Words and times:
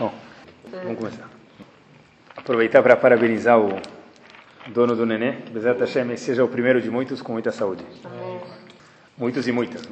Bom, 0.00 0.14
vamos 0.72 0.98
começar. 0.98 1.28
Aproveitar 2.34 2.82
para 2.82 2.96
parabenizar 2.96 3.60
o 3.60 3.78
dono 4.68 4.96
do 4.96 5.04
nenê, 5.04 5.32
que 5.32 5.52
Bezat 5.52 5.78
Hashem 5.78 6.16
seja 6.16 6.42
o 6.42 6.48
primeiro 6.48 6.80
de 6.80 6.90
muitos 6.90 7.20
com 7.20 7.34
muita 7.34 7.52
saúde. 7.52 7.84
Muitos 9.18 9.46
e 9.46 9.52
muitas. 9.52 9.86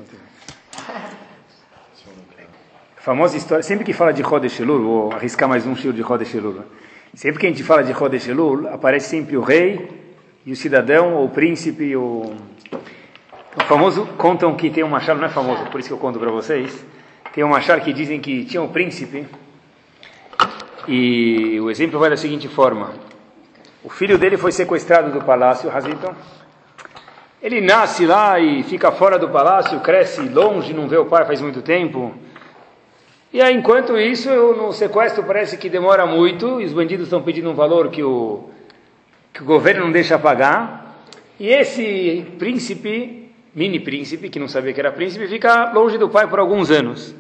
Famosa 2.97 3.37
história, 3.37 3.63
sempre 3.63 3.85
que 3.85 3.93
fala 3.93 4.15
de 4.15 4.23
Elul, 4.23 4.83
vou 4.83 5.13
arriscar 5.13 5.47
mais 5.47 5.67
um 5.67 5.75
estilo 5.75 5.93
de 5.93 6.01
Elul. 6.01 6.65
Sempre 7.13 7.41
que 7.41 7.47
a 7.47 7.51
gente 7.51 7.63
fala 7.63 7.85
de 7.85 8.31
Elul, 8.31 8.67
aparece 8.69 9.11
sempre 9.11 9.37
o 9.37 9.43
rei 9.43 9.91
e 10.47 10.53
o 10.53 10.57
cidadão, 10.57 11.17
ou 11.17 11.27
o 11.27 11.29
príncipe, 11.29 11.95
o... 11.95 12.33
o 13.55 13.65
famoso, 13.67 14.07
contam 14.17 14.57
que 14.57 14.71
tem 14.71 14.83
um 14.83 14.89
machado, 14.89 15.21
não 15.21 15.27
é 15.27 15.31
famoso, 15.31 15.67
por 15.67 15.79
isso 15.79 15.91
que 15.91 15.95
eu 15.95 15.99
conto 15.99 16.19
para 16.19 16.31
vocês, 16.31 16.83
tem 17.35 17.45
um 17.45 17.49
machado 17.49 17.83
que 17.83 17.93
dizem 17.93 18.19
que 18.19 18.47
tinha 18.47 18.63
um 18.63 18.69
príncipe 18.69 19.27
e 20.89 21.61
o 21.61 21.71
exemplo 21.71 21.99
vai 21.99 22.09
da 22.09 22.17
seguinte 22.17 22.49
forma: 22.49 22.95
o 23.85 23.91
filho 23.91 24.17
dele 24.17 24.39
foi 24.39 24.51
sequestrado 24.51 25.13
do 25.13 25.25
palácio, 25.25 25.71
Hazilton. 25.71 26.15
Ele 27.41 27.61
nasce 27.61 28.05
lá 28.05 28.41
e 28.41 28.65
fica 28.65 28.91
fora 28.91 29.19
do 29.19 29.29
palácio, 29.29 29.79
cresce 29.81 30.23
longe, 30.23 30.73
não 30.73 30.89
vê 30.89 30.97
o 30.97 31.05
pai 31.05 31.25
faz 31.25 31.41
muito 31.41 31.63
tempo. 31.63 32.13
E 33.33 33.41
aí, 33.43 33.55
enquanto 33.55 33.97
isso, 33.97 34.31
no 34.31 34.73
sequestro 34.73 35.23
parece 35.23 35.59
que 35.59 35.69
demora 35.69 36.07
muito, 36.07 36.61
e 36.61 36.65
os 36.65 36.73
bandidos 36.73 37.07
estão 37.07 37.23
pedindo 37.23 37.51
um 37.51 37.55
valor 37.55 37.91
que 37.91 38.03
o, 38.03 38.49
que 39.33 39.43
o 39.43 39.45
governo 39.45 39.85
não 39.85 39.93
deixa 39.93 40.19
pagar. 40.19 41.05
E 41.39 41.49
esse 41.49 42.27
príncipe, 42.39 43.31
mini 43.55 43.79
príncipe, 43.79 44.31
que 44.31 44.39
não 44.41 44.49
sabia 44.49 44.73
que 44.73 44.81
era 44.81 44.91
príncipe, 44.91 45.29
fica 45.29 45.71
longe 45.73 45.99
do 45.99 46.09
pai 46.09 46.27
por 46.27 46.39
alguns 46.39 46.71
anos. 46.71 47.15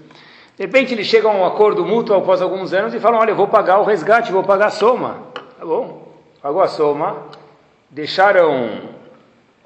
De 0.58 0.64
repente 0.64 0.92
eles 0.92 1.06
chegam 1.06 1.30
a 1.30 1.34
um 1.34 1.46
acordo 1.46 1.86
mútuo 1.86 2.16
após 2.16 2.42
alguns 2.42 2.72
anos 2.72 2.92
e 2.92 2.98
falam: 2.98 3.20
Olha, 3.20 3.30
eu 3.30 3.36
vou 3.36 3.46
pagar 3.46 3.78
o 3.78 3.84
resgate, 3.84 4.32
vou 4.32 4.42
pagar 4.42 4.66
a 4.66 4.70
soma. 4.70 5.28
Tá 5.56 5.64
bom, 5.64 6.12
pagou 6.42 6.60
a 6.60 6.66
soma. 6.66 7.28
Deixaram 7.88 8.80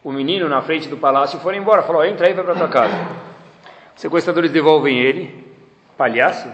o 0.05 0.13
menino 0.13 0.51
na 0.51 0.61
frente 0.61 0.89
do 0.89 0.99
palácio 0.99 1.39
e 1.39 1.41
foram 1.41 1.57
embora. 1.57 1.83
Falou: 1.83 2.05
Entra 2.05 2.27
aí, 2.27 2.35
vai 2.35 2.45
para 2.45 2.55
tua 2.55 2.69
casa. 2.69 2.95
Os 3.97 4.03
sequestradores 4.03 4.51
devolvem 4.51 4.99
ele. 4.99 5.43
Palhaço 5.97 6.53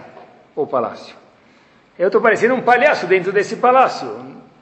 ou 0.54 0.68
palácio? 0.68 1.16
Eu 1.98 2.06
estou 2.06 2.20
parecendo 2.20 2.54
um 2.54 2.60
palhaço 2.60 3.08
dentro 3.08 3.32
desse 3.32 3.56
palácio. 3.56 4.08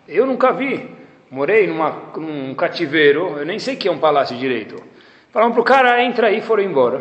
Eu 0.09 0.25
nunca 0.25 0.55
vi. 0.55 0.91
Morei 1.31 1.67
numa, 1.67 2.13
num 2.17 2.55
cativeiro, 2.55 3.41
eu 3.41 3.45
nem 3.45 3.59
sei 3.59 3.77
que 3.77 3.89
é 3.89 3.93
um 3.93 3.99
palácio 3.99 4.39
direito. 4.39 4.83
Falaram 5.31 5.53
para 5.53 5.61
o 5.61 5.65
cara: 5.65 6.03
Entra 6.03 6.29
aí, 6.29 6.41
foram 6.41 6.63
embora. 6.63 7.01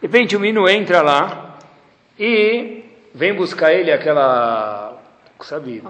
De 0.00 0.06
repente 0.06 0.34
o 0.34 0.40
menino 0.40 0.66
entra 0.66 1.02
lá 1.02 1.49
e 2.20 2.84
vem 3.14 3.32
buscar 3.32 3.72
ele 3.72 3.90
aquela, 3.90 4.98
sabe, 5.40 5.82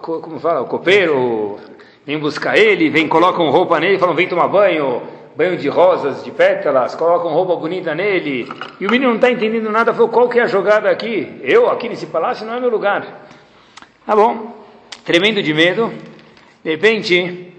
como 0.00 0.40
fala, 0.40 0.62
o 0.62 0.66
copeiro, 0.66 1.58
vem 2.06 2.18
buscar 2.18 2.56
ele, 2.56 2.88
vem, 2.88 3.06
colocam 3.06 3.50
roupa 3.50 3.78
nele, 3.78 3.98
falam, 3.98 4.14
vem 4.14 4.26
tomar 4.26 4.48
banho, 4.48 5.02
banho 5.36 5.58
de 5.58 5.68
rosas, 5.68 6.24
de 6.24 6.30
pétalas, 6.30 6.94
colocam 6.94 7.30
roupa 7.34 7.54
bonita 7.56 7.94
nele, 7.94 8.50
e 8.80 8.86
o 8.86 8.90
menino 8.90 9.10
não 9.10 9.16
está 9.16 9.30
entendendo 9.30 9.70
nada, 9.70 9.92
falou, 9.92 10.08
qual 10.08 10.26
que 10.26 10.38
é 10.38 10.42
a 10.42 10.46
jogada 10.46 10.88
aqui? 10.88 11.38
Eu, 11.42 11.68
aqui 11.68 11.86
nesse 11.86 12.06
palácio, 12.06 12.46
não 12.46 12.54
é 12.54 12.60
meu 12.60 12.70
lugar. 12.70 13.28
Tá 14.06 14.16
bom, 14.16 14.56
tremendo 15.04 15.42
de 15.42 15.52
medo, 15.52 15.92
de 16.64 16.70
repente, 16.70 17.52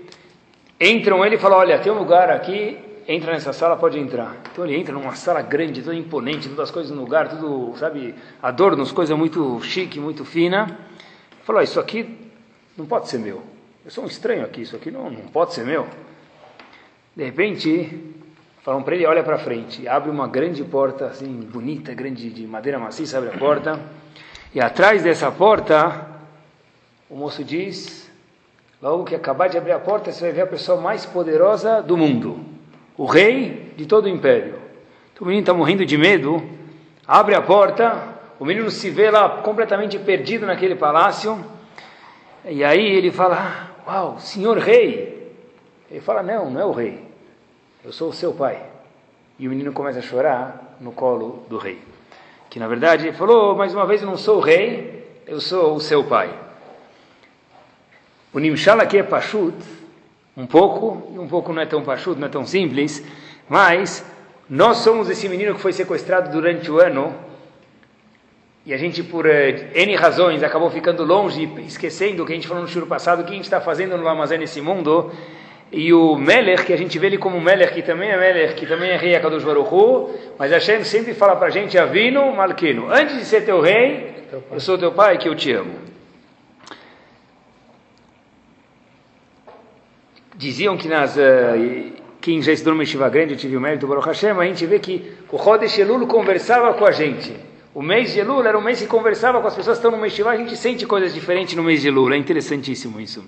entram 0.82 1.24
ele 1.24 1.36
e 1.36 1.40
falam, 1.40 1.60
olha, 1.60 1.78
tem 1.78 1.92
um 1.92 2.00
lugar 2.00 2.32
aqui 2.32 2.83
entra 3.08 3.34
nessa 3.34 3.54
sala, 3.54 3.76
pode 3.76 4.00
entrar. 4.00 4.36
Então 4.52 4.66
ele 4.66 4.76
entra 4.76 4.94
numa 4.94 5.16
sala 5.16 5.42
grande, 5.42 5.82
toda 5.82 5.96
imponente, 5.96 6.48
todas 6.48 6.66
as 6.66 6.72
coisas 6.72 6.92
no 6.92 7.02
lugar, 7.02 7.30
tudo, 7.30 7.76
sabe, 7.78 8.16
adornos, 8.42 8.92
coisa 8.92 9.16
muito 9.16 9.62
chique, 9.62 10.00
muito 10.00 10.24
fina. 10.24 10.80
Falou, 11.44 11.62
isso 11.62 11.80
aqui 11.80 12.32
não 12.78 12.86
pode 12.86 13.10
ser 13.10 13.20
meu. 13.20 13.42
Eu 13.84 13.92
sou 13.92 14.04
um 14.04 14.08
estranho 14.08 14.44
aqui, 14.44 14.62
isso 14.62 14.76
aqui 14.76 14.90
não, 14.90 15.10
não 15.10 15.28
pode 15.28 15.54
ser 15.54 15.66
meu. 15.66 15.88
De 17.16 17.24
repente, 17.24 18.16
falam 18.62 18.82
para 18.82 18.96
ele, 18.96 19.06
olha 19.06 19.24
para 19.24 19.38
frente. 19.38 19.88
Abre 19.88 20.10
uma 20.10 20.28
grande 20.28 20.64
porta, 20.64 21.08
assim, 21.08 21.28
bonita, 21.28 21.94
grande, 21.94 22.30
de 22.30 22.48
madeira 22.48 22.80
maciça, 22.80 23.18
abre 23.18 23.30
a 23.30 23.38
porta. 23.38 23.80
E 24.56 24.62
atrás 24.62 25.04
dessa 25.04 25.32
porta, 25.32 26.08
o 27.10 27.16
moço 27.16 27.44
diz, 27.44 28.10
logo 28.82 29.04
que 29.04 29.16
acabar 29.16 29.50
de 29.50 29.58
abrir 29.58 29.74
a 29.74 29.80
porta, 29.80 30.12
você 30.12 30.22
vai 30.22 30.32
ver 30.32 30.42
a 30.42 30.48
pessoa 30.48 30.80
mais 30.80 31.06
poderosa 31.06 31.82
do 31.82 31.98
mundo 31.98 32.53
o 32.98 33.06
rei 33.06 33.74
de 33.76 33.86
todo 33.86 34.06
o 34.06 34.10
império. 34.10 34.56
Então, 35.14 35.24
o 35.24 35.26
menino 35.26 35.42
está 35.42 35.54
morrendo 35.54 35.86
de 35.86 35.98
medo, 35.98 36.42
abre 37.08 37.36
a 37.36 37.42
porta, 37.42 38.14
o 38.40 38.46
menino 38.46 38.70
se 38.70 38.90
vê 38.90 39.10
lá 39.10 39.42
completamente 39.42 39.98
perdido 40.00 40.46
naquele 40.46 40.76
palácio, 40.76 41.44
e 42.46 42.64
aí 42.64 42.86
ele 42.86 43.12
fala: 43.12 43.72
Uau, 43.88 44.20
senhor 44.20 44.58
rei! 44.58 45.32
Ele 45.90 46.02
fala: 46.02 46.24
Não, 46.24 46.50
não 46.50 46.62
é 46.62 46.66
o 46.66 46.72
rei, 46.72 47.04
eu 47.84 47.92
sou 47.92 48.10
o 48.10 48.14
seu 48.14 48.34
pai. 48.34 48.62
E 49.40 49.48
o 49.48 49.50
menino 49.50 49.72
começa 49.74 50.00
a 50.00 50.02
chorar 50.02 50.78
no 50.80 50.92
colo 50.92 51.46
do 51.50 51.58
rei. 51.58 51.80
Que 52.50 52.60
na 52.60 52.68
verdade 52.68 53.08
ele 53.08 53.18
falou: 53.18 53.56
Mais 53.56 53.74
uma 53.74 53.86
vez 53.86 54.02
eu 54.02 54.08
não 54.08 54.18
sou 54.18 54.38
o 54.38 54.42
rei, 54.42 55.22
eu 55.26 55.40
sou 55.40 55.76
o 55.76 55.80
seu 55.80 56.04
pai. 56.04 56.34
O 58.34 58.40
Nimshal 58.40 58.80
aqui 58.80 58.98
é 58.98 59.04
Pashut, 59.04 59.56
um 60.36 60.46
pouco, 60.46 61.12
e 61.14 61.20
um 61.20 61.28
pouco 61.28 61.54
não 61.54 61.62
é 61.62 61.66
tão 61.66 61.84
pachudo, 61.84 62.20
não 62.20 62.28
é 62.28 62.32
tão 62.32 62.46
simples, 62.46 63.04
mas 63.48 64.06
nós 64.50 64.78
somos 64.78 65.10
esse 65.10 65.30
menino 65.30 65.54
que 65.54 65.62
foi 65.62 65.74
sequestrado 65.74 66.32
durante 66.32 66.70
o 66.72 66.80
ano, 66.80 67.14
e 68.66 68.74
a 68.74 68.78
gente, 68.78 69.04
por 69.04 69.26
uh, 69.26 69.30
N 69.76 69.96
razões, 69.96 70.42
acabou 70.42 70.70
ficando 70.70 71.04
longe, 71.04 71.52
esquecendo 71.68 72.24
o 72.24 72.26
que 72.26 72.32
a 72.32 72.36
gente 72.36 72.48
falou 72.48 72.64
no 72.64 72.70
show 72.70 72.86
passado, 72.86 73.22
o 73.22 73.26
que 73.26 73.32
a 73.32 73.36
gente 73.36 73.44
está 73.44 73.60
fazendo 73.60 73.98
no 73.98 74.04
Lamazé 74.04 74.38
nesse 74.38 74.62
mundo, 74.62 75.12
e 75.72 75.94
o 75.94 76.16
Meler, 76.16 76.66
que 76.66 76.72
a 76.72 76.78
gente 76.78 76.98
vê 76.98 77.08
ele 77.08 77.18
como 77.18 77.42
Meler, 77.42 77.74
que 77.74 77.82
também 77.82 78.10
é 78.10 78.18
Meler, 78.18 78.56
que 78.56 78.66
também 78.66 78.92
é 78.92 78.98
rei 78.98 79.16
Akadosh 79.16 79.44
Baruch 79.44 79.74
Hu, 79.74 80.10
mas 80.40 80.52
Hashem 80.52 80.84
sempre 80.84 81.14
fala 81.14 81.36
para 81.36 81.48
a 81.48 81.52
gente, 81.52 81.78
Avino, 81.78 82.34
Malquino, 82.34 82.90
antes 82.90 83.18
de 83.18 83.26
ser 83.26 83.42
teu 83.42 83.60
rei, 83.60 84.28
eu 84.52 84.60
sou 84.60 84.78
teu 84.78 84.92
pai, 84.92 85.18
que 85.18 85.28
eu 85.28 85.36
te 85.36 85.52
amo. 85.52 85.93
Diziam 90.36 90.78
que 90.78 90.88
nas 90.88 91.16
uh, 91.16 91.94
quem 92.22 92.42
já 92.42 92.52
estudou 92.54 92.76
no 92.76 92.82
Yeshiva 92.82 93.10
grande, 93.10 93.34
eu 93.34 93.38
tive 93.38 93.58
o 93.58 93.62
mérito 93.62 93.82
do 93.82 93.88
Baruch 93.88 94.08
Hashem, 94.08 94.32
a 94.32 94.46
gente 94.46 94.66
vê 94.66 94.80
que 94.80 95.14
o 95.32 95.36
Rodesh 95.36 95.78
Elul 95.78 96.08
conversava 96.08 96.74
com 96.74 96.86
a 96.86 96.92
gente. 96.92 97.36
O 97.74 97.82
mês 97.82 98.14
de 98.14 98.20
Elul 98.20 98.46
era 98.46 98.58
um 98.58 98.62
mês 98.62 98.80
que 98.80 98.88
conversava 98.88 99.42
com 99.42 99.48
as 99.48 99.56
pessoas 99.56 99.78
que 99.78 99.86
estão 99.86 100.00
no 100.00 100.06
Yeshiva, 100.06 100.30
a 100.30 100.38
gente 100.38 100.56
sente 100.56 100.86
coisas 100.86 101.14
diferentes 101.14 101.56
no 101.56 101.64
mês 101.64 101.82
de 101.82 101.88
Elul, 101.88 102.14
é 102.14 102.18
interessantíssimo 102.18 103.00
isso. 103.02 103.24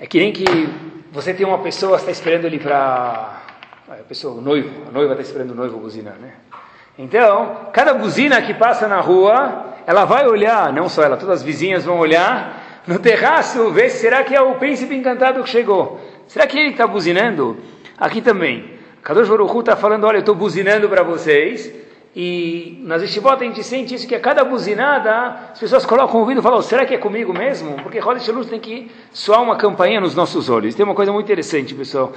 É 0.00 0.06
que 0.06 0.18
nem 0.18 0.32
que 0.32 0.44
você 1.12 1.32
tem 1.32 1.46
uma 1.46 1.58
pessoa, 1.58 1.96
está 1.96 2.10
esperando 2.10 2.46
ele 2.46 2.58
para... 2.58 3.42
A 3.86 3.94
pessoa, 4.08 4.38
o 4.38 4.40
noivo, 4.40 4.88
a 4.88 4.90
noiva 4.90 5.12
está 5.12 5.22
esperando 5.22 5.50
o 5.50 5.54
noivo 5.54 5.78
buzinar, 5.78 6.16
né? 6.18 6.32
Então, 6.98 7.68
cada 7.72 7.94
buzina 7.94 8.40
que 8.40 8.54
passa 8.54 8.88
na 8.88 9.00
rua, 9.00 9.74
ela 9.86 10.04
vai 10.04 10.26
olhar, 10.26 10.72
não 10.72 10.88
só 10.88 11.02
ela, 11.02 11.16
todas 11.16 11.40
as 11.40 11.42
vizinhas 11.42 11.84
vão 11.84 11.98
olhar, 11.98 12.63
no 12.86 12.98
terraço, 12.98 13.70
ver 13.70 13.90
se 13.90 13.98
será 13.98 14.22
que 14.22 14.34
é 14.34 14.40
o 14.40 14.54
príncipe 14.56 14.94
encantado 14.94 15.42
que 15.42 15.48
chegou. 15.48 16.00
Será 16.26 16.46
que 16.46 16.58
ele 16.58 16.70
está 16.70 16.86
buzinando? 16.86 17.56
Aqui 17.98 18.20
também. 18.20 18.74
Kadosh 19.02 19.28
Baruch 19.28 19.58
está 19.58 19.76
falando, 19.76 20.04
olha, 20.04 20.16
eu 20.16 20.20
estou 20.20 20.34
buzinando 20.34 20.88
para 20.88 21.02
vocês. 21.02 21.72
E 22.16 22.80
nas 22.84 23.02
estivot 23.02 23.42
a 23.42 23.44
gente 23.44 23.62
sente 23.64 23.94
isso, 23.94 24.06
que 24.06 24.14
a 24.14 24.20
cada 24.20 24.44
buzinada, 24.44 25.50
as 25.52 25.58
pessoas 25.58 25.84
colocam 25.84 26.16
o 26.16 26.20
ouvido 26.20 26.38
e 26.38 26.42
falam, 26.42 26.62
será 26.62 26.86
que 26.86 26.94
é 26.94 26.98
comigo 26.98 27.32
mesmo? 27.32 27.74
Porque 27.82 27.98
Rodesh 27.98 28.28
Luz 28.28 28.48
tem 28.48 28.60
que 28.60 28.90
soar 29.12 29.42
uma 29.42 29.56
campainha 29.56 30.00
nos 30.00 30.14
nossos 30.14 30.48
olhos. 30.48 30.74
Tem 30.74 30.84
uma 30.84 30.94
coisa 30.94 31.12
muito 31.12 31.26
interessante, 31.26 31.74
pessoal. 31.74 32.12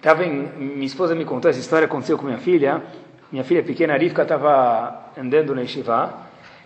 Tava 0.00 0.24
em, 0.24 0.48
minha 0.56 0.86
esposa 0.86 1.16
me 1.16 1.24
contou 1.24 1.50
essa 1.50 1.58
história, 1.58 1.86
aconteceu 1.86 2.16
com 2.16 2.26
minha 2.26 2.38
filha. 2.38 2.80
Minha 3.32 3.42
filha 3.42 3.62
pequena, 3.62 3.96
Rivka, 3.96 4.22
estava 4.22 5.10
andando 5.18 5.54
na 5.54 5.62
Yeshiva. 5.62 6.14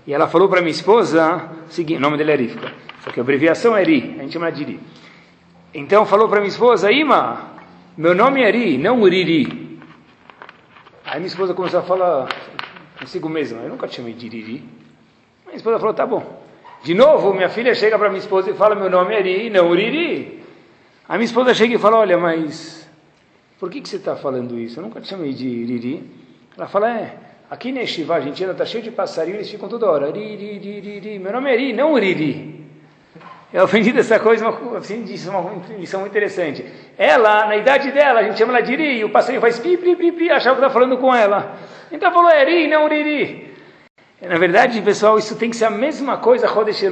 E 0.07 0.13
ela 0.13 0.29
falou 0.29 0.49
para 0.49 0.61
minha 0.61 0.71
esposa, 0.71 1.49
o 1.97 2.01
nome 2.01 2.19
dela 2.19 2.33
é 2.33 2.37
Rivka. 2.37 2.71
Só 3.03 3.11
que 3.11 3.19
a 3.19 3.23
abreviação 3.23 3.77
é 3.77 3.83
Ri, 3.83 4.15
a 4.19 4.23
gente 4.23 4.33
chama 4.33 4.51
de 4.51 4.65
Ri. 4.65 4.81
Então 5.75 6.07
falou 6.07 6.29
para 6.29 6.41
minha 6.41 6.51
esposa, 6.51 6.91
Ima, 6.93 7.51
meu 7.97 8.15
nome 8.15 8.43
é 8.43 8.51
Ri, 8.51 8.79
não 8.79 9.03
Riri. 9.03 9.81
Aí 11.05 11.17
minha 11.17 11.27
esposa 11.27 11.53
começou 11.53 11.81
a 11.81 11.83
falar 11.83 12.29
consigo 12.99 13.29
mesma, 13.29 13.61
eu 13.63 13.71
nunca 13.71 13.89
te 13.89 13.97
chamei 13.97 14.13
de 14.13 14.29
Riri. 14.29 14.65
Minha 15.45 15.57
esposa 15.57 15.79
falou, 15.79 15.93
tá 15.93 16.07
bom. 16.07 16.43
De 16.85 16.95
novo, 16.95 17.35
minha 17.35 17.49
filha 17.49 17.75
chega 17.75 17.99
para 17.99 18.09
minha 18.09 18.21
esposa 18.21 18.51
e 18.51 18.55
fala, 18.55 18.75
meu 18.77 18.89
nome 18.89 19.15
é 19.15 19.21
Ri, 19.21 19.51
não 19.51 19.75
Riri. 19.75 20.45
Aí 21.09 21.19
minha 21.19 21.25
esposa 21.25 21.53
chega 21.53 21.75
e 21.75 21.79
fala, 21.79 21.99
olha, 21.99 22.17
mas 22.17 22.89
por 23.59 23.69
que, 23.69 23.81
que 23.81 23.89
você 23.89 23.97
está 23.97 24.15
falando 24.15 24.59
isso? 24.59 24.79
Eu 24.79 24.85
nunca 24.85 25.01
te 25.01 25.09
chamei 25.09 25.33
de 25.33 25.49
Riri. 25.65 26.09
Ela 26.57 26.69
fala, 26.69 26.91
é, 26.97 27.17
aqui 27.51 27.73
na 27.73 27.83
Estivá, 27.83 28.17
a 28.17 28.21
gente 28.21 28.41
ainda 28.43 28.53
está 28.53 28.65
cheio 28.65 28.85
de 28.85 28.93
passarinho, 28.93 29.39
eles 29.39 29.51
ficam 29.51 29.69
toda 29.69 29.91
hora, 29.91 30.11
Ri, 30.11 30.37
Ri, 30.37 30.59
Ri, 30.59 30.81
Ri, 30.81 30.99
Ri. 31.01 31.19
Meu 31.19 31.33
nome 31.33 31.51
é 31.53 31.57
Ri, 31.57 31.73
não 31.73 31.95
Riri. 31.99 32.62
Eu 33.53 33.65
aprendi 33.65 33.93
dessa 33.93 34.19
coisa, 34.19 34.49
uma, 34.49 34.79
assim, 34.79 35.03
disse 35.03 35.29
uma 35.29 35.63
lição 35.79 36.01
muito 36.01 36.13
interessante. 36.13 36.65
Ela, 36.97 37.47
na 37.47 37.57
idade 37.57 37.91
dela, 37.91 38.21
a 38.21 38.23
gente 38.23 38.39
chama 38.39 38.55
ela 38.57 38.63
de 38.63 38.73
Iri, 38.73 38.99
e 38.99 39.05
o 39.05 39.11
passarinho 39.11 39.43
faz 39.43 39.59
pi, 39.59 39.77
pi, 39.77 39.95
pi, 39.95 40.13
pi, 40.13 40.31
achava 40.31 40.57
que 40.57 40.63
estava 40.63 40.73
falando 40.73 40.97
com 40.97 41.15
ela. 41.15 41.55
Então 41.91 42.11
falou, 42.11 42.31
é 42.31 42.43
Iri, 42.43 42.69
não 42.69 42.89
Riri. 42.89 43.53
Na 44.23 44.39
verdade, 44.39 44.81
pessoal, 44.81 45.19
isso 45.19 45.37
tem 45.37 45.51
que 45.51 45.57
ser 45.57 45.67
a 45.67 45.71
mesma 45.71 46.17
coisa 46.17 46.47
Rodesh. 46.47 46.83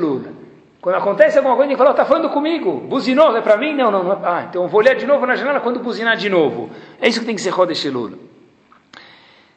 Quando 0.81 0.97
acontece 0.97 1.39
alguma 1.39 1.57
coisa, 1.57 1.71
ele 1.71 1.79
fala, 1.79 1.93
está 1.93 2.05
falando 2.05 2.29
comigo, 2.31 2.73
buzinou, 2.81 3.37
é 3.37 3.41
para 3.41 3.57
mim? 3.57 3.75
Não, 3.75 3.91
não, 3.91 4.03
não. 4.03 4.13
É... 4.13 4.19
Ah, 4.25 4.47
então 4.49 4.63
eu 4.65 4.69
vou 4.69 4.81
olhar 4.81 4.95
de 4.95 5.07
novo 5.07 5.25
na 5.27 5.37
janela 5.37 5.61
quando 5.61 5.79
buzinar 5.81 6.17
de 6.17 6.29
novo. 6.29 6.71
É 7.01 7.09
isso 7.09 7.21
que 7.21 7.27
tem 7.27 7.35
que 7.35 7.41
ser 7.41 7.51
Rodesh. 7.51 7.87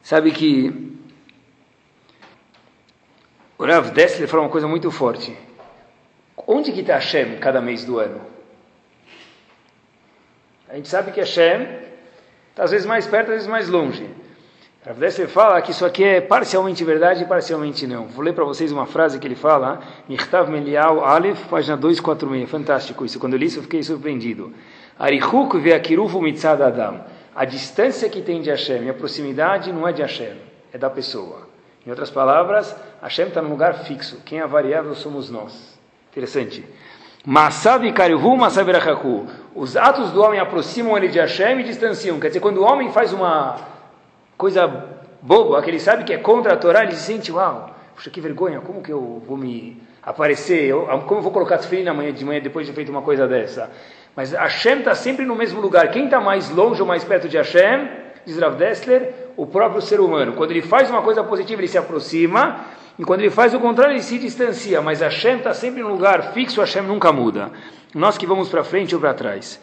Sabe 0.02 0.30
que 0.30 0.94
o 3.58 3.64
Rav 3.64 3.90
Dessler 3.90 4.28
falou 4.28 4.46
uma 4.46 4.52
coisa 4.52 4.68
muito 4.68 4.90
forte. 4.90 5.36
Onde 6.36 6.72
que 6.72 6.80
está 6.80 6.94
Hashem 6.94 7.38
cada 7.38 7.60
mês 7.60 7.84
do 7.84 7.98
ano? 7.98 8.20
A 10.68 10.76
gente 10.76 10.88
sabe 10.88 11.12
que 11.12 11.20
Hashem 11.20 11.68
está 12.50 12.64
às 12.64 12.70
vezes 12.70 12.86
mais 12.86 13.06
perto, 13.06 13.28
às 13.28 13.34
vezes 13.34 13.46
mais 13.46 13.68
longe. 13.68 14.08
Rav 14.84 14.98
Dessler 14.98 15.28
fala 15.28 15.62
que 15.62 15.70
isso 15.70 15.86
aqui 15.86 16.04
é 16.04 16.20
parcialmente 16.20 16.84
verdade 16.84 17.22
e 17.22 17.26
parcialmente 17.26 17.86
não. 17.86 18.06
Vou 18.06 18.22
ler 18.22 18.34
para 18.34 18.44
vocês 18.44 18.70
uma 18.70 18.84
frase 18.84 19.18
que 19.18 19.26
ele 19.26 19.34
fala, 19.34 19.80
Mirtav 20.06 20.50
Melial 20.50 21.02
Aleph, 21.02 21.46
página 21.46 21.76
246. 21.76 22.50
Fantástico 22.50 23.04
isso. 23.04 23.18
Quando 23.18 23.32
eu 23.32 23.38
li 23.38 23.46
isso, 23.46 23.60
eu 23.60 23.62
fiquei 23.62 23.82
surpreendido. 23.82 24.52
Arihuk 24.98 25.58
ve'akirufu 25.58 26.20
mitzad 26.20 26.60
adam. 26.60 27.00
A 27.34 27.44
distância 27.46 28.10
que 28.10 28.20
tem 28.20 28.42
de 28.42 28.50
Hashem 28.50 28.84
e 28.84 28.90
a 28.90 28.94
proximidade 28.94 29.72
não 29.72 29.88
é 29.88 29.92
de 29.92 30.02
Hashem, 30.02 30.36
é 30.72 30.76
da 30.76 30.90
pessoa. 30.90 31.48
Em 31.86 31.90
outras 31.90 32.10
palavras, 32.10 32.76
Hashem 33.00 33.28
está 33.28 33.40
num 33.40 33.50
lugar 33.50 33.74
fixo. 33.84 34.20
Quem 34.24 34.40
é 34.40 34.46
variável 34.46 34.94
somos 34.94 35.30
nós. 35.30 35.73
Interessante. 36.14 36.64
Os 39.54 39.76
atos 39.76 40.12
do 40.12 40.22
homem 40.22 40.38
aproximam 40.38 40.96
ele 40.96 41.08
de 41.08 41.18
Hashem 41.18 41.58
e 41.60 41.64
distanciam. 41.64 42.20
Quer 42.20 42.28
dizer, 42.28 42.40
quando 42.40 42.58
o 42.58 42.64
homem 42.64 42.92
faz 42.92 43.12
uma 43.12 43.56
coisa 44.38 44.66
boba, 45.20 45.60
que 45.60 45.70
ele 45.70 45.80
sabe 45.80 46.04
que 46.04 46.12
é 46.12 46.18
contra 46.18 46.52
a 46.52 46.56
Torá, 46.56 46.84
ele 46.84 46.94
se 46.94 47.02
sente, 47.02 47.32
uau, 47.32 47.74
puxa, 47.96 48.10
que 48.10 48.20
vergonha, 48.20 48.60
como 48.60 48.80
que 48.80 48.92
eu 48.92 49.20
vou 49.26 49.36
me 49.36 49.82
aparecer, 50.02 50.66
eu, 50.66 50.86
como 51.06 51.18
eu 51.18 51.22
vou 51.22 51.32
colocar 51.32 51.58
tefilin 51.58 51.82
na 51.82 51.94
manhã 51.94 52.12
de 52.12 52.24
manhã 52.24 52.40
depois 52.40 52.66
de 52.66 52.72
feito 52.72 52.90
uma 52.90 53.02
coisa 53.02 53.26
dessa? 53.26 53.70
Mas 54.14 54.32
Hashem 54.32 54.80
está 54.80 54.94
sempre 54.94 55.24
no 55.24 55.34
mesmo 55.34 55.60
lugar. 55.60 55.90
Quem 55.90 56.04
está 56.04 56.20
mais 56.20 56.48
longe 56.50 56.80
ou 56.80 56.86
mais 56.86 57.02
perto 57.02 57.28
de 57.28 57.36
Hashem, 57.36 57.88
diz 58.24 58.38
Rav 58.38 58.54
Dessler, 58.56 59.12
o 59.36 59.46
próprio 59.46 59.80
ser 59.80 59.98
humano. 59.98 60.34
Quando 60.34 60.52
ele 60.52 60.62
faz 60.62 60.88
uma 60.88 61.02
coisa 61.02 61.24
positiva, 61.24 61.60
ele 61.60 61.68
se 61.68 61.78
aproxima, 61.78 62.60
e 62.98 63.04
quando 63.04 63.20
ele 63.20 63.30
faz 63.30 63.52
o 63.54 63.60
contrário, 63.60 63.94
ele 63.94 64.02
se 64.02 64.18
distancia. 64.18 64.80
Mas 64.80 65.00
Hashem 65.00 65.38
está 65.38 65.52
sempre 65.52 65.82
no 65.82 65.88
lugar 65.88 66.32
fixo, 66.32 66.60
Hashem 66.60 66.82
nunca 66.82 67.12
muda. 67.12 67.50
Nós 67.94 68.16
que 68.16 68.26
vamos 68.26 68.48
para 68.48 68.62
frente 68.62 68.94
ou 68.94 69.00
para 69.00 69.14
trás. 69.14 69.60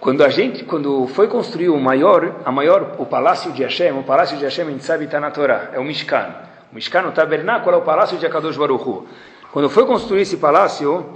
Quando 0.00 0.24
a 0.24 0.28
gente, 0.28 0.64
quando 0.64 1.06
foi 1.06 1.28
construído 1.28 1.74
o 1.74 1.80
maior, 1.80 2.40
a 2.44 2.50
maior, 2.50 2.96
o 2.98 3.06
palácio 3.06 3.52
de 3.52 3.62
Hashem, 3.62 3.92
o 3.92 4.02
palácio 4.02 4.36
de 4.36 4.44
Hashem 4.44 4.66
a 4.66 4.70
gente 4.70 4.84
sabe 4.84 5.04
está 5.04 5.20
na 5.20 5.30
Torá, 5.30 5.70
é 5.72 5.78
o 5.78 5.84
Mishkan. 5.84 6.34
O 6.72 6.74
Mishkan, 6.74 7.06
o 7.06 7.12
tabernáculo, 7.12 7.76
é 7.76 7.78
o 7.78 7.82
palácio 7.82 8.18
de 8.18 8.26
Akadosh 8.26 8.56
Baruch 8.56 8.84
Hu. 8.84 9.06
Quando 9.52 9.70
foi 9.70 9.86
construído 9.86 10.22
esse 10.22 10.38
palácio, 10.38 11.06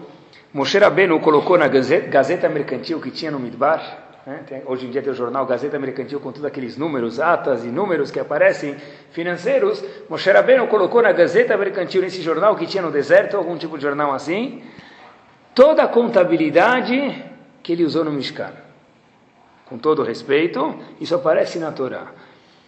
Moshe 0.55 0.79
Rabbeinu 0.79 1.19
colocou 1.21 1.59
na 1.59 1.69
Gazeta 1.69 2.49
Mercantil 2.49 3.01
que 3.01 3.11
tinha 3.11 3.31
no 3.31 3.41
Midbar, 3.41 4.06
né? 4.27 4.63
hoje 4.67 4.87
em 4.87 4.91
dia 4.91 5.01
tem 5.01 5.13
o 5.13 5.15
jornal 5.15 5.47
Gazeta 5.47 5.79
Mercantil 5.79 6.19
com 6.19 6.33
todos 6.33 6.45
aqueles 6.45 6.77
números, 6.77 7.21
atas 7.21 7.65
e 7.65 7.69
números 7.69 8.11
que 8.11 8.19
aparecem 8.19 8.77
financeiros. 9.13 9.83
Moshe 10.11 10.31
Rabbeinu 10.31 10.67
colocou 10.67 11.01
na 11.01 11.13
Gazeta 11.13 11.57
Mercantil, 11.57 12.03
nesse 12.03 12.21
jornal 12.21 12.57
que 12.57 12.67
tinha 12.67 12.83
no 12.83 12.91
deserto, 12.91 13.37
algum 13.37 13.57
tipo 13.57 13.77
de 13.77 13.85
jornal 13.85 14.13
assim, 14.13 14.63
toda 15.55 15.85
a 15.85 15.89
contabilidade 15.89 17.25
que 17.63 17.73
ele 17.73 17.85
usou 17.85 18.05
no 18.05 18.13
Mishkan 18.13 18.53
com 19.67 19.77
todo 19.77 20.03
respeito, 20.03 20.77
isso 21.01 21.15
aparece 21.15 21.59
na 21.59 21.73
Torá. 21.73 22.13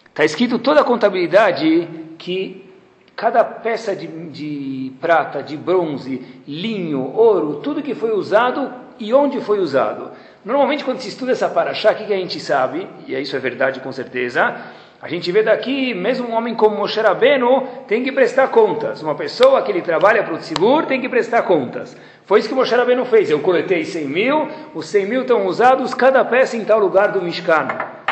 Está 0.05 0.25
escrito 0.25 0.59
toda 0.59 0.81
a 0.81 0.83
contabilidade 0.83 1.87
que 2.17 2.69
cada 3.15 3.43
peça 3.43 3.95
de, 3.95 4.07
de, 4.07 4.91
prata, 4.99 5.41
de 5.41 5.55
bronze, 5.55 6.21
linho, 6.47 7.01
ouro, 7.13 7.61
tudo 7.61 7.81
que 7.81 7.95
foi 7.95 8.11
usado 8.11 8.71
e 8.99 9.13
onde 9.13 9.39
foi 9.39 9.59
usado. 9.59 10.11
Normalmente, 10.43 10.83
quando 10.85 10.99
se 10.99 11.09
estuda 11.09 11.33
essa 11.33 11.49
paraxá, 11.49 11.91
o 11.91 11.95
que, 11.95 12.13
a 12.13 12.17
gente 12.17 12.39
sabe, 12.39 12.87
e 13.05 13.19
isso 13.19 13.35
é 13.35 13.39
verdade 13.39 13.81
com 13.81 13.91
certeza, 13.91 14.55
a 15.01 15.07
gente 15.07 15.31
vê 15.31 15.41
daqui, 15.43 15.93
mesmo 15.93 16.27
um 16.27 16.33
homem 16.33 16.53
como 16.53 16.75
Moshe 16.75 16.99
Rabbeinu 16.99 17.67
tem 17.87 18.03
que 18.03 18.11
prestar 18.11 18.49
contas. 18.49 19.01
Uma 19.01 19.15
pessoa 19.15 19.61
que 19.61 19.71
ele 19.71 19.81
trabalha 19.81 20.23
para 20.23 20.33
o 20.33 20.37
Tzibur 20.37 20.85
tem 20.85 20.99
que 20.99 21.07
prestar 21.07 21.43
contas. 21.43 21.95
Foi 22.25 22.39
isso 22.39 22.49
que 22.49 22.55
Moshe 22.55 22.75
Rabbeinu 22.75 23.05
fez. 23.05 23.29
Eu 23.29 23.39
coletei 23.39 23.85
100 23.85 24.05
mil, 24.05 24.47
os 24.73 24.87
100 24.87 25.05
mil 25.05 25.21
estão 25.21 25.45
usados, 25.45 25.93
cada 25.93 26.23
peça 26.25 26.57
em 26.57 26.65
tal 26.65 26.79
lugar 26.79 27.13
do 27.13 27.21
Mishkan. 27.21 27.67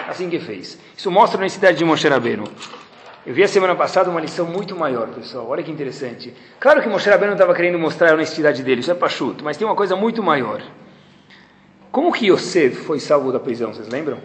Assim 0.08 0.30
que 0.30 0.40
fez. 0.40 0.80
Isso 0.96 1.12
mostra 1.12 1.38
a 1.38 1.44
necessidade 1.44 1.78
de 1.78 1.84
Moshe 1.84 2.08
Rabbeinu. 2.08 2.46
Eu 3.26 3.34
vi 3.34 3.44
a 3.44 3.48
semana 3.50 3.76
passada 3.76 4.10
uma 4.10 4.22
lição 4.22 4.46
muito 4.46 4.74
maior, 4.74 5.08
pessoal. 5.10 5.46
Olha 5.50 5.62
que 5.62 5.72
interessante. 5.72 6.34
Claro 6.58 6.82
que 6.82 6.88
Moshe 6.88 7.10
Rabbeinu 7.10 7.34
estava 7.34 7.54
querendo 7.54 7.78
mostrar 7.78 8.12
a 8.12 8.14
honestidade 8.14 8.64
dele, 8.64 8.80
isso 8.80 8.92
é 8.92 8.96
pachuto, 8.96 9.44
mas 9.44 9.58
tem 9.58 9.68
uma 9.68 9.76
coisa 9.76 9.96
muito 9.98 10.24
maior. 10.24 10.62
Como 11.98 12.14
que 12.14 12.28
Yosef 12.28 12.76
foi 12.84 13.00
salvo 13.00 13.32
da 13.32 13.40
prisão, 13.40 13.74
vocês 13.74 13.88
lembram? 13.88 14.20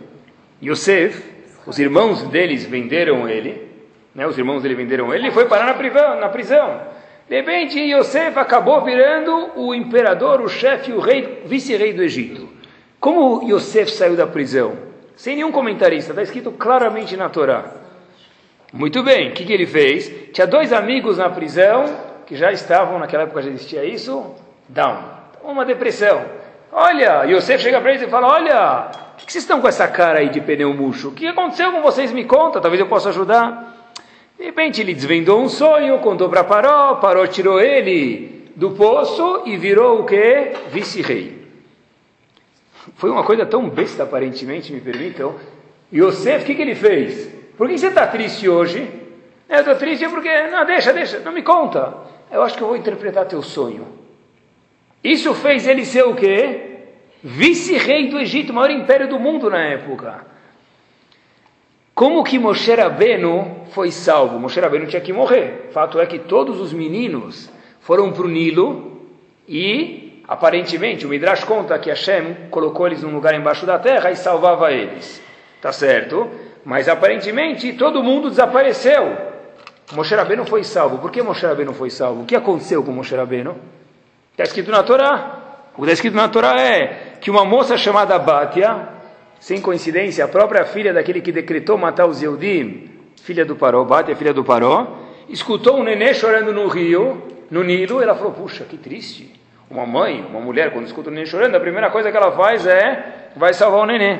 Yosef 0.62 1.24
os 1.66 1.78
irmãos 1.78 2.22
deles 2.24 2.66
venderam 2.66 3.26
ele, 3.26 3.66
né, 4.14 4.26
os 4.26 4.36
irmãos 4.36 4.62
dele 4.62 4.74
venderam 4.74 5.14
ele, 5.14 5.28
e 5.28 5.30
foi 5.30 5.46
parar 5.46 5.64
na 5.64 5.72
prisão, 5.72 6.20
na 6.20 6.28
prisão. 6.28 6.82
De 7.26 7.34
repente, 7.34 7.80
Yosef 7.80 8.38
acabou 8.38 8.84
virando 8.84 9.52
o 9.56 9.74
imperador, 9.74 10.42
o 10.42 10.50
chefe, 10.50 10.92
o 10.92 11.00
rei, 11.00 11.44
vice-rei 11.46 11.94
do 11.94 12.02
Egito. 12.02 12.46
Como 13.00 13.42
Yosef 13.42 13.90
saiu 13.90 14.16
da 14.16 14.26
prisão? 14.26 14.76
Sem 15.16 15.36
nenhum 15.36 15.50
comentarista, 15.50 16.10
está 16.10 16.22
escrito 16.22 16.52
claramente 16.52 17.16
na 17.16 17.30
Torá. 17.30 17.72
Muito 18.70 19.02
bem, 19.02 19.30
o 19.30 19.32
que, 19.32 19.46
que 19.46 19.52
ele 19.52 19.66
fez? 19.66 20.12
Tinha 20.30 20.46
dois 20.46 20.74
amigos 20.74 21.16
na 21.16 21.30
prisão, 21.30 21.86
que 22.26 22.36
já 22.36 22.52
estavam, 22.52 22.98
naquela 22.98 23.22
época 23.22 23.40
já 23.40 23.48
existia 23.48 23.82
isso, 23.82 24.34
down, 24.68 24.98
uma 25.42 25.64
depressão. 25.64 26.41
Olha, 26.74 27.24
Yosef 27.24 27.62
chega 27.62 27.82
para 27.82 27.90
eles 27.90 28.02
e 28.02 28.08
fala, 28.08 28.28
olha, 28.28 28.90
por 29.18 29.26
que 29.26 29.32
vocês 29.32 29.44
estão 29.44 29.60
com 29.60 29.68
essa 29.68 29.86
cara 29.86 30.20
aí 30.20 30.30
de 30.30 30.40
pneu 30.40 30.72
murcho? 30.72 31.08
O 31.08 31.12
que 31.12 31.26
aconteceu 31.26 31.70
com 31.70 31.82
vocês? 31.82 32.10
Me 32.10 32.24
conta, 32.24 32.62
talvez 32.62 32.80
eu 32.80 32.86
possa 32.86 33.10
ajudar. 33.10 33.92
De 34.38 34.44
repente 34.44 34.80
ele 34.80 34.94
desvendou 34.94 35.42
um 35.42 35.50
sonho, 35.50 35.98
contou 35.98 36.30
para 36.30 36.42
Paró, 36.42 36.94
Paró 36.94 37.26
tirou 37.26 37.60
ele 37.60 38.50
do 38.56 38.70
poço 38.70 39.42
e 39.44 39.54
virou 39.58 40.00
o 40.00 40.06
que? 40.06 40.52
Vice-rei. 40.70 41.46
Foi 42.96 43.10
uma 43.10 43.22
coisa 43.22 43.44
tão 43.44 43.68
besta, 43.68 44.04
aparentemente, 44.04 44.72
me 44.72 44.80
permitam. 44.80 45.34
Yosef, 45.92 46.42
o 46.42 46.46
que, 46.46 46.54
que 46.54 46.62
ele 46.62 46.74
fez? 46.74 47.28
Por 47.58 47.68
que 47.68 47.76
você 47.76 47.88
está 47.88 48.06
triste 48.06 48.48
hoje? 48.48 48.90
Eu 49.46 49.58
estou 49.58 49.74
triste 49.74 50.08
porque, 50.08 50.48
não, 50.48 50.64
deixa, 50.64 50.90
deixa, 50.90 51.18
não 51.18 51.32
me 51.32 51.42
conta. 51.42 51.92
Eu 52.30 52.42
acho 52.42 52.56
que 52.56 52.62
eu 52.62 52.68
vou 52.68 52.76
interpretar 52.78 53.26
teu 53.26 53.42
sonho. 53.42 54.01
Isso 55.02 55.34
fez 55.34 55.66
ele 55.66 55.84
ser 55.84 56.04
o 56.04 56.14
quê? 56.14 56.72
vice-rei 57.22 58.08
do 58.08 58.18
Egito, 58.18 58.52
maior 58.52 58.70
império 58.70 59.08
do 59.08 59.18
mundo 59.18 59.48
na 59.48 59.64
época. 59.64 60.26
Como 61.94 62.24
que 62.24 62.38
Moshe 62.38 62.74
Rabbeinu 62.74 63.64
foi 63.70 63.92
salvo? 63.92 64.38
Moshe 64.38 64.58
Rabbeinu 64.58 64.86
tinha 64.86 65.00
que 65.00 65.12
morrer. 65.12 65.68
Fato 65.72 66.00
é 66.00 66.06
que 66.06 66.18
todos 66.18 66.58
os 66.58 66.72
meninos 66.72 67.50
foram 67.80 68.10
para 68.12 68.24
o 68.24 68.28
Nilo 68.28 69.02
e, 69.46 70.22
aparentemente, 70.26 71.06
o 71.06 71.08
Midrash 71.08 71.44
conta 71.44 71.78
que 71.78 71.90
Hashem 71.90 72.48
colocou 72.50 72.86
eles 72.86 73.02
num 73.02 73.14
lugar 73.14 73.34
embaixo 73.34 73.66
da 73.66 73.78
terra 73.78 74.10
e 74.10 74.16
salvava 74.16 74.72
eles. 74.72 75.22
Tá 75.60 75.70
certo? 75.70 76.28
Mas, 76.64 76.88
aparentemente, 76.88 77.72
todo 77.74 78.02
mundo 78.02 78.30
desapareceu. 78.30 79.16
Moshe 79.92 80.14
Rabbeinu 80.14 80.46
foi 80.46 80.64
salvo. 80.64 80.98
Por 80.98 81.10
que 81.12 81.22
Moshe 81.22 81.44
Rabbeinu 81.46 81.74
foi 81.74 81.90
salvo? 81.90 82.22
O 82.22 82.26
que 82.26 82.34
aconteceu 82.34 82.82
com 82.82 82.90
Moshe 82.90 83.14
Rabbeinu? 83.14 83.54
Está 84.32 84.44
escrito 84.44 84.70
na 84.70 84.82
Torá. 84.82 85.40
O 85.74 85.76
que 85.76 85.82
está 85.82 85.92
escrito 85.92 86.16
na 86.16 86.26
Torá 86.26 86.58
é 86.58 87.18
que 87.20 87.30
uma 87.30 87.44
moça 87.44 87.76
chamada 87.76 88.18
Batia, 88.18 88.88
sem 89.38 89.60
coincidência, 89.60 90.24
a 90.24 90.28
própria 90.28 90.64
filha 90.64 90.90
daquele 90.90 91.20
que 91.20 91.30
decretou 91.30 91.76
matar 91.76 92.06
os 92.06 92.22
Yehudim, 92.22 92.88
filha 93.22 93.44
do 93.44 93.56
Paró, 93.56 93.84
Batia, 93.84 94.16
filha 94.16 94.32
do 94.32 94.42
Paró, 94.42 95.00
escutou 95.28 95.76
um 95.76 95.82
nenê 95.82 96.14
chorando 96.14 96.50
no 96.50 96.66
rio, 96.66 97.22
no 97.50 97.62
Nilo, 97.62 98.02
ela 98.02 98.14
falou, 98.14 98.32
puxa, 98.32 98.64
que 98.64 98.78
triste. 98.78 99.38
Uma 99.68 99.84
mãe, 99.84 100.24
uma 100.26 100.40
mulher, 100.40 100.72
quando 100.72 100.86
escuta 100.86 101.10
o 101.10 101.12
nenê 101.12 101.26
chorando, 101.26 101.54
a 101.54 101.60
primeira 101.60 101.90
coisa 101.90 102.10
que 102.10 102.16
ela 102.16 102.32
faz 102.32 102.66
é, 102.66 103.32
vai 103.36 103.52
salvar 103.52 103.80
o 103.80 103.86
nenê. 103.86 104.18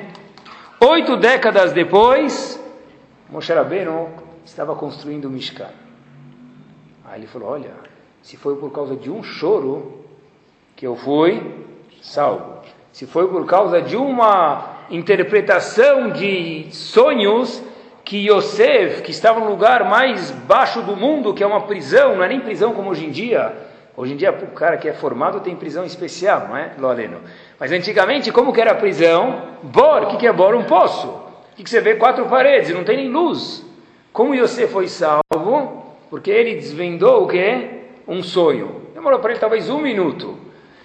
Oito 0.79 1.17
décadas 1.17 1.73
depois, 1.73 2.63
Moshe 3.31 3.51
Rabbeinu 3.51 4.11
estava 4.45 4.75
construindo 4.75 5.25
o 5.25 5.31
Mishkan. 5.31 5.71
Aí 7.07 7.21
ele 7.21 7.27
falou, 7.27 7.49
olha, 7.49 7.71
se 8.23 8.37
foi 8.37 8.57
por 8.57 8.71
causa 8.73 8.95
de 8.95 9.11
um 9.11 9.23
choro 9.23 10.02
que 10.83 10.87
eu 10.89 10.97
fui 10.97 11.41
salvo 12.03 12.55
se 12.91 13.07
foi 13.07 13.29
por 13.29 13.47
causa 13.47 13.81
de 13.81 13.97
uma 13.97 14.81
interpretação 14.91 16.11
de 16.11 16.67
sonhos 16.73 17.63
que 18.05 18.29
Yosef, 18.29 19.01
que 19.03 19.13
estava 19.13 19.39
no 19.39 19.49
lugar 19.49 19.89
mais 19.89 20.33
baixo 20.33 20.83
do 20.83 20.97
mundo, 20.97 21.33
que 21.35 21.45
é 21.45 21.47
uma 21.47 21.61
prisão, 21.61 22.17
não 22.17 22.25
é 22.25 22.29
nem 22.29 22.41
prisão 22.41 22.73
como 22.73 22.91
hoje 22.91 23.07
em 23.07 23.13
dia. 23.13 23.55
Hoje 23.97 24.15
em 24.15 24.17
dia 24.17 24.33
o 24.33 24.49
cara 24.49 24.77
que 24.77 24.89
é 24.89 24.93
formado 24.93 25.39
tem 25.39 25.55
prisão 25.55 25.85
especial, 25.85 26.49
não 26.49 26.57
é, 26.57 26.73
Loreno? 26.77 27.19
Mas 27.61 27.71
antigamente, 27.71 28.33
como 28.33 28.53
que 28.53 28.61
era 28.61 28.73
a 28.73 28.75
prisão? 28.75 29.41
Bor, 29.63 30.03
o 30.03 30.07
que, 30.09 30.17
que 30.17 30.27
é 30.27 30.33
bor? 30.33 30.53
Um 30.57 30.65
poço. 30.65 31.07
O 31.07 31.55
que, 31.55 31.63
que 31.63 31.71
você 31.71 31.81
vê? 31.81 31.95
Quatro 31.95 32.27
paredes, 32.27 32.75
não 32.75 32.83
tem 32.83 32.97
nem 32.97 33.09
luz. 33.09 33.65
Como 34.13 34.35
Yosef 34.35 34.73
foi 34.73 34.89
salvo? 34.89 35.95
Porque 36.11 36.33
ele 36.33 36.57
desvendou 36.57 37.23
o 37.23 37.29
quê? 37.29 37.85
Um 38.09 38.21
sonho. 38.21 38.83
Demorou 38.93 39.21
para 39.21 39.31
ele 39.31 39.39
talvez 39.39 39.71
um 39.71 39.79
minuto. 39.79 40.42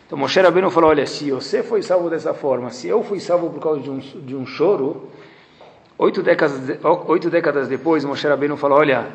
Então 0.07 0.17
Moshe 0.17 0.39
Rabbeinu 0.39 0.71
falou, 0.71 0.89
olha, 0.89 1.05
se 1.05 1.29
você 1.29 1.61
foi 1.61 1.81
salvo 1.81 2.09
dessa 2.09 2.33
forma, 2.33 2.69
se 2.69 2.87
eu 2.87 3.03
fui 3.03 3.19
salvo 3.19 3.49
por 3.49 3.61
causa 3.61 3.81
de 3.81 3.89
um, 3.89 3.99
de 3.99 4.33
um 4.33 4.45
choro, 4.45 5.09
oito 5.97 6.23
décadas, 6.23 6.79
oito 7.07 7.29
décadas 7.29 7.67
depois, 7.67 8.05
Moshe 8.05 8.25
Rabbeinu 8.25 8.55
falou, 8.55 8.79
olha, 8.79 9.07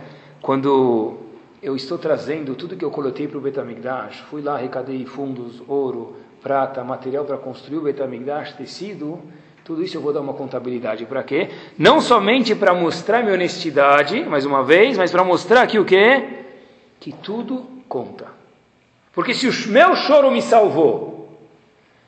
quando 0.42 1.14
eu 1.62 1.74
estou 1.74 1.96
trazendo 1.96 2.54
tudo 2.54 2.76
que 2.76 2.84
eu 2.84 2.90
coloquei 2.90 3.26
para 3.26 3.38
o 3.38 3.40
Betamigdash, 3.40 4.18
fui 4.28 4.42
lá, 4.42 4.56
arrecadei 4.56 5.06
fundos, 5.06 5.62
ouro, 5.66 6.14
prata, 6.42 6.84
material 6.84 7.24
para 7.24 7.38
construir 7.38 7.78
o 7.78 7.82
Betamigdash, 7.82 8.52
tecido, 8.52 9.18
tudo 9.64 9.82
isso 9.82 9.96
eu 9.96 10.02
vou 10.02 10.12
dar 10.12 10.20
uma 10.20 10.34
contabilidade. 10.34 11.06
Para 11.06 11.22
quê? 11.22 11.48
Não 11.78 12.02
somente 12.02 12.54
para 12.54 12.74
mostrar 12.74 13.22
minha 13.22 13.32
honestidade, 13.32 14.24
mais 14.24 14.44
uma 14.44 14.62
vez, 14.62 14.98
mas 14.98 15.10
para 15.10 15.24
mostrar 15.24 15.62
aqui 15.62 15.78
o 15.78 15.86
quê? 15.86 16.44
Que 17.00 17.12
tudo 17.12 17.66
conta. 17.88 18.31
Porque 19.12 19.34
se 19.34 19.48
o 19.48 19.68
meu 19.70 19.94
choro 19.94 20.30
me 20.30 20.40
salvou, 20.40 21.38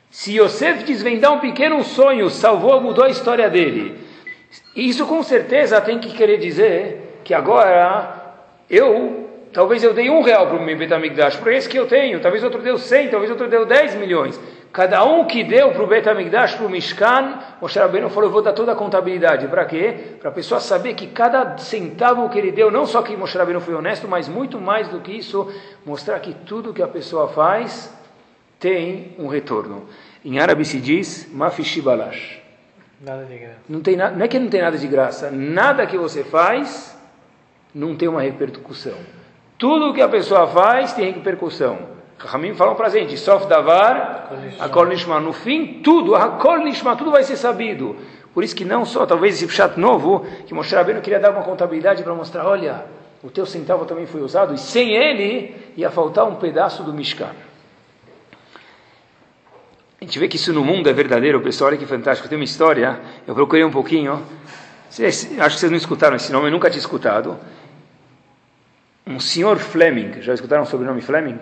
se 0.09 0.37
Yosef 0.37 0.83
desvendar 0.83 1.33
um 1.33 1.39
pequeno 1.39 1.83
sonho, 1.83 2.29
salvou, 2.29 2.81
mudou 2.81 3.03
a 3.03 3.09
história 3.09 3.49
dele, 3.49 3.97
isso 4.75 5.05
com 5.05 5.21
certeza 5.21 5.81
tem 5.81 5.99
que 5.99 6.13
querer 6.13 6.37
dizer 6.37 7.19
que 7.23 7.33
agora 7.33 8.33
eu 8.69 9.25
Talvez 9.55 9.81
eu 9.81 9.93
dei 9.93 10.09
um 10.09 10.21
real 10.21 10.47
para 10.47 10.57
o 10.57 10.61
meu 10.61 10.77
Betamigdash, 10.77 11.37
por 11.37 11.49
esse 11.49 11.69
que 11.69 11.79
eu 11.79 11.87
tenho. 11.87 12.19
Talvez 12.19 12.43
outro 12.43 12.61
deu 12.61 12.77
cem, 12.77 13.07
talvez 13.07 13.31
outro 13.31 13.47
deu 13.47 13.65
dez 13.65 13.95
milhões. 13.95 14.37
Cada 14.75 15.05
um 15.05 15.23
que 15.23 15.41
deu 15.41 15.71
para 15.71 15.83
o 15.83 15.87
Betamigdash, 15.87 16.55
para 16.55 16.65
o 16.65 16.69
Mishkan, 16.69 17.39
Moshe 17.61 17.79
Rabbeinu 17.79 18.09
falou, 18.09 18.27
eu 18.27 18.33
vou 18.33 18.41
dar 18.41 18.51
toda 18.51 18.73
a 18.73 18.75
contabilidade. 18.75 19.47
Para 19.47 19.63
quê? 19.63 20.17
Para 20.19 20.29
a 20.29 20.33
pessoa 20.33 20.59
saber 20.59 20.95
que 20.95 21.07
cada 21.07 21.57
centavo 21.57 22.27
que 22.27 22.37
ele 22.37 22.51
deu, 22.51 22.69
não 22.69 22.85
só 22.85 23.01
que 23.01 23.15
Moshe 23.15 23.37
Rabbeinu 23.37 23.61
foi 23.61 23.73
honesto, 23.73 24.05
mas 24.05 24.27
muito 24.27 24.59
mais 24.59 24.89
do 24.89 24.99
que 24.99 25.13
isso, 25.13 25.49
mostrar 25.85 26.19
que 26.19 26.33
tudo 26.33 26.73
que 26.73 26.83
a 26.83 26.89
pessoa 26.89 27.29
faz 27.29 27.89
tem 28.59 29.15
um 29.17 29.27
retorno. 29.27 29.87
Em 30.25 30.39
árabe 30.39 30.65
se 30.65 30.81
diz, 30.81 31.25
mafishibalash. 31.31 32.41
Nada 32.99 33.23
de 33.23 33.37
graça. 33.37 33.59
Não, 33.69 33.79
tem 33.79 33.95
na, 33.95 34.11
não 34.11 34.25
é 34.25 34.27
que 34.27 34.37
não 34.37 34.49
tem 34.49 34.61
nada 34.61 34.77
de 34.77 34.87
graça. 34.87 35.31
Nada 35.31 35.87
que 35.87 35.97
você 35.97 36.21
faz 36.21 36.99
não 37.73 37.95
tem 37.95 38.09
uma 38.09 38.21
repercussão. 38.21 38.97
Tudo 39.57 39.93
que 39.93 40.01
a 40.01 40.09
pessoa 40.09 40.45
faz 40.47 40.91
tem 40.91 41.13
repercussão. 41.13 41.94
Rahamim 42.17 42.53
falam 42.55 42.75
para 42.75 42.87
a 42.87 42.89
gente, 42.89 43.17
Sof 43.17 43.45
Davar, 43.47 44.31
Akol 44.59 44.85
Nishma. 44.85 45.19
No 45.19 45.33
fim, 45.33 45.81
tudo, 45.83 46.15
Akol 46.15 46.59
Nishma, 46.59 46.95
tudo 46.95 47.11
vai 47.11 47.23
ser 47.23 47.37
sabido. 47.37 47.95
Por 48.33 48.43
isso 48.43 48.55
que 48.55 48.65
não 48.65 48.85
só, 48.85 49.05
talvez 49.05 49.41
esse 49.41 49.51
chat 49.53 49.77
novo, 49.77 50.25
que 50.45 50.53
mostrar 50.53 50.83
bem, 50.83 50.99
queria 51.01 51.19
dar 51.19 51.31
uma 51.31 51.43
contabilidade 51.43 52.03
para 52.03 52.13
mostrar, 52.13 52.45
olha, 52.45 52.85
o 53.23 53.29
teu 53.29 53.45
centavo 53.45 53.85
também 53.85 54.05
foi 54.05 54.21
usado, 54.21 54.53
e 54.53 54.57
sem 54.57 54.93
ele 54.93 55.55
ia 55.77 55.89
faltar 55.89 56.25
um 56.25 56.35
pedaço 56.35 56.83
do 56.83 56.93
Mishkan. 56.93 57.31
A 60.01 60.03
gente 60.03 60.19
vê 60.19 60.27
que 60.27 60.35
isso 60.35 60.51
no 60.53 60.63
mundo 60.63 60.89
é 60.89 60.93
verdadeiro, 60.93 61.39
pessoal, 61.41 61.69
olha 61.69 61.77
que 61.77 61.85
fantástico. 61.85 62.27
Tem 62.27 62.37
uma 62.37 62.43
história, 62.43 62.99
eu 63.25 63.33
procurei 63.33 63.63
um 63.63 63.71
pouquinho, 63.71 64.21
acho 64.89 64.97
que 64.97 65.59
vocês 65.59 65.71
não 65.71 65.77
escutaram 65.77 66.15
esse 66.15 66.31
nome, 66.31 66.47
eu 66.47 66.51
nunca 66.51 66.69
tinha 66.69 66.79
escutado 66.79 67.37
um 69.07 69.19
senhor 69.19 69.57
Fleming. 69.57 70.21
Já 70.21 70.33
escutaram 70.33 70.63
o 70.63 70.65
sobrenome 70.65 71.01
Fleming? 71.01 71.39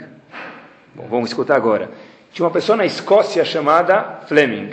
Bom, 0.96 1.08
vamos 1.10 1.30
escutar 1.30 1.56
agora. 1.56 1.90
Tinha 2.32 2.46
uma 2.46 2.52
pessoa 2.52 2.76
na 2.76 2.86
Escócia 2.86 3.44
chamada 3.44 4.22
Fleming. 4.28 4.70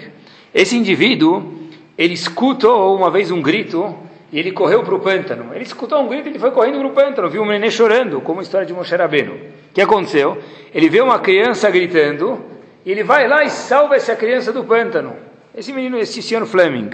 Esse 0.55 0.77
indivíduo, 0.77 1.59
ele 1.97 2.13
escutou 2.13 2.95
uma 2.95 3.11
vez 3.11 3.31
um 3.31 3.41
grito 3.41 3.97
e 4.31 4.39
ele 4.39 4.53
correu 4.53 4.83
para 4.83 4.95
o 4.95 5.01
pântano. 5.01 5.55
Ele 5.55 5.65
escutou 5.65 5.99
um 6.03 6.09
grito 6.09 6.27
e 6.27 6.33
ele 6.33 6.39
foi 6.39 6.51
correndo 6.51 6.79
para 6.79 6.89
o 6.89 6.91
pântano, 6.91 7.31
viu 7.31 7.43
um 7.43 7.47
neném 7.47 7.71
chorando, 7.71 8.21
como 8.21 8.41
a 8.41 8.43
história 8.43 8.67
de 8.67 8.73
Moshe 8.75 8.95
Rabbeinu. 8.95 9.33
O 9.35 9.73
que 9.73 9.81
aconteceu? 9.81 10.37
Ele 10.75 10.91
vê 10.91 11.01
uma 11.01 11.19
criança 11.21 11.71
gritando 11.71 12.39
e 12.85 12.91
ele 12.91 13.03
vai 13.03 13.27
lá 13.27 13.43
e 13.43 13.49
salva 13.49 13.97
essa 13.97 14.15
criança 14.15 14.53
do 14.53 14.65
pântano. 14.65 15.17
Esse 15.55 15.73
menino, 15.73 15.97
esse 15.99 16.21
senhor 16.21 16.45
Fleming. 16.45 16.91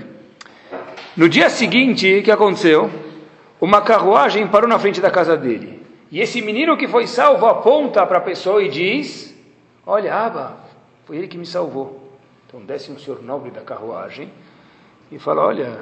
No 1.16 1.28
dia 1.28 1.50
seguinte, 1.50 2.20
o 2.20 2.22
que 2.22 2.30
aconteceu? 2.30 2.88
Uma 3.60 3.80
carruagem 3.80 4.46
parou 4.46 4.68
na 4.68 4.78
frente 4.78 5.00
da 5.00 5.10
casa 5.10 5.36
dele. 5.36 5.75
E 6.10 6.20
esse 6.20 6.40
menino 6.40 6.76
que 6.76 6.86
foi 6.86 7.06
salvo 7.06 7.46
aponta 7.46 8.06
para 8.06 8.18
a 8.18 8.20
pessoa 8.20 8.62
e 8.62 8.68
diz: 8.68 9.36
Olha, 9.84 10.14
Aba, 10.14 10.56
foi 11.04 11.16
ele 11.16 11.28
que 11.28 11.38
me 11.38 11.46
salvou. 11.46 12.10
Então 12.46 12.60
desce 12.60 12.90
um 12.92 12.98
senhor 12.98 13.22
nobre 13.22 13.50
da 13.50 13.60
carruagem 13.60 14.30
e 15.10 15.18
fala: 15.18 15.44
Olha, 15.44 15.80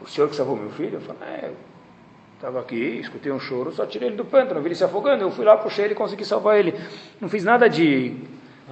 o 0.00 0.06
senhor 0.06 0.28
que 0.28 0.36
salvou 0.36 0.56
meu 0.56 0.70
filho? 0.70 0.96
Eu 0.96 1.00
falo: 1.00 1.18
É, 1.24 1.50
estava 2.34 2.60
aqui, 2.60 2.98
escutei 3.00 3.32
um 3.32 3.40
choro, 3.40 3.72
só 3.72 3.86
tirei 3.86 4.08
ele 4.08 4.16
do 4.16 4.26
pântano, 4.26 4.60
vi 4.60 4.68
ele 4.68 4.74
se 4.74 4.84
afogando. 4.84 5.22
Eu 5.22 5.30
fui 5.30 5.44
lá, 5.44 5.56
puxei 5.56 5.86
ele 5.86 5.94
consegui 5.94 6.24
salvar 6.24 6.58
ele. 6.58 6.74
Não 7.18 7.28
fiz 7.28 7.44
nada 7.44 7.68
de 7.68 8.14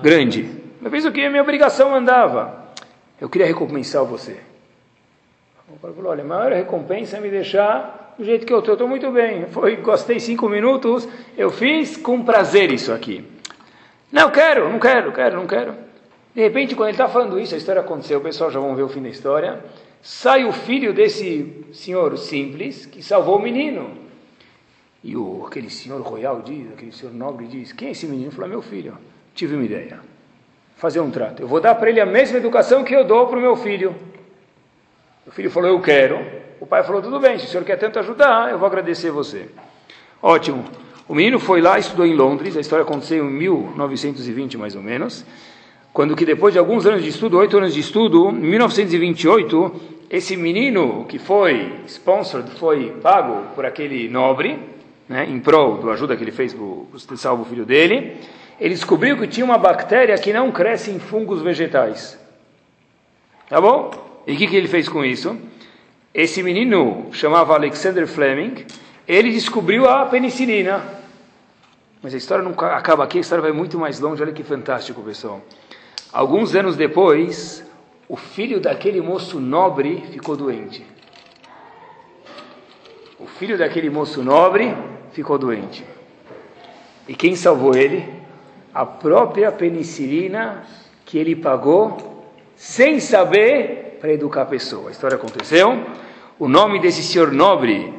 grande. 0.03 0.61
Eu 0.83 0.91
fiz 0.91 1.05
o 1.07 1.13
que 1.13 1.27
minha 1.29 1.43
obrigação 1.43 1.95
andava. 1.95 2.63
Eu 3.19 3.29
queria 3.29 3.47
recompensar 3.47 4.05
você. 4.05 4.39
O 5.69 5.79
falou: 5.79 6.11
Olha, 6.11 6.23
a 6.23 6.27
maior 6.27 6.53
recompensa 6.53 7.17
é 7.17 7.21
me 7.21 7.31
deixar 7.31 8.02
do 8.19 8.25
jeito 8.25 8.47
que 8.47 8.53
eu 8.53 8.59
estou, 8.59 8.75
estou 8.75 8.89
muito 8.89 9.11
bem. 9.11 9.47
Foi, 9.47 9.77
gostei 9.77 10.21
cinco 10.21 10.49
minutos, 10.49 11.09
eu 11.37 11.51
fiz 11.51 11.97
com 11.97 12.23
prazer 12.23 12.73
isso 12.73 12.93
aqui. 12.93 13.25
Não 14.11 14.31
quero, 14.31 14.69
não 14.69 14.79
quero, 14.79 15.13
quero, 15.13 15.37
não 15.37 15.47
quero. 15.47 15.75
De 16.35 16.41
repente, 16.41 16.75
quando 16.75 16.89
ele 16.89 16.95
está 16.95 17.09
falando 17.09 17.39
isso, 17.39 17.55
a 17.55 17.59
história 17.59 17.81
aconteceu, 17.81 18.19
o 18.19 18.23
pessoal 18.23 18.51
já 18.51 18.61
vão 18.61 18.75
ver 18.75 18.83
o 18.83 18.89
fim 18.89 19.03
da 19.03 19.09
história. 19.09 19.63
Sai 20.03 20.45
o 20.45 20.53
filho 20.53 20.93
desse 20.93 21.65
senhor 21.73 22.17
simples 22.19 22.87
que 22.87 23.03
salvou 23.03 23.37
o 23.37 23.43
menino. 23.43 24.03
E 25.05 25.17
o, 25.17 25.45
aquele 25.47 25.69
senhor 25.69 26.01
royal 26.01 26.43
diz, 26.43 26.73
aquele 26.73 26.93
senhor 26.93 27.15
nobre 27.15 27.47
diz: 27.47 27.73
Quem 27.73 27.89
é 27.89 27.91
esse 27.93 28.07
menino? 28.07 28.31
Falou: 28.31 28.49
Meu 28.49 28.63
filho, 28.63 28.97
tive 29.35 29.55
uma 29.55 29.65
ideia. 29.65 30.01
Fazer 30.77 31.01
um 31.01 31.11
trato. 31.11 31.43
Eu 31.43 31.49
vou 31.49 31.61
dar 31.61 31.75
para 31.75 31.91
ele 31.91 32.01
a 32.01 32.07
mesma 32.07 32.39
educação 32.39 32.85
que 32.85 32.95
eu 32.95 33.05
dou 33.05 33.27
para 33.27 33.39
o 33.39 33.41
meu 33.41 33.57
filho. 33.57 33.95
O 35.27 35.31
filho 35.31 35.51
falou: 35.51 35.69
Eu 35.69 35.81
quero. 35.81 36.43
O 36.63 36.67
pai 36.67 36.85
falou: 36.85 37.03
tudo 37.03 37.19
bem, 37.19 37.41
se 37.41 37.47
o 37.47 37.49
senhor 37.49 37.65
quer 37.65 37.77
tanto 37.77 37.99
ajudar, 37.99 38.53
eu 38.53 38.57
vou 38.57 38.69
agradecer 38.69 39.11
você. 39.11 39.49
Ótimo. 40.23 40.65
O 41.09 41.15
menino 41.15 41.41
foi 41.41 41.61
lá, 41.61 41.77
estudou 41.77 42.07
em 42.07 42.15
Londres, 42.15 42.57
a 42.57 42.61
história 42.61 42.85
aconteceu 42.85 43.29
em 43.29 43.31
1920 43.33 44.57
mais 44.57 44.77
ou 44.77 44.81
menos, 44.81 45.27
quando 45.93 46.15
que 46.15 46.25
depois 46.25 46.53
de 46.53 46.61
alguns 46.61 46.87
anos 46.87 47.03
de 47.03 47.09
estudo, 47.09 47.37
oito 47.39 47.57
anos 47.57 47.75
de 47.75 47.81
estudo, 47.81 48.29
em 48.29 48.35
1928, 48.35 49.75
esse 50.09 50.37
menino 50.37 51.05
que 51.09 51.19
foi 51.19 51.81
sponsored, 51.89 52.49
foi 52.53 52.93
pago 53.03 53.49
por 53.57 53.67
aquele 53.67 54.09
nobre, 54.09 54.57
né, 55.09 55.27
em 55.29 55.41
prol 55.41 55.79
da 55.79 55.95
ajuda 55.95 56.17
que 56.17 56.23
ele 56.23 56.31
fez 56.31 56.55
para 56.55 57.17
salvar 57.17 57.45
o 57.45 57.49
filho 57.49 57.67
dele, 57.67 58.19
ele 58.61 58.73
descobriu 58.75 59.19
que 59.19 59.27
tinha 59.27 59.45
uma 59.45 59.59
bactéria 59.59 60.17
que 60.17 60.33
não 60.33 60.53
cresce 60.53 60.93
em 60.93 61.01
fungos 61.01 61.43
vegetais. 61.43 62.17
Tá 63.49 63.61
bom? 63.61 63.91
E 64.29 64.35
o 64.35 64.37
que, 64.37 64.47
que 64.47 64.55
ele 64.55 64.69
fez 64.69 64.89
com 64.89 65.05
isso? 65.05 65.37
Esse 66.15 66.43
menino 66.43 67.09
chamava 67.13 67.55
Alexander 67.55 68.07
Fleming, 68.07 68.67
ele 69.09 69.31
descobriu 69.31 69.89
a 69.89 70.05
penicilina. 70.05 70.85
Mas 72.03 72.13
a 72.13 72.19
história 72.19 72.45
não 72.45 72.53
acaba 72.67 73.05
aqui, 73.05 73.17
a 73.17 73.21
história 73.23 73.41
vai 73.41 73.53
muito 73.53 73.79
mais 73.79 73.99
longe, 73.99 74.23
olha 74.23 74.33
que 74.33 74.43
fantástico, 74.43 75.01
pessoal. 75.03 75.41
Alguns 76.13 76.55
anos 76.55 76.77
depois, 76.77 77.65
o 78.07 78.17
filho 78.17 78.61
daquele 78.61 79.01
moço 79.01 79.41
nobre 79.41 80.05
ficou 80.13 80.37
doente. 80.37 80.85
O 83.19 83.27
filho 83.27 83.57
daquele 83.57 83.89
moço 83.89 84.23
nobre 84.23 84.77
ficou 85.13 85.39
doente. 85.39 85.83
E 87.09 87.15
quem 87.15 87.35
salvou 87.35 87.75
ele? 87.75 88.07
A 88.75 88.85
própria 88.85 89.51
penicilina 89.51 90.67
que 91.07 91.17
ele 91.17 91.35
pagou 91.35 92.27
sem 92.55 93.01
saber 93.01 93.82
para 94.03 94.13
educar 94.13 94.43
a 94.43 94.47
pessoa. 94.47 94.89
A 94.89 94.91
história 94.91 95.15
aconteceu. 95.15 95.81
O 96.37 96.49
nome 96.49 96.81
desse 96.81 97.05
senhor 97.05 97.31
nobre 97.31 97.95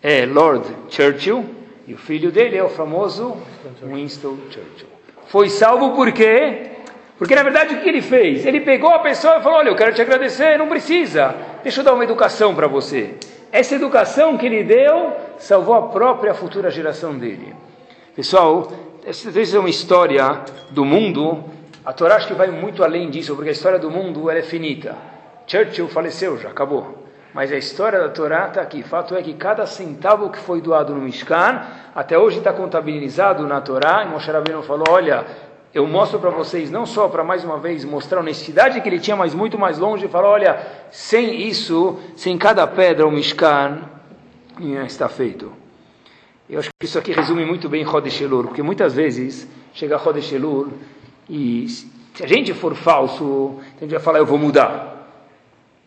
é 0.00 0.24
Lord 0.24 0.64
Churchill 0.88 1.44
e 1.84 1.92
o 1.92 1.98
filho 1.98 2.30
dele 2.30 2.56
é 2.56 2.62
o 2.62 2.68
famoso 2.68 3.36
Winston 3.82 4.36
Churchill. 4.50 4.86
Foi 5.26 5.50
salvo 5.50 5.96
por 5.96 6.12
quê? 6.12 6.70
Porque 7.18 7.34
na 7.34 7.42
verdade 7.42 7.74
o 7.74 7.80
que 7.80 7.88
ele 7.88 8.00
fez? 8.00 8.46
Ele 8.46 8.60
pegou 8.60 8.90
a 8.90 9.00
pessoa 9.00 9.38
e 9.38 9.42
falou: 9.42 9.58
Olha, 9.58 9.70
eu 9.70 9.74
quero 9.74 9.92
te 9.92 10.00
agradecer, 10.00 10.56
não 10.56 10.68
precisa, 10.68 11.34
deixa 11.64 11.80
eu 11.80 11.84
dar 11.84 11.94
uma 11.94 12.04
educação 12.04 12.54
para 12.54 12.68
você. 12.68 13.16
Essa 13.50 13.74
educação 13.74 14.38
que 14.38 14.46
ele 14.46 14.62
deu 14.62 15.12
salvou 15.38 15.74
a 15.74 15.88
própria 15.88 16.34
futura 16.34 16.70
geração 16.70 17.18
dele. 17.18 17.52
Pessoal, 18.14 18.70
essa 19.04 19.28
é 19.28 19.58
uma 19.58 19.68
história 19.68 20.40
do 20.70 20.84
mundo. 20.84 21.42
A 21.84 21.92
Torá 21.92 22.14
acho 22.14 22.28
que 22.28 22.34
vai 22.34 22.48
muito 22.48 22.84
além 22.84 23.10
disso, 23.10 23.34
porque 23.34 23.48
a 23.48 23.52
história 23.52 23.78
do 23.80 23.90
mundo 23.90 24.30
é 24.30 24.40
finita. 24.40 25.17
Churchill 25.48 25.88
faleceu 25.88 26.38
já, 26.38 26.50
acabou. 26.50 27.08
Mas 27.34 27.50
a 27.50 27.56
história 27.56 27.98
da 27.98 28.08
Torá 28.08 28.48
está 28.48 28.60
aqui. 28.60 28.82
Fato 28.82 29.14
é 29.14 29.22
que 29.22 29.34
cada 29.34 29.66
centavo 29.66 30.30
que 30.30 30.38
foi 30.38 30.60
doado 30.60 30.94
no 30.94 31.00
Mishkan, 31.00 31.62
até 31.94 32.18
hoje 32.18 32.38
está 32.38 32.52
contabilizado 32.52 33.46
na 33.46 33.60
Torá. 33.60 34.04
E 34.04 34.08
Moshe 34.08 34.30
Rabbeinu 34.30 34.62
falou, 34.62 34.86
olha, 34.90 35.26
eu 35.74 35.86
mostro 35.86 36.18
para 36.18 36.30
vocês, 36.30 36.70
não 36.70 36.84
só 36.84 37.08
para 37.08 37.24
mais 37.24 37.44
uma 37.44 37.58
vez 37.58 37.84
mostrar 37.84 38.18
a 38.18 38.20
honestidade 38.22 38.80
que 38.80 38.88
ele 38.88 38.98
tinha, 38.98 39.16
mas 39.16 39.34
muito 39.34 39.58
mais 39.58 39.78
longe, 39.78 40.08
falou, 40.08 40.32
olha, 40.32 40.58
sem 40.90 41.46
isso, 41.48 41.98
sem 42.16 42.36
cada 42.36 42.66
pedra, 42.66 43.06
o 43.06 43.10
Mishkan, 43.10 43.82
está 44.86 45.08
feito. 45.08 45.52
Eu 46.48 46.58
acho 46.58 46.70
que 46.78 46.86
isso 46.86 46.98
aqui 46.98 47.12
resume 47.12 47.44
muito 47.44 47.68
bem 47.68 47.84
Rodesh 47.84 48.20
Elul, 48.20 48.44
porque 48.44 48.62
muitas 48.62 48.94
vezes 48.94 49.46
chega 49.72 49.96
Rodesh 49.96 50.32
Elul 50.32 50.72
e 51.28 51.68
se 51.68 52.24
a 52.24 52.26
gente 52.26 52.54
for 52.54 52.74
falso, 52.74 53.60
a 53.76 53.80
gente 53.80 53.90
vai 53.90 54.00
falar, 54.00 54.18
eu 54.18 54.26
vou 54.26 54.38
mudar. 54.38 54.97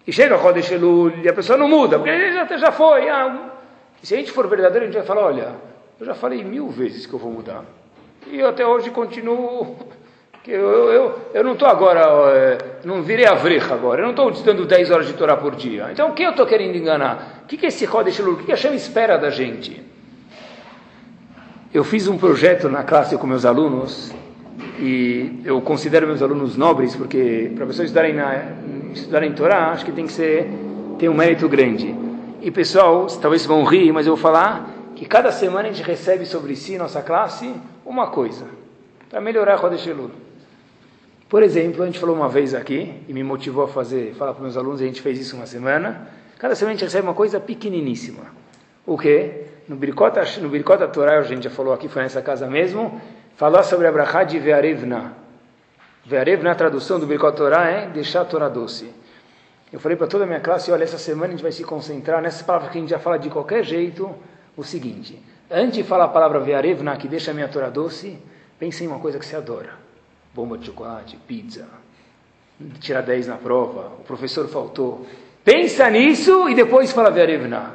E 0.05 0.12
chega 0.12 0.36
Rodesh 0.36 0.72
Elul 0.72 1.12
e 1.24 1.29
a 1.29 1.34
pessoa 1.34 1.58
não 1.58 1.67
muda, 1.67 1.98
porque 2.00 2.31
já, 2.31 2.58
já 2.58 2.72
foi. 2.72 3.08
Ah, 3.10 3.51
se 4.01 4.13
a 4.15 4.17
gente 4.17 4.31
for 4.31 4.48
verdadeiro, 4.48 4.86
a 4.86 4.88
gente 4.88 4.98
vai 4.98 5.05
falar, 5.05 5.25
olha, 5.25 5.55
eu 6.00 6.05
já 6.05 6.15
falei 6.15 6.43
mil 6.43 6.70
vezes 6.70 7.05
que 7.05 7.13
eu 7.13 7.20
vou 7.20 7.31
mudar. 7.31 7.63
E 8.27 8.39
eu 8.39 8.50
até 8.50 8.65
hoje 8.65 8.89
continuo 8.89 9.77
que 10.43 10.51
eu, 10.51 10.91
eu, 10.91 11.20
eu 11.34 11.43
não 11.43 11.53
estou 11.53 11.67
agora, 11.67 12.01
é, 12.31 12.58
não 12.84 13.03
virei 13.03 13.27
avrecha 13.27 13.74
agora, 13.74 14.01
eu 14.01 14.05
não 14.05 14.12
estou 14.12 14.31
estudando 14.31 14.65
10 14.65 14.89
horas 14.89 15.08
de 15.08 15.13
Torá 15.13 15.38
por 15.38 15.55
dia. 15.55 15.89
Então, 15.91 16.12
quem 16.13 16.25
eu 16.25 16.31
estou 16.31 16.48
querendo 16.48 16.75
enganar? 16.75 17.41
O 17.43 17.48
que, 17.48 17.58
que 17.58 17.65
é 17.65 17.70
esse 17.70 17.86
Rodesh 17.86 18.20
Elul? 18.20 18.34
O 18.34 18.38
que, 18.38 18.46
que 18.46 18.51
a 18.51 18.58
Shem 18.58 18.74
espera 18.74 19.17
da 19.17 19.29
gente? 19.29 19.81
Eu 21.72 21.84
fiz 21.84 22.08
um 22.08 22.17
projeto 22.17 22.67
na 22.67 22.84
classe 22.84 23.15
com 23.17 23.27
meus 23.27 23.46
alunos 23.46 24.12
e 24.81 25.41
eu 25.45 25.61
considero 25.61 26.07
meus 26.07 26.21
alunos 26.21 26.57
nobres 26.57 26.95
porque 26.95 27.51
para 27.55 27.67
pessoas 27.67 27.85
estudarem 27.85 28.13
na 28.13 28.53
estudarem 28.93 29.31
Torá, 29.33 29.71
acho 29.71 29.85
que 29.85 29.91
tem 29.91 30.07
que 30.07 30.13
ser 30.13 30.50
tem 30.97 31.07
um 31.07 31.13
mérito 31.13 31.47
grande. 31.47 31.95
E 32.41 32.50
pessoal, 32.50 33.05
talvez 33.21 33.45
vão 33.45 33.63
rir, 33.63 33.91
mas 33.91 34.07
eu 34.07 34.15
vou 34.15 34.21
falar 34.21 34.69
que 34.95 35.05
cada 35.05 35.31
semana 35.31 35.69
a 35.69 35.71
gente 35.71 35.83
recebe 35.83 36.25
sobre 36.25 36.55
si, 36.55 36.77
nossa 36.77 37.01
classe, 37.01 37.53
uma 37.85 38.07
coisa 38.07 38.45
para 39.09 39.21
melhorar 39.21 39.53
a 39.53 39.57
Rodesh 39.57 39.85
Elul. 39.85 40.11
Por 41.29 41.43
exemplo, 41.43 41.83
a 41.83 41.85
gente 41.85 42.00
falou 42.00 42.15
uma 42.15 42.27
vez 42.27 42.53
aqui 42.53 42.93
e 43.07 43.13
me 43.13 43.23
motivou 43.23 43.63
a 43.63 43.67
fazer, 43.67 44.13
falar 44.15 44.33
para 44.33 44.41
meus 44.41 44.57
alunos, 44.57 44.81
a 44.81 44.85
gente 44.85 45.01
fez 45.01 45.19
isso 45.19 45.35
uma 45.35 45.45
semana. 45.45 46.07
Cada 46.38 46.55
semana 46.55 46.73
a 46.73 46.77
gente 46.77 46.85
recebe 46.85 47.07
uma 47.07 47.13
coisa 47.13 47.39
pequeniníssima. 47.39 48.23
O 48.85 48.97
quê? 48.97 49.45
No 49.67 49.75
Birkot, 49.75 50.39
no 50.41 50.50
Birkot 50.50 50.88
Torah, 50.88 51.19
a 51.19 51.23
gente 51.23 51.43
já 51.43 51.50
falou 51.50 51.73
aqui, 51.73 51.88
foi 51.88 52.01
nessa 52.01 52.21
casa 52.21 52.47
mesmo, 52.47 53.00
falar 53.41 53.63
sobre 53.63 53.88
a 53.88 53.91
Brachá 53.91 54.24
de 54.24 54.38
Ve'arevna. 54.38 55.13
Ve'arevna, 56.05 56.51
a 56.51 56.55
tradução 56.55 57.00
do 57.00 57.07
Birkot 57.07 57.36
Torah 57.36 57.67
é 57.71 57.88
deixar 57.88 58.21
a 58.21 58.25
Torá 58.25 58.48
doce. 58.48 58.93
Eu 59.74 59.79
falei 59.79 59.98
para 59.98 60.05
toda 60.05 60.25
a 60.25 60.27
minha 60.27 60.39
classe, 60.39 60.71
olha, 60.71 60.83
essa 60.83 61.00
semana 61.00 61.29
a 61.29 61.31
gente 61.31 61.41
vai 61.41 61.51
se 61.51 61.63
concentrar 61.63 62.21
nessa 62.21 62.43
palavra 62.43 62.69
que 62.69 62.77
a 62.77 62.81
gente 62.81 62.91
já 62.91 63.00
fala 63.00 63.17
de 63.17 63.31
qualquer 63.31 63.63
jeito, 63.63 64.13
o 64.55 64.63
seguinte, 64.63 65.19
antes 65.50 65.74
de 65.74 65.83
falar 65.83 66.03
a 66.03 66.10
palavra 66.10 66.39
Ve'arevna, 66.39 66.95
que 66.98 67.07
deixa 67.07 67.31
a 67.31 67.33
minha 67.33 67.48
Torá 67.48 67.71
doce, 67.71 68.15
pense 68.60 68.83
em 68.83 68.88
uma 68.88 69.00
coisa 69.00 69.17
que 69.17 69.25
você 69.25 69.36
adora. 69.36 69.71
Bomba 70.36 70.55
de 70.55 70.67
chocolate, 70.67 71.17
pizza, 71.25 71.65
tirar 72.79 73.01
10 73.01 73.25
na 73.25 73.38
prova, 73.38 73.93
o 74.01 74.03
professor 74.03 74.48
faltou. 74.50 75.07
Pensa 75.43 75.89
nisso 75.89 76.48
e 76.48 76.53
depois 76.53 76.91
fala 76.91 77.10
Ve'arevna. 77.10 77.74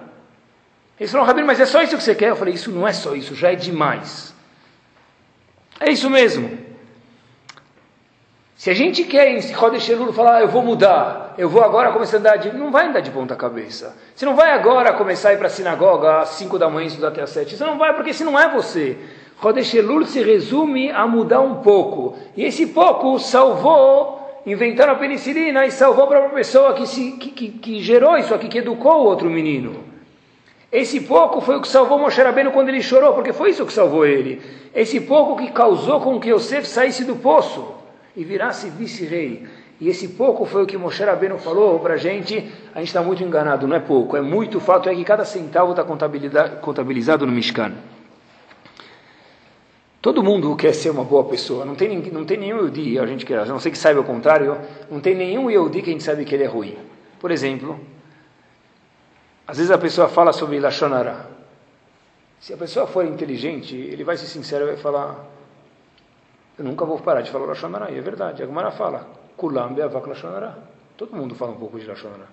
Eles 1.00 1.10
falaram, 1.10 1.26
Rabino, 1.26 1.48
mas 1.48 1.58
é 1.58 1.66
só 1.66 1.82
isso 1.82 1.96
que 1.96 2.04
você 2.04 2.14
quer? 2.14 2.28
Eu 2.28 2.36
falei, 2.36 2.54
isso 2.54 2.70
não 2.70 2.86
é 2.86 2.92
só 2.92 3.16
isso, 3.16 3.34
já 3.34 3.50
é 3.50 3.56
demais. 3.56 4.35
É 5.78 5.90
isso 5.90 6.08
mesmo. 6.08 6.66
Se 8.56 8.70
a 8.70 8.74
gente 8.74 9.04
quer 9.04 9.28
em 9.28 9.52
Rodesh 9.52 9.88
Elul 9.90 10.14
falar, 10.14 10.36
ah, 10.36 10.40
eu 10.40 10.48
vou 10.48 10.62
mudar, 10.62 11.34
eu 11.36 11.48
vou 11.48 11.62
agora 11.62 11.92
começar 11.92 12.16
a 12.16 12.20
andar 12.20 12.36
de... 12.36 12.56
Não 12.56 12.70
vai 12.70 12.88
andar 12.88 13.00
de 13.00 13.10
ponta 13.10 13.36
cabeça. 13.36 13.94
Você 14.14 14.24
não 14.24 14.34
vai 14.34 14.50
agora 14.52 14.94
começar 14.94 15.28
a 15.28 15.34
ir 15.34 15.36
para 15.36 15.48
a 15.48 15.50
sinagoga 15.50 16.20
às 16.20 16.30
5 16.30 16.58
da 16.58 16.70
manhã 16.70 16.84
e 16.84 16.88
estudar 16.88 17.08
até 17.08 17.20
às 17.20 17.30
7. 17.30 17.54
Você 17.54 17.64
não 17.64 17.76
vai, 17.76 17.94
porque 17.94 18.14
se 18.14 18.24
não 18.24 18.38
é 18.38 18.48
você. 18.48 18.96
Rodesh 19.36 19.74
Elul 19.74 20.06
se 20.06 20.22
resume 20.22 20.90
a 20.90 21.06
mudar 21.06 21.42
um 21.42 21.56
pouco. 21.56 22.16
E 22.34 22.44
esse 22.44 22.68
pouco 22.68 23.18
salvou, 23.18 24.42
inventaram 24.46 24.94
a 24.94 24.96
penicilina 24.96 25.66
e 25.66 25.70
salvou 25.70 26.04
a 26.04 26.08
própria 26.08 26.30
pessoa 26.30 26.72
que, 26.72 26.86
se, 26.86 27.12
que, 27.12 27.30
que, 27.30 27.48
que 27.50 27.80
gerou 27.82 28.16
isso 28.16 28.34
aqui, 28.34 28.48
que 28.48 28.58
educou 28.58 29.02
o 29.02 29.04
outro 29.04 29.28
menino. 29.28 29.85
Esse 30.76 31.00
pouco 31.00 31.40
foi 31.40 31.56
o 31.56 31.62
que 31.62 31.68
salvou 31.68 31.98
Moshe 31.98 32.20
Rabbeinu 32.20 32.52
quando 32.52 32.68
ele 32.68 32.82
chorou, 32.82 33.14
porque 33.14 33.32
foi 33.32 33.48
isso 33.48 33.64
que 33.64 33.72
salvou 33.72 34.04
ele. 34.04 34.42
Esse 34.74 35.00
pouco 35.00 35.34
que 35.34 35.50
causou 35.50 36.02
com 36.02 36.20
que 36.20 36.28
Yosef 36.28 36.68
saísse 36.68 37.02
do 37.02 37.16
poço 37.16 37.66
e 38.14 38.22
virasse 38.22 38.68
vice-rei. 38.68 39.46
E 39.80 39.88
esse 39.88 40.08
pouco 40.08 40.44
foi 40.44 40.64
o 40.64 40.66
que 40.66 40.76
Moshe 40.76 41.02
Rabbeinu 41.02 41.38
falou 41.38 41.78
para 41.78 41.94
a 41.94 41.96
gente. 41.96 42.52
A 42.74 42.80
gente 42.80 42.88
está 42.88 43.00
muito 43.00 43.22
enganado, 43.22 43.66
não 43.66 43.74
é 43.74 43.80
pouco, 43.80 44.18
é 44.18 44.20
muito. 44.20 44.58
O 44.58 44.60
fato 44.60 44.90
é 44.90 44.94
que 44.94 45.02
cada 45.02 45.24
centavo 45.24 45.70
está 45.70 45.82
contabilizado 45.82 47.24
no 47.24 47.32
Mishkan. 47.32 47.72
Todo 50.02 50.22
mundo 50.22 50.54
quer 50.56 50.74
ser 50.74 50.90
uma 50.90 51.04
boa 51.04 51.24
pessoa. 51.24 51.64
Não 51.64 51.74
tem, 51.74 51.96
não 52.12 52.26
tem 52.26 52.36
nenhum 52.36 52.58
Yehudi, 52.58 52.98
a 52.98 53.06
gente 53.06 53.24
quer, 53.24 53.38
a 53.38 53.46
não 53.46 53.58
sei 53.58 53.72
que 53.72 53.78
saiba 53.78 54.00
o 54.00 54.04
contrário, 54.04 54.58
não 54.90 55.00
tem 55.00 55.14
nenhum 55.14 55.50
Yehudi 55.50 55.80
que 55.80 55.88
a 55.88 55.92
gente 55.94 56.04
sabe 56.04 56.26
que 56.26 56.34
ele 56.34 56.44
é 56.44 56.48
ruim. 56.48 56.76
Por 57.18 57.30
exemplo, 57.30 57.80
às 59.46 59.58
vezes 59.58 59.70
a 59.70 59.78
pessoa 59.78 60.08
fala 60.08 60.32
sobre 60.32 60.58
Lashonara. 60.58 61.28
Se 62.40 62.52
a 62.52 62.56
pessoa 62.56 62.86
for 62.86 63.04
inteligente, 63.04 63.76
ele 63.76 64.02
vai 64.02 64.16
ser 64.16 64.26
sincero 64.26 64.64
e 64.64 64.68
vai 64.68 64.76
falar: 64.76 65.24
Eu 66.58 66.64
nunca 66.64 66.84
vou 66.84 66.98
parar 66.98 67.20
de 67.20 67.30
falar 67.30 67.46
Lashonara. 67.46 67.90
E 67.92 67.98
é 67.98 68.00
verdade. 68.00 68.42
A 68.42 68.46
Gemara 68.46 68.72
fala: 68.72 69.06
Kulam 69.36 69.72
be'avak 69.74 70.08
Lashonara. 70.08 70.58
Todo 70.96 71.14
mundo 71.14 71.34
fala 71.34 71.52
um 71.52 71.56
pouco 71.56 71.78
de 71.78 71.86
Lashonara. 71.86 72.26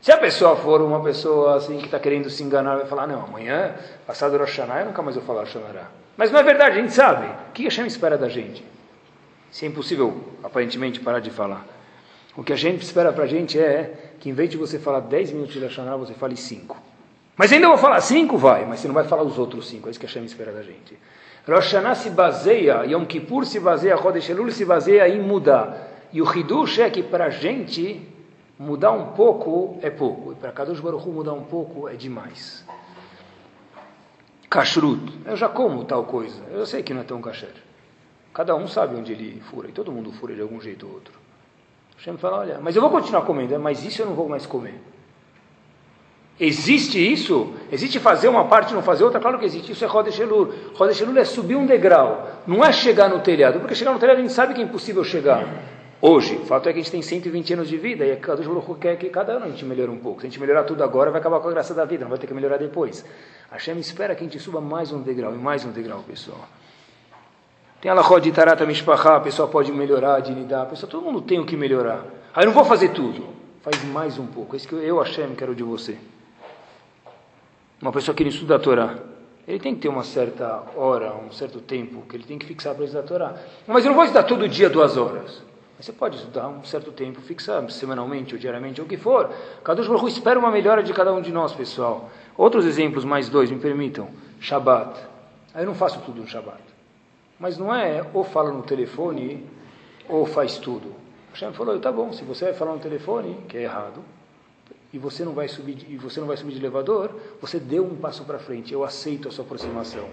Se 0.00 0.12
a 0.12 0.18
pessoa 0.18 0.54
for 0.56 0.80
uma 0.82 1.02
pessoa 1.02 1.56
assim 1.56 1.78
que 1.78 1.86
está 1.86 1.98
querendo 1.98 2.30
se 2.30 2.42
enganar, 2.44 2.76
vai 2.76 2.86
falar: 2.86 3.08
Não, 3.08 3.24
amanhã, 3.24 3.74
passado 4.06 4.38
Rosh 4.38 4.58
eu 4.58 4.86
nunca 4.86 5.02
mais 5.02 5.16
vou 5.16 5.24
falar 5.24 5.40
Lashonara. 5.40 5.88
Mas 6.16 6.30
não 6.30 6.38
é 6.38 6.42
verdade, 6.42 6.78
a 6.78 6.80
gente 6.80 6.92
sabe. 6.92 7.26
O 7.26 7.52
que 7.52 7.64
Hashem 7.64 7.86
espera 7.86 8.16
da 8.16 8.28
gente? 8.28 8.64
Se 9.50 9.64
é 9.64 9.68
impossível, 9.68 10.24
aparentemente, 10.42 11.00
parar 11.00 11.20
de 11.20 11.30
falar. 11.30 11.75
O 12.36 12.44
que 12.44 12.52
a 12.52 12.56
gente 12.56 12.82
espera 12.82 13.12
para 13.12 13.24
a 13.24 13.26
gente 13.26 13.58
é 13.58 14.12
que 14.20 14.28
em 14.28 14.32
vez 14.32 14.50
de 14.50 14.58
você 14.58 14.78
falar 14.78 15.00
10 15.00 15.32
minutos 15.32 15.54
de 15.54 15.60
Lashonara, 15.60 15.96
você 15.96 16.12
fale 16.12 16.36
5. 16.36 16.76
Mas 17.36 17.52
ainda 17.52 17.68
vou 17.68 17.78
falar 17.78 18.00
5, 18.00 18.36
vai, 18.36 18.66
mas 18.66 18.80
você 18.80 18.88
não 18.88 18.94
vai 18.94 19.04
falar 19.04 19.22
os 19.22 19.38
outros 19.38 19.68
5. 19.68 19.88
É 19.88 19.90
isso 19.90 20.00
que 20.00 20.06
a 20.06 20.08
Hashem 20.08 20.24
espera 20.24 20.52
da 20.52 20.62
gente. 20.62 20.98
Rosh 21.46 21.72
Hashanah 21.72 21.94
se 21.94 22.10
baseia, 22.10 22.84
Yom 22.84 23.04
Kippur 23.06 23.46
se 23.46 23.60
baseia, 23.60 23.96
Chodesh 23.96 24.28
Elul 24.28 24.50
se 24.50 24.64
baseia 24.64 25.08
em 25.08 25.22
mudar. 25.22 26.08
E 26.12 26.20
o 26.20 26.38
Hidush 26.38 26.80
é 26.80 26.90
que 26.90 27.02
para 27.02 27.26
a 27.26 27.30
gente 27.30 28.06
mudar 28.58 28.92
um 28.92 29.12
pouco 29.12 29.78
é 29.80 29.88
pouco. 29.88 30.32
E 30.32 30.34
para 30.34 30.52
Kadosh 30.52 30.80
Baruch 30.80 31.08
Hu 31.08 31.12
mudar 31.12 31.32
um 31.32 31.44
pouco 31.44 31.88
é 31.88 31.94
demais. 31.94 32.64
Kashrut. 34.50 35.20
Eu 35.24 35.36
já 35.36 35.48
como 35.48 35.84
tal 35.84 36.04
coisa. 36.04 36.42
Eu 36.50 36.66
sei 36.66 36.82
que 36.82 36.92
não 36.92 37.02
é 37.02 37.04
tão 37.04 37.20
kasher. 37.20 37.54
Cada 38.32 38.54
um 38.54 38.66
sabe 38.66 38.96
onde 38.96 39.12
ele 39.12 39.40
fura. 39.50 39.68
E 39.68 39.72
todo 39.72 39.92
mundo 39.92 40.12
fura 40.12 40.34
de 40.34 40.40
algum 40.40 40.60
jeito 40.60 40.86
ou 40.86 40.94
outro. 40.94 41.25
Hashem 41.96 42.16
fala, 42.16 42.38
olha, 42.38 42.58
mas 42.60 42.76
eu 42.76 42.82
vou 42.82 42.90
continuar 42.90 43.22
comendo, 43.22 43.58
mas 43.58 43.84
isso 43.84 44.02
eu 44.02 44.06
não 44.06 44.14
vou 44.14 44.28
mais 44.28 44.46
comer. 44.46 44.80
Existe 46.38 46.98
isso? 47.00 47.54
Existe 47.72 47.98
fazer 47.98 48.28
uma 48.28 48.44
parte 48.44 48.72
e 48.72 48.74
não 48.74 48.82
fazer 48.82 49.04
outra? 49.04 49.18
Claro 49.18 49.38
que 49.38 49.46
existe. 49.46 49.72
Isso 49.72 49.82
é 49.84 49.88
Rodesh 49.88 50.18
Elul. 50.18 50.52
Rodesh 50.74 51.00
Elul 51.00 51.16
é 51.16 51.24
subir 51.24 51.56
um 51.56 51.64
degrau. 51.64 52.28
Não 52.46 52.62
é 52.62 52.72
chegar 52.72 53.08
no 53.08 53.20
telhado. 53.20 53.58
Porque 53.58 53.74
chegar 53.74 53.92
no 53.92 53.98
telhado 53.98 54.18
a 54.18 54.20
gente 54.20 54.34
sabe 54.34 54.52
que 54.52 54.60
é 54.60 54.64
impossível 54.64 55.02
chegar. 55.02 55.48
Hoje, 55.98 56.36
o 56.36 56.44
fato 56.44 56.68
é 56.68 56.74
que 56.74 56.78
a 56.78 56.82
gente 56.82 56.92
tem 56.92 57.00
120 57.00 57.54
anos 57.54 57.68
de 57.70 57.78
vida 57.78 58.04
e 58.04 58.12
a 58.12 58.16
Kadosh 58.16 58.46
quer 58.78 58.98
que 58.98 59.08
cada 59.08 59.32
ano 59.32 59.46
a 59.46 59.48
gente 59.48 59.64
melhore 59.64 59.90
um 59.90 59.98
pouco. 59.98 60.20
Se 60.20 60.26
a 60.26 60.30
gente 60.30 60.38
melhorar 60.38 60.64
tudo 60.64 60.84
agora, 60.84 61.10
vai 61.10 61.20
acabar 61.20 61.40
com 61.40 61.48
a 61.48 61.50
graça 61.50 61.72
da 61.72 61.86
vida, 61.86 62.04
não 62.04 62.10
vai 62.10 62.18
ter 62.18 62.26
que 62.26 62.34
melhorar 62.34 62.58
depois. 62.58 63.02
A 63.50 63.54
Hashem 63.54 63.78
espera 63.78 64.14
que 64.14 64.20
a 64.22 64.24
gente 64.24 64.38
suba 64.38 64.60
mais 64.60 64.92
um 64.92 65.00
degrau 65.00 65.32
e 65.34 65.38
mais 65.38 65.64
um 65.64 65.72
degrau, 65.72 66.02
pessoal. 66.06 66.46
Tem 67.80 67.90
a 67.90 68.18
de 68.18 68.32
Tarata 68.32 68.64
Mishpachá, 68.64 69.16
a 69.16 69.20
pessoa 69.20 69.46
pode 69.48 69.70
melhorar, 69.70 70.20
dignidade, 70.20 70.62
a 70.62 70.66
pessoa, 70.66 70.90
todo 70.90 71.04
mundo 71.04 71.20
tem 71.20 71.38
o 71.38 71.44
que 71.44 71.56
melhorar. 71.56 72.04
Aí 72.34 72.42
eu 72.42 72.46
não 72.46 72.52
vou 72.52 72.64
fazer 72.64 72.88
tudo. 72.90 73.26
Faz 73.60 73.84
mais 73.84 74.18
um 74.18 74.26
pouco. 74.26 74.54
É 74.54 74.56
isso 74.56 74.68
que 74.68 74.74
eu, 74.74 74.98
Hashem, 74.98 75.34
quero 75.34 75.54
de 75.54 75.62
você. 75.62 75.98
Uma 77.82 77.92
pessoa 77.92 78.14
que 78.14 78.22
estuda 78.22 78.56
a 78.56 78.58
Torá, 78.58 78.96
ele 79.46 79.58
tem 79.58 79.74
que 79.74 79.82
ter 79.82 79.88
uma 79.88 80.02
certa 80.02 80.62
hora, 80.74 81.14
um 81.14 81.30
certo 81.30 81.60
tempo 81.60 82.02
que 82.08 82.16
ele 82.16 82.24
tem 82.24 82.38
que 82.38 82.46
fixar 82.46 82.74
para 82.74 82.84
estudar 82.84 83.04
a 83.04 83.06
Torá. 83.06 83.34
Mas 83.66 83.84
eu 83.84 83.90
não 83.90 83.96
vou 83.96 84.04
estudar 84.04 84.22
todo 84.22 84.48
dia 84.48 84.70
duas 84.70 84.96
horas. 84.96 85.42
Mas 85.76 85.84
você 85.84 85.92
pode 85.92 86.16
estudar 86.16 86.48
um 86.48 86.64
certo 86.64 86.90
tempo, 86.90 87.20
fixar 87.20 87.68
semanalmente 87.70 88.34
ou 88.34 88.40
diariamente, 88.40 88.80
ou 88.80 88.86
o 88.86 88.88
que 88.88 88.96
for. 88.96 89.30
Kadosh 89.62 89.86
Baruch 89.86 90.08
espera 90.08 90.38
uma 90.38 90.50
melhora 90.50 90.82
de 90.82 90.92
cada 90.94 91.12
um 91.12 91.20
de 91.20 91.30
nós, 91.30 91.52
pessoal. 91.52 92.08
Outros 92.36 92.64
exemplos, 92.64 93.04
mais 93.04 93.28
dois, 93.28 93.50
me 93.50 93.58
permitam. 93.58 94.08
Shabat. 94.40 94.98
Aí 95.52 95.62
eu 95.62 95.66
não 95.66 95.74
faço 95.74 96.00
tudo 96.00 96.22
no 96.22 96.26
Shabat. 96.26 96.75
Mas 97.38 97.58
não 97.58 97.74
é 97.74 98.04
ou 98.14 98.24
fala 98.24 98.50
no 98.50 98.62
telefone 98.62 99.44
ou 100.08 100.24
faz 100.26 100.58
tudo. 100.58 100.94
Hashem 101.32 101.52
falou, 101.52 101.78
tá 101.78 101.92
bom, 101.92 102.12
se 102.12 102.24
você 102.24 102.46
vai 102.46 102.54
falar 102.54 102.72
no 102.72 102.78
telefone, 102.78 103.36
que 103.48 103.58
é 103.58 103.62
errado, 103.62 104.02
e 104.92 104.98
você 104.98 105.24
não 105.24 105.32
vai 105.32 105.48
subir 105.48 105.76
e 105.90 105.96
você 105.96 106.20
não 106.20 106.26
vai 106.26 106.36
subir 106.36 106.52
de 106.52 106.58
elevador, 106.58 107.10
você 107.40 107.58
deu 107.58 107.84
um 107.84 107.96
passo 107.96 108.24
para 108.24 108.38
frente. 108.38 108.72
Eu 108.72 108.82
aceito 108.82 109.28
a 109.28 109.30
sua 109.30 109.44
aproximação. 109.44 110.08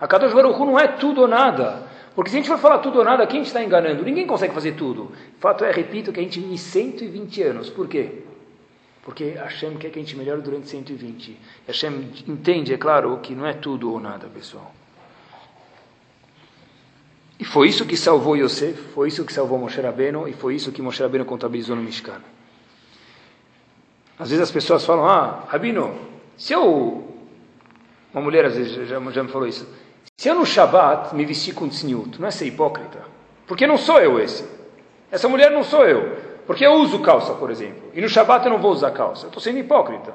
A 0.00 0.06
Kadosh 0.06 0.32
Baruch 0.32 0.58
não 0.60 0.78
é 0.78 0.88
tudo 0.88 1.22
ou 1.22 1.28
nada. 1.28 1.82
Porque 2.14 2.30
se 2.30 2.36
a 2.36 2.40
gente 2.40 2.48
for 2.48 2.58
falar 2.58 2.78
tudo 2.78 2.98
ou 2.98 3.04
nada, 3.04 3.26
quem 3.26 3.42
está 3.42 3.62
enganando? 3.62 4.02
Ninguém 4.02 4.26
consegue 4.26 4.54
fazer 4.54 4.72
tudo. 4.72 5.12
Fato 5.38 5.64
é, 5.64 5.70
repito, 5.70 6.12
que 6.12 6.20
a 6.20 6.22
gente 6.22 6.40
vive 6.40 6.56
120 6.56 7.42
anos. 7.42 7.68
Por 7.68 7.88
quê? 7.88 8.22
Porque 9.02 9.30
Hashem 9.30 9.76
quer 9.76 9.90
que 9.90 9.98
a 9.98 10.02
gente 10.02 10.16
melhore 10.16 10.40
durante 10.40 10.68
120. 10.68 11.38
Hashem 11.66 12.10
entende, 12.26 12.72
é 12.72 12.78
claro, 12.78 13.18
que 13.18 13.34
não 13.34 13.46
é 13.46 13.52
tudo 13.52 13.92
ou 13.92 14.00
nada, 14.00 14.28
pessoal. 14.28 14.72
E 17.42 17.44
foi 17.44 17.66
isso 17.66 17.84
que 17.84 17.96
salvou 17.96 18.36
Yosef, 18.36 18.80
foi 18.94 19.08
isso 19.08 19.24
que 19.24 19.32
salvou 19.32 19.58
Moshe 19.58 19.80
Rabbeinu, 19.80 20.28
e 20.28 20.32
foi 20.32 20.54
isso 20.54 20.70
que 20.70 20.80
Moshe 20.80 21.02
Rabbeinu 21.02 21.24
contabilizou 21.24 21.74
no 21.74 21.82
Mishkan. 21.82 22.20
Às 24.16 24.30
vezes 24.30 24.44
as 24.44 24.50
pessoas 24.52 24.86
falam, 24.86 25.06
ah, 25.06 25.42
Rabino, 25.48 25.92
se 26.36 26.52
eu 26.52 27.04
Uma 28.14 28.22
mulher 28.22 28.44
às 28.44 28.54
vezes 28.54 28.88
já, 28.88 29.00
já 29.10 29.22
me 29.24 29.28
falou 29.28 29.48
isso. 29.48 29.66
Se 30.16 30.28
eu 30.28 30.36
no 30.36 30.46
Shabat 30.46 31.16
me 31.16 31.24
vestir 31.24 31.52
com 31.52 31.68
tzniut, 31.68 32.20
não 32.20 32.28
é 32.28 32.30
ser 32.30 32.46
hipócrita? 32.46 33.02
Porque 33.44 33.66
não 33.66 33.76
sou 33.76 33.98
eu 33.98 34.20
esse. 34.20 34.48
Essa 35.10 35.28
mulher 35.28 35.50
não 35.50 35.64
sou 35.64 35.84
eu. 35.84 36.16
Porque 36.46 36.64
eu 36.64 36.74
uso 36.74 37.00
calça, 37.00 37.34
por 37.34 37.50
exemplo. 37.50 37.90
E 37.92 38.00
no 38.00 38.08
Shabat 38.08 38.46
eu 38.46 38.52
não 38.52 38.60
vou 38.60 38.70
usar 38.70 38.92
calça. 38.92 39.24
Eu 39.24 39.30
estou 39.30 39.42
sendo 39.42 39.58
hipócrita. 39.58 40.14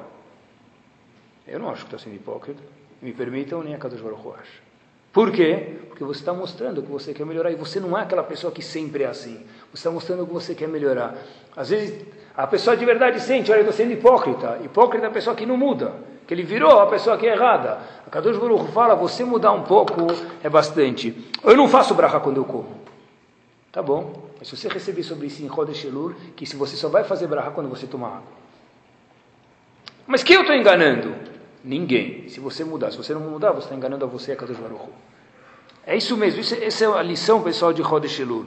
Eu 1.46 1.58
não 1.58 1.68
acho 1.68 1.80
que 1.80 1.88
estou 1.88 1.98
sendo 1.98 2.16
hipócrita. 2.16 2.62
Me 3.02 3.12
permitam, 3.12 3.62
nem 3.62 3.74
a 3.74 3.78
Kadosh 3.78 4.00
Baruch 4.00 4.28
acha. 4.40 4.67
Por 5.12 5.30
quê? 5.32 5.76
Porque 5.88 6.04
você 6.04 6.20
está 6.20 6.32
mostrando 6.32 6.82
que 6.82 6.90
você 6.90 7.12
quer 7.12 7.26
melhorar. 7.26 7.50
E 7.50 7.56
você 7.56 7.80
não 7.80 7.96
é 7.98 8.02
aquela 8.02 8.22
pessoa 8.22 8.52
que 8.52 8.62
sempre 8.62 9.02
é 9.02 9.06
assim. 9.06 9.44
Você 9.72 9.78
está 9.78 9.90
mostrando 9.90 10.26
que 10.26 10.32
você 10.32 10.54
quer 10.54 10.68
melhorar. 10.68 11.16
Às 11.56 11.70
vezes, 11.70 12.04
a 12.36 12.46
pessoa 12.46 12.76
de 12.76 12.84
verdade 12.84 13.20
sente, 13.20 13.50
olha, 13.50 13.58
eu 13.58 13.62
estou 13.62 13.76
sendo 13.76 13.92
hipócrita. 13.92 14.60
Hipócrita 14.62 15.06
é 15.06 15.08
a 15.08 15.12
pessoa 15.12 15.34
que 15.34 15.44
não 15.44 15.56
muda. 15.56 15.92
Que 16.26 16.34
ele 16.34 16.44
virou 16.44 16.78
a 16.78 16.86
pessoa 16.86 17.16
que 17.16 17.26
é 17.26 17.32
errada. 17.32 17.80
A 18.06 18.10
Kadosh 18.10 18.36
Baruch 18.36 18.70
fala, 18.70 18.94
você 18.94 19.24
mudar 19.24 19.52
um 19.52 19.64
pouco 19.64 20.06
é 20.42 20.48
bastante. 20.48 21.32
Eu 21.42 21.56
não 21.56 21.66
faço 21.66 21.94
bracha 21.94 22.20
quando 22.20 22.36
eu 22.36 22.44
como. 22.44 22.78
Tá 23.72 23.82
bom. 23.82 24.28
Mas 24.38 24.46
se 24.46 24.56
você 24.56 24.68
receber 24.68 25.02
sobre 25.02 25.26
isso 25.26 25.42
em 25.42 25.46
Rodesh 25.46 25.84
Elul, 25.84 26.14
que 26.36 26.46
se 26.46 26.54
você 26.54 26.76
só 26.76 26.88
vai 26.88 27.02
fazer 27.02 27.26
bracha 27.26 27.50
quando 27.50 27.68
você 27.68 27.86
tomar 27.86 28.08
água. 28.08 28.38
Mas 30.06 30.22
quem 30.22 30.36
eu 30.36 30.42
estou 30.42 30.54
enganando? 30.54 31.14
Ninguém. 31.64 32.28
Se 32.28 32.40
você 32.40 32.64
mudar, 32.64 32.90
se 32.90 32.96
você 32.96 33.12
não 33.12 33.20
mudar, 33.20 33.52
você 33.52 33.66
está 33.66 33.74
enganando 33.74 34.04
a 34.04 34.08
você 34.08 34.30
e 34.30 34.34
a 34.34 34.36
Kadosh 34.36 34.58
Baruch 34.58 34.88
É 35.86 35.96
isso 35.96 36.16
mesmo. 36.16 36.40
Isso, 36.40 36.54
essa 36.54 36.84
é 36.84 36.88
a 36.88 37.02
lição, 37.02 37.42
pessoal, 37.42 37.72
de 37.72 37.82
Rodesh 37.82 38.20
Elul. 38.20 38.46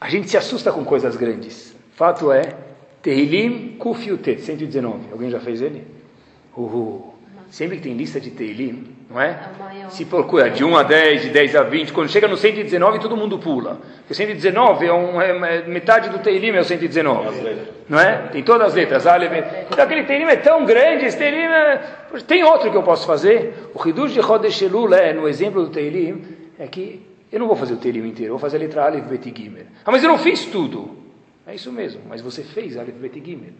A 0.00 0.08
gente 0.08 0.28
se 0.28 0.36
assusta 0.36 0.72
com 0.72 0.84
coisas 0.84 1.16
grandes. 1.16 1.74
Fato 1.94 2.32
é, 2.32 2.56
Tehilim 3.02 3.76
Kufiutet, 3.76 4.40
119. 4.40 5.12
Alguém 5.12 5.30
já 5.30 5.40
fez 5.40 5.60
ele? 5.60 5.86
Uhul. 6.56 7.11
Sempre 7.52 7.76
que 7.76 7.82
tem 7.82 7.92
lista 7.92 8.18
de 8.18 8.30
Teilim, 8.30 8.82
não 9.10 9.20
é? 9.20 9.38
Se 9.90 10.06
procura 10.06 10.48
de 10.48 10.64
1 10.64 10.74
a 10.74 10.82
10, 10.82 11.22
de 11.24 11.28
10 11.28 11.56
a 11.56 11.62
20, 11.62 11.92
quando 11.92 12.08
chega 12.08 12.26
no 12.26 12.34
119 12.34 12.98
todo 12.98 13.14
mundo 13.14 13.38
pula. 13.38 13.78
Porque 13.98 14.14
119 14.14 14.86
é, 14.86 14.90
um, 14.90 15.20
é 15.20 15.62
metade 15.68 16.08
do 16.08 16.18
Teilim 16.20 16.56
é 16.56 16.60
o 16.60 16.64
119. 16.64 17.58
Não 17.90 18.00
é? 18.00 18.28
Tem 18.28 18.42
todas 18.42 18.68
as 18.68 18.74
letras. 18.74 19.04
Então 19.70 19.84
aquele 19.84 20.04
Teilim 20.04 20.24
é 20.24 20.36
tão 20.36 20.64
grande, 20.64 21.04
esse 21.04 21.18
Teilim 21.18 21.42
é... 21.42 21.76
Tem 22.26 22.42
outro 22.42 22.70
que 22.70 22.76
eu 22.76 22.82
posso 22.82 23.06
fazer? 23.06 23.70
O 23.74 23.86
Hidush 23.86 24.14
de 24.14 24.22
Chodesh 24.22 24.62
Elul 24.62 24.94
é, 24.94 25.12
no 25.12 25.28
exemplo 25.28 25.62
do 25.62 25.68
Teilim, 25.70 26.24
é 26.58 26.66
que 26.66 27.06
eu 27.30 27.38
não 27.38 27.46
vou 27.46 27.56
fazer 27.56 27.74
o 27.74 27.76
Teilim 27.76 28.08
inteiro, 28.08 28.32
eu 28.32 28.38
vou 28.38 28.40
fazer 28.40 28.56
a 28.56 28.60
letra 28.60 28.86
Aleph, 28.86 29.04
Bet 29.04 29.30
Gimel. 29.30 29.66
Ah, 29.84 29.90
mas 29.90 30.02
eu 30.02 30.08
não 30.08 30.16
fiz 30.16 30.46
tudo. 30.46 30.96
É 31.46 31.54
isso 31.54 31.70
mesmo, 31.70 32.00
mas 32.08 32.22
você 32.22 32.42
fez 32.42 32.78
Aleph, 32.78 32.94
Bet 32.94 33.22
Gimel. 33.22 33.52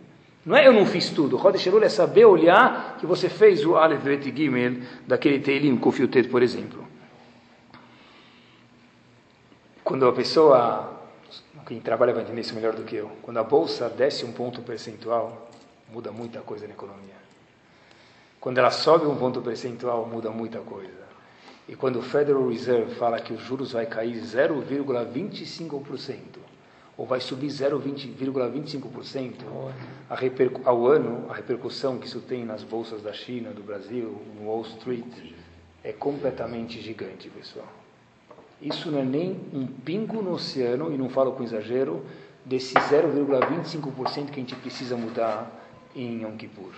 Não 0.45 0.57
é 0.57 0.67
eu 0.67 0.73
não 0.73 0.85
fiz 0.85 1.11
tudo. 1.11 1.37
Rodesh 1.37 1.67
Elul 1.67 1.85
é 1.85 1.89
saber 1.89 2.25
olhar 2.25 2.97
que 2.99 3.07
você 3.07 3.29
fez 3.29 3.65
o 3.65 3.77
Aleph 3.77 4.03
Bet 4.03 4.35
Gimel 4.35 4.83
daquele 5.07 5.39
Teilim, 5.39 5.77
Kofiutet, 5.77 6.29
por 6.29 6.43
exemplo. 6.43 6.85
Quando 9.85 10.09
a 10.09 10.13
pessoa, 10.13 11.01
quem 11.67 11.81
trabalha 11.81 12.13
vai 12.13 12.25
entender 12.25 12.41
isso 12.41 12.55
melhor 12.55 12.75
do 12.75 12.83
que 12.83 12.97
eu, 12.97 13.13
quando 13.23 13.39
a 13.39 13.45
bolsa 13.45 13.89
desce 13.89 14.25
um 14.25 14.33
ponto 14.33 14.63
percentual, 14.63 15.49
muda 15.93 16.11
muita 16.11 16.41
coisa 16.41 16.67
na 16.67 16.73
economia. 16.73 17.23
Quando 18.41 18.59
ela 18.59 18.73
sobe 18.73 19.07
um 19.07 19.15
ponto 19.15 19.41
percentual, 19.41 20.05
muda 20.07 20.31
muita 20.31 20.59
coisa. 20.59 21.03
E 21.69 21.77
quando 21.77 22.01
o 22.01 22.03
Federal 22.03 22.49
Reserve 22.49 22.97
fala 22.97 23.21
que 23.21 23.33
os 23.33 23.41
juros 23.41 23.71
vai 23.73 23.87
cair 23.87 24.21
0,25%, 24.21 26.42
ou 26.97 27.07
vai 27.07 27.21
subir 27.21 27.49
0,25% 27.49 29.35
ao 30.65 30.87
ano, 30.87 31.27
a 31.31 31.35
repercussão 31.35 31.99
que 31.99 32.07
isso 32.07 32.21
tem 32.21 32.45
nas 32.45 32.63
bolsas 32.63 33.03
da 33.03 33.13
China, 33.13 33.51
do 33.51 33.63
Brasil, 33.63 34.21
no 34.39 34.47
Wall 34.49 34.63
Street, 34.63 35.05
é 35.83 35.93
completamente 35.93 36.81
gigante, 36.81 37.29
pessoal. 37.31 37.67
Isso 38.61 38.91
não 38.91 39.01
é 39.01 39.05
nem 39.05 39.41
um 39.53 39.67
pingo 39.67 40.23
no 40.23 40.33
oceano, 40.33 40.93
e 40.93 40.99
não 40.99 41.09
falo 41.09 41.33
com 41.33 41.43
exagero, 41.43 42.05
desse 42.45 42.75
0,25% 42.75 44.27
que 44.27 44.33
a 44.33 44.43
gente 44.43 44.55
precisa 44.57 44.97
mudar 44.97 45.51
em 45.95 46.23
Yom 46.23 46.37
Kippur 46.37 46.73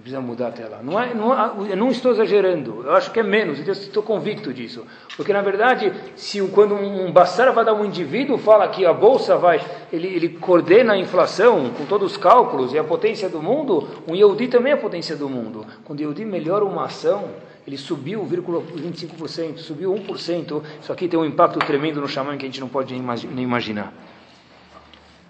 precisa 0.00 0.20
mudar 0.20 0.48
até 0.48 0.66
lá. 0.66 0.82
Não 0.82 1.00
é, 1.00 1.14
não, 1.14 1.32
é, 1.32 1.72
eu 1.72 1.76
não 1.76 1.88
estou 1.88 2.10
exagerando, 2.12 2.82
eu 2.84 2.94
acho 2.94 3.10
que 3.10 3.20
é 3.20 3.22
menos, 3.22 3.58
eu 3.66 3.72
estou 3.72 4.02
convicto 4.02 4.52
disso. 4.52 4.86
Porque, 5.16 5.32
na 5.32 5.42
verdade, 5.42 5.92
se 6.16 6.40
quando 6.48 6.74
um 6.74 7.12
Bassara 7.12 7.52
vai 7.52 7.64
dar 7.64 7.74
um 7.74 7.84
indivíduo, 7.84 8.38
fala 8.38 8.68
que 8.68 8.84
a 8.86 8.92
bolsa 8.92 9.36
vai, 9.36 9.60
ele, 9.92 10.08
ele 10.08 10.28
coordena 10.30 10.94
a 10.94 10.98
inflação 10.98 11.70
com 11.70 11.84
todos 11.84 12.12
os 12.12 12.16
cálculos 12.16 12.72
e 12.72 12.78
a 12.78 12.84
potência 12.84 13.28
do 13.28 13.42
mundo, 13.42 13.88
um 14.08 14.14
Yehudi 14.14 14.48
também 14.48 14.72
é 14.72 14.74
a 14.74 14.78
potência 14.78 15.16
do 15.16 15.28
mundo. 15.28 15.66
Quando 15.84 15.98
o 15.98 16.02
Yehudi 16.02 16.24
melhora 16.24 16.64
uma 16.64 16.84
ação, 16.86 17.30
ele 17.66 17.76
subiu 17.76 18.24
0,25%, 18.24 19.58
subiu 19.58 19.92
1%, 19.92 20.62
isso 20.82 20.92
aqui 20.92 21.06
tem 21.06 21.18
um 21.18 21.24
impacto 21.24 21.58
tremendo 21.60 22.00
no 22.00 22.08
xamã 22.08 22.36
que 22.36 22.44
a 22.44 22.48
gente 22.48 22.60
não 22.60 22.68
pode 22.68 22.94
nem 22.94 23.44
imaginar. 23.44 23.92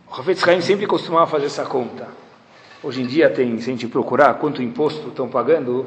O 0.09 0.13
Rafetz 0.13 0.47
Haim 0.47 0.61
sempre 0.61 0.87
costumava 0.87 1.27
fazer 1.27 1.47
essa 1.47 1.65
conta. 1.65 2.09
Hoje 2.83 3.03
em 3.03 3.07
dia 3.07 3.29
tem, 3.29 3.59
se 3.59 3.69
a 3.69 3.73
gente 3.73 3.87
procurar 3.87 4.33
quanto 4.35 4.63
imposto 4.63 5.09
estão 5.09 5.29
pagando, 5.29 5.87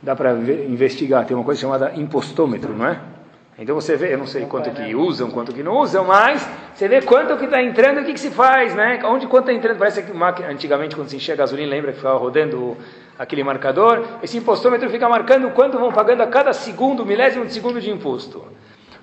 dá 0.00 0.14
para 0.14 0.32
investigar. 0.32 1.26
Tem 1.26 1.36
uma 1.36 1.44
coisa 1.44 1.60
chamada 1.60 1.92
impostômetro, 1.96 2.72
não 2.72 2.86
é? 2.86 3.00
Então 3.58 3.74
você 3.74 3.96
vê, 3.96 4.14
eu 4.14 4.18
não 4.18 4.26
sei 4.26 4.46
quanto 4.46 4.70
que 4.70 4.94
usam, 4.94 5.32
quanto 5.32 5.52
que 5.52 5.64
não 5.64 5.78
usam, 5.78 6.04
mas 6.04 6.48
você 6.72 6.86
vê 6.86 7.02
quanto 7.02 7.36
que 7.36 7.44
está 7.44 7.60
entrando, 7.60 8.00
o 8.00 8.04
que, 8.04 8.12
que 8.12 8.20
se 8.20 8.30
faz, 8.30 8.72
né? 8.72 9.00
Onde 9.04 9.26
quanto 9.26 9.50
está 9.50 9.52
entrando? 9.52 9.78
Parece 9.78 10.00
que 10.00 10.12
antigamente 10.44 10.94
quando 10.94 11.08
se 11.08 11.16
enchia 11.16 11.34
gasolina, 11.34 11.68
lembra 11.68 11.90
que 11.90 11.96
ficava 11.96 12.16
rodando 12.16 12.76
aquele 13.18 13.42
marcador? 13.42 14.04
Esse 14.22 14.38
impostômetro 14.38 14.88
fica 14.90 15.08
marcando 15.08 15.50
quanto 15.50 15.76
vão 15.76 15.90
pagando 15.90 16.22
a 16.22 16.28
cada 16.28 16.52
segundo, 16.52 17.04
milésimo 17.04 17.44
de 17.44 17.52
segundo 17.52 17.80
de 17.80 17.90
imposto. 17.90 18.44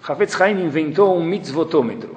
Hafetz 0.08 0.40
Haim 0.40 0.64
inventou 0.64 1.18
um 1.18 1.26
mitzvotômetro. 1.26 2.16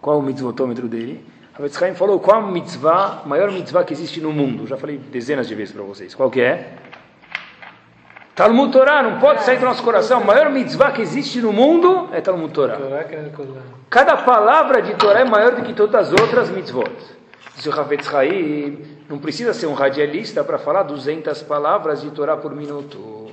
Qual 0.00 0.20
o 0.20 0.22
mitzvotômetro 0.22 0.88
dele? 0.88 1.31
Havetz 1.54 1.82
Haim 1.82 1.94
falou 1.94 2.18
qual 2.18 2.40
a 2.40 2.46
mitzvah, 2.50 3.22
maior 3.26 3.50
mitzvah 3.50 3.84
que 3.84 3.92
existe 3.92 4.20
no 4.20 4.32
mundo. 4.32 4.66
Já 4.66 4.76
falei 4.76 4.96
dezenas 4.96 5.46
de 5.46 5.54
vezes 5.54 5.74
para 5.74 5.82
vocês. 5.82 6.14
Qual 6.14 6.30
que 6.30 6.40
é? 6.40 6.72
Talmud 8.34 8.72
Torah, 8.72 9.02
não 9.02 9.20
pode 9.20 9.42
sair 9.42 9.58
do 9.58 9.66
nosso 9.66 9.82
coração. 9.82 10.22
A 10.22 10.24
maior 10.24 10.50
mitzvah 10.50 10.90
que 10.92 11.02
existe 11.02 11.42
no 11.42 11.52
mundo 11.52 12.08
é 12.12 12.22
Talmud 12.22 12.52
Torah. 12.54 12.78
Cada 13.90 14.16
palavra 14.16 14.80
de 14.80 14.94
Torah 14.94 15.20
é 15.20 15.24
maior 15.24 15.54
do 15.54 15.62
que 15.62 15.74
todas 15.74 16.06
as 16.10 16.20
outras 16.20 16.48
mitzvot. 16.50 16.90
Diz 17.54 17.66
o 17.66 17.78
Havetz 17.78 18.12
Haim, 18.14 18.78
não 19.06 19.18
precisa 19.18 19.52
ser 19.52 19.66
um 19.66 19.74
radialista 19.74 20.42
para 20.42 20.58
falar 20.58 20.84
200 20.84 21.42
palavras 21.42 22.00
de 22.00 22.10
Torah 22.10 22.38
por 22.38 22.54
minuto. 22.54 23.30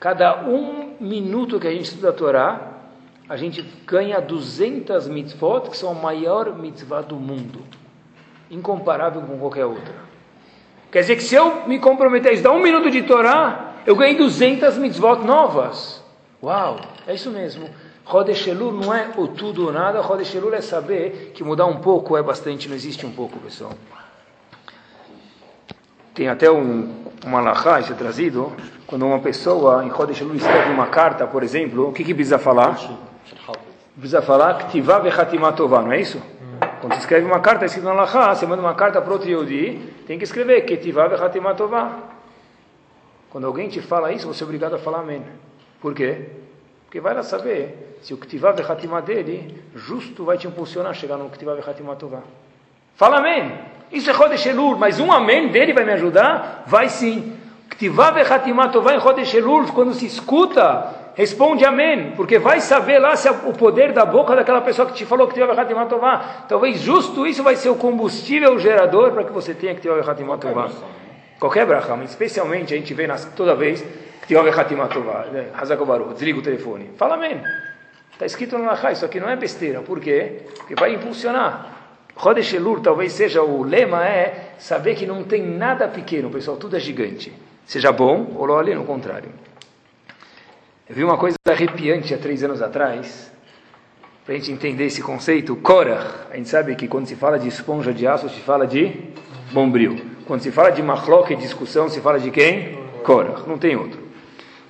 Cada 0.00 0.42
um 0.42 0.96
minuto 0.98 1.60
que 1.60 1.68
a 1.68 1.70
gente 1.70 1.84
estuda 1.84 2.10
a 2.10 2.12
Torá, 2.12 2.75
a 3.28 3.36
gente 3.36 3.62
ganha 3.84 4.20
200 4.20 5.08
mitzvot, 5.08 5.70
que 5.70 5.76
são 5.76 5.90
a 5.90 5.94
maior 5.94 6.56
mitzvah 6.56 7.02
do 7.02 7.16
mundo, 7.16 7.60
incomparável 8.50 9.20
com 9.22 9.38
qualquer 9.38 9.64
outra. 9.64 9.94
Quer 10.92 11.00
dizer 11.00 11.16
que 11.16 11.22
se 11.22 11.34
eu 11.34 11.66
me 11.66 11.78
comprometer 11.78 12.30
a 12.30 12.34
estudar 12.34 12.52
um 12.52 12.62
minuto 12.62 12.90
de 12.90 13.02
Torá, 13.02 13.74
eu 13.84 13.96
ganhei 13.96 14.16
200 14.16 14.78
mitzvot 14.78 15.24
novas. 15.24 16.02
Uau, 16.42 16.80
é 17.06 17.14
isso 17.14 17.30
mesmo. 17.30 17.68
Rodesh 18.04 18.46
não 18.46 18.94
é 18.94 19.10
o 19.16 19.26
tudo 19.26 19.66
ou 19.66 19.72
nada, 19.72 20.00
Rodesh 20.00 20.36
é 20.36 20.60
saber 20.60 21.32
que 21.34 21.42
mudar 21.42 21.66
um 21.66 21.78
pouco 21.78 22.16
é 22.16 22.22
bastante, 22.22 22.68
não 22.68 22.76
existe 22.76 23.04
um 23.04 23.10
pouco, 23.10 23.40
pessoal. 23.40 23.72
Tem 26.14 26.28
até 26.28 26.48
um, 26.48 27.04
uma 27.26 27.40
lahá, 27.40 27.80
isso 27.80 27.92
é 27.92 27.96
trazido, 27.96 28.52
quando 28.86 29.04
uma 29.04 29.18
pessoa 29.18 29.84
em 29.84 29.88
Rodesh 29.88 30.20
escreve 30.20 30.70
uma 30.70 30.86
carta, 30.86 31.26
por 31.26 31.42
exemplo, 31.42 31.88
o 31.88 31.92
que, 31.92 32.04
que 32.04 32.14
precisa 32.14 32.38
falar? 32.38 32.78
Precisa 33.94 34.20
falar 34.22 34.54
Ktivá 34.66 34.98
vechatimatová, 34.98 35.82
não 35.82 35.92
é 35.92 36.00
isso? 36.00 36.22
Quando 36.80 36.94
você 36.94 37.00
escreve 37.00 37.26
uma 37.26 37.40
carta 37.40 37.64
escrita 37.64 37.88
na 37.88 37.94
Lachá, 37.94 38.34
você 38.34 38.46
manda 38.46 38.62
uma 38.62 38.74
carta 38.74 39.00
para 39.00 39.12
outro 39.12 39.28
Yodi, 39.28 39.80
tem 40.06 40.18
que 40.18 40.24
escrever 40.24 40.62
Ktivá 40.62 41.08
vechatimatová. 41.08 41.98
Quando 43.30 43.46
alguém 43.46 43.68
te 43.68 43.80
fala 43.80 44.12
isso, 44.12 44.26
você 44.26 44.42
é 44.42 44.46
obrigado 44.46 44.74
a 44.74 44.78
falar 44.78 45.00
Amém. 45.00 45.22
Por 45.80 45.94
quê? 45.94 46.30
Porque 46.84 47.00
vai 47.00 47.14
lá 47.14 47.22
saber 47.22 47.98
se 48.02 48.14
o 48.14 48.16
Ktivá 48.18 48.52
vechatimá 48.52 49.00
dele, 49.00 49.62
justo 49.74 50.24
vai 50.24 50.38
te 50.38 50.46
impulsionar 50.46 50.90
a 50.90 50.94
chegar 50.94 51.16
no 51.16 51.28
Ktivá 51.30 51.54
vechatimatová. 51.54 52.20
Fala 52.94 53.18
Amém. 53.18 53.58
Isso 53.90 54.10
é 54.10 54.14
Chodesh 54.14 54.46
Elul, 54.46 54.76
mas 54.76 55.00
um 55.00 55.10
Amém 55.10 55.48
dele 55.48 55.72
vai 55.72 55.84
me 55.84 55.92
ajudar? 55.92 56.64
Vai 56.66 56.88
sim. 56.88 57.36
Ktivá 57.68 58.10
vechatimatová 58.10 58.94
em 58.94 59.00
Chodesh 59.00 59.34
Elul, 59.34 59.66
quando 59.72 59.92
se 59.94 60.06
escuta 60.06 61.05
responde 61.16 61.64
amém, 61.64 62.12
porque 62.14 62.38
vai 62.38 62.60
saber 62.60 62.98
lá 62.98 63.16
se 63.16 63.26
é 63.26 63.30
o 63.30 63.52
poder 63.52 63.92
da 63.92 64.04
boca 64.04 64.36
daquela 64.36 64.60
pessoa 64.60 64.86
que 64.86 64.94
te 64.94 65.04
falou 65.04 65.26
que 65.26 65.34
tiver 65.34 65.50
Hatimatová. 65.58 66.44
Talvez 66.48 66.80
justo 66.80 67.26
isso 67.26 67.42
vai 67.42 67.56
ser 67.56 67.70
o 67.70 67.74
combustível 67.74 68.54
o 68.54 68.58
gerador 68.58 69.10
para 69.12 69.24
que 69.24 69.32
você 69.32 69.54
tenha 69.54 69.74
que 69.74 69.80
tiver 69.80 70.08
Hatimatová. 70.08 70.68
Qualquer 71.40 71.66
brachá, 71.66 71.96
mas 71.96 72.10
especialmente 72.10 72.72
a 72.74 72.76
gente 72.76 72.92
vê 72.94 73.06
nas, 73.06 73.24
toda 73.34 73.54
vez 73.54 73.82
que 74.20 74.26
tiver 74.28 74.60
Hatimatová. 74.60 75.24
Né? 75.32 75.46
Hazakobaru, 75.56 76.12
desliga 76.12 76.38
o 76.38 76.42
telefone. 76.42 76.90
Fala 76.96 77.14
amém. 77.14 77.40
Está 78.12 78.24
escrito 78.24 78.56
no 78.56 78.64
Lachá, 78.64 78.92
isso 78.92 79.04
aqui 79.04 79.18
não 79.18 79.28
é 79.28 79.36
besteira. 79.36 79.80
Por 79.80 80.00
quê? 80.00 80.42
Porque 80.56 80.74
vai 80.74 80.94
impulsionar. 80.94 81.76
Rodesh 82.14 82.54
Elur 82.54 82.80
talvez 82.80 83.12
seja 83.12 83.42
o 83.42 83.62
lema 83.62 84.06
é 84.06 84.52
saber 84.58 84.94
que 84.94 85.04
não 85.06 85.22
tem 85.22 85.42
nada 85.42 85.86
pequeno, 85.86 86.30
pessoal, 86.30 86.56
tudo 86.56 86.76
é 86.76 86.80
gigante. 86.80 87.30
seja 87.66 87.92
bom, 87.92 88.32
ou 88.36 88.46
lo 88.46 88.74
no 88.74 88.84
contrário. 88.84 89.28
Eu 90.88 90.94
vi 90.94 91.02
uma 91.02 91.18
coisa 91.18 91.36
arrepiante 91.48 92.14
há 92.14 92.18
três 92.18 92.44
anos 92.44 92.62
atrás, 92.62 93.32
para 94.24 94.36
a 94.36 94.38
gente 94.38 94.52
entender 94.52 94.84
esse 94.84 95.02
conceito. 95.02 95.56
Korah, 95.56 96.28
a 96.30 96.36
gente 96.36 96.48
sabe 96.48 96.76
que 96.76 96.86
quando 96.86 97.08
se 97.08 97.16
fala 97.16 97.40
de 97.40 97.48
esponja 97.48 97.92
de 97.92 98.06
aço, 98.06 98.28
se 98.28 98.40
fala 98.40 98.68
de 98.68 98.92
bombril. 99.50 100.00
Quando 100.28 100.42
se 100.42 100.52
fala 100.52 100.70
de 100.70 100.80
machlok 100.84 101.32
e 101.32 101.36
discussão, 101.36 101.88
se 101.88 102.00
fala 102.00 102.20
de 102.20 102.30
quem? 102.30 102.78
Korah, 103.02 103.42
não 103.48 103.58
tem 103.58 103.74
outro. 103.74 103.98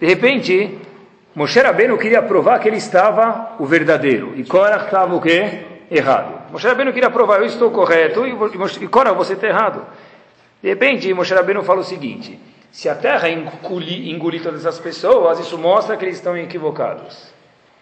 De 0.00 0.06
repente, 0.06 0.78
Moshe 1.34 1.60
Rabbeinu 1.60 1.98
queria 1.98 2.22
provar 2.22 2.60
que 2.60 2.68
ele 2.68 2.78
estava 2.78 3.54
o 3.58 3.66
verdadeiro, 3.66 4.32
e 4.36 4.42
Korah 4.42 4.86
estava 4.86 5.14
o 5.14 5.20
quê? 5.20 5.66
Errado. 5.90 6.50
Moshe 6.50 6.66
Rabbeinu 6.66 6.94
queria 6.94 7.10
provar, 7.10 7.40
eu 7.40 7.46
estou 7.46 7.70
correto, 7.70 8.26
e 8.26 8.88
Korah, 8.88 9.12
você 9.12 9.34
está 9.34 9.48
errado. 9.48 9.84
De 10.62 10.68
repente, 10.70 11.12
Moshe 11.12 11.34
Rabbeinu 11.34 11.62
fala 11.62 11.80
o 11.80 11.84
seguinte, 11.84 12.40
se 12.76 12.90
a 12.90 12.94
terra 12.94 13.30
engolir, 13.30 14.14
engolir 14.14 14.42
todas 14.42 14.66
as 14.66 14.78
pessoas, 14.78 15.40
isso 15.40 15.56
mostra 15.56 15.96
que 15.96 16.04
eles 16.04 16.16
estão 16.16 16.36
equivocados. 16.36 17.28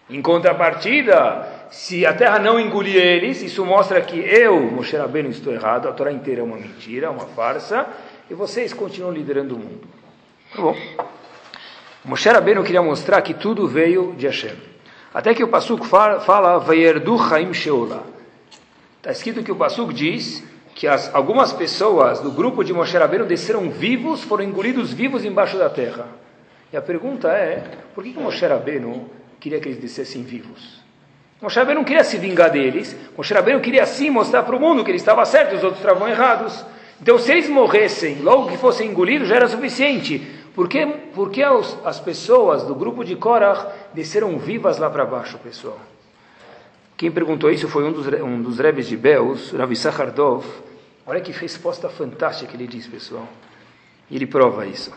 Em 0.09 0.22
contrapartida, 0.22 1.48
se 1.68 2.07
a 2.07 2.14
terra 2.14 2.38
não 2.38 2.61
engolir 2.61 2.94
eles, 2.94 3.42
isso 3.42 3.66
mostra 3.66 4.00
que 4.00 4.16
eu, 4.16 4.61
Moshe 4.61 4.96
Rabbeinu, 4.96 5.30
estou 5.30 5.52
errado, 5.52 5.88
a 5.88 5.92
Torá 5.92 6.12
inteira 6.12 6.42
é 6.42 6.44
uma 6.44 6.57
mentira, 6.57 7.11
uma 7.11 7.26
farsa, 7.26 7.88
e 8.30 8.35
vocês 8.35 8.72
continuam 8.72 9.12
liderando 9.12 9.57
o 9.57 9.59
mundo. 9.59 9.88
Tá 10.54 10.62
bom. 10.62 10.76
Moshe 12.04 12.28
Rabbeinu 12.28 12.62
queria 12.62 12.80
mostrar 12.80 13.20
que 13.22 13.35
tudo 13.35 13.66
veio 13.66 14.14
de 14.16 14.26
Hashem. 14.26 14.54
Até 15.12 15.35
que 15.35 15.42
o 15.42 15.48
Pasuk 15.48 15.85
fala, 15.88 16.20
fala 16.20 16.59
Vayerdu 16.61 17.18
Sheolah. 17.52 18.04
Está 18.98 19.11
escrito 19.11 19.42
que 19.42 19.50
o 19.50 19.57
Pasuk 19.57 19.92
diz 19.92 20.44
que 20.74 20.88
as, 20.88 21.14
algumas 21.14 21.52
pessoas 21.52 22.20
do 22.20 22.32
grupo 22.32 22.64
de 22.64 22.72
Moshe 22.72 22.96
Rabbeinu 22.96 23.24
desceram 23.24 23.70
vivos, 23.70 24.22
foram 24.24 24.42
engolidos 24.42 24.92
vivos 24.92 25.24
embaixo 25.24 25.56
da 25.56 25.70
terra. 25.70 26.06
E 26.72 26.76
a 26.76 26.82
pergunta 26.82 27.28
é, 27.28 27.62
por 27.94 28.02
que, 28.02 28.12
que 28.12 28.18
Moshe 28.18 28.44
Rabbeinu 28.44 29.08
queria 29.38 29.60
que 29.60 29.68
eles 29.68 29.78
descessem 29.78 30.24
vivos? 30.24 30.82
Moshe 31.40 31.58
Rabbeinu 31.58 31.80
não 31.80 31.84
queria 31.87 32.02
se 32.02 32.18
vingar 32.18 32.50
deles, 32.50 32.96
Moshe 33.16 33.32
Rabbeinu 33.32 33.60
queria 33.60 33.87
sim 33.87 34.10
mostrar 34.10 34.42
para 34.42 34.56
o 34.56 34.60
mundo 34.60 34.82
que 34.82 34.90
ele 34.90 34.98
estava 34.98 35.24
certo 35.24 35.52
e 35.52 35.56
os 35.56 35.62
outros 35.62 35.80
estavam 35.80 36.08
errados. 36.08 36.64
Então, 37.00 37.18
se 37.18 37.30
eles 37.30 37.48
morressem, 37.48 38.22
logo 38.22 38.48
que 38.48 38.56
fossem 38.56 38.90
engolidos, 38.90 39.28
já 39.28 39.37
era 39.37 39.46
suficiente. 39.46 40.18
Por 40.54 40.68
que, 40.68 40.87
por 41.14 41.30
que 41.30 41.42
as, 41.42 41.76
as 41.84 42.00
pessoas 42.00 42.64
do 42.64 42.74
grupo 42.74 43.04
de 43.04 43.14
Korah 43.14 43.72
desceram 43.92 44.38
vivas 44.38 44.78
lá 44.78 44.88
para 44.88 45.04
baixo, 45.04 45.38
pessoal? 45.38 45.78
Quem 46.96 47.11
perguntou 47.11 47.50
isso 47.50 47.68
foi 47.68 47.85
um 47.85 47.92
dos, 47.92 48.07
um 48.07 48.40
dos 48.40 48.59
rebes 48.59 48.87
de 48.87 48.96
Beus, 48.96 49.50
Ravi 49.50 49.74
Sachardov. 49.74 50.44
Olha 51.07 51.20
que 51.20 51.33
resposta 51.33 51.88
fantástica 51.88 52.50
que 52.50 52.57
ele 52.57 52.66
diz, 52.66 52.87
pessoal. 52.87 53.28
E 54.09 54.16
ele 54.16 54.26
prova 54.26 54.66
isso. 54.66 54.92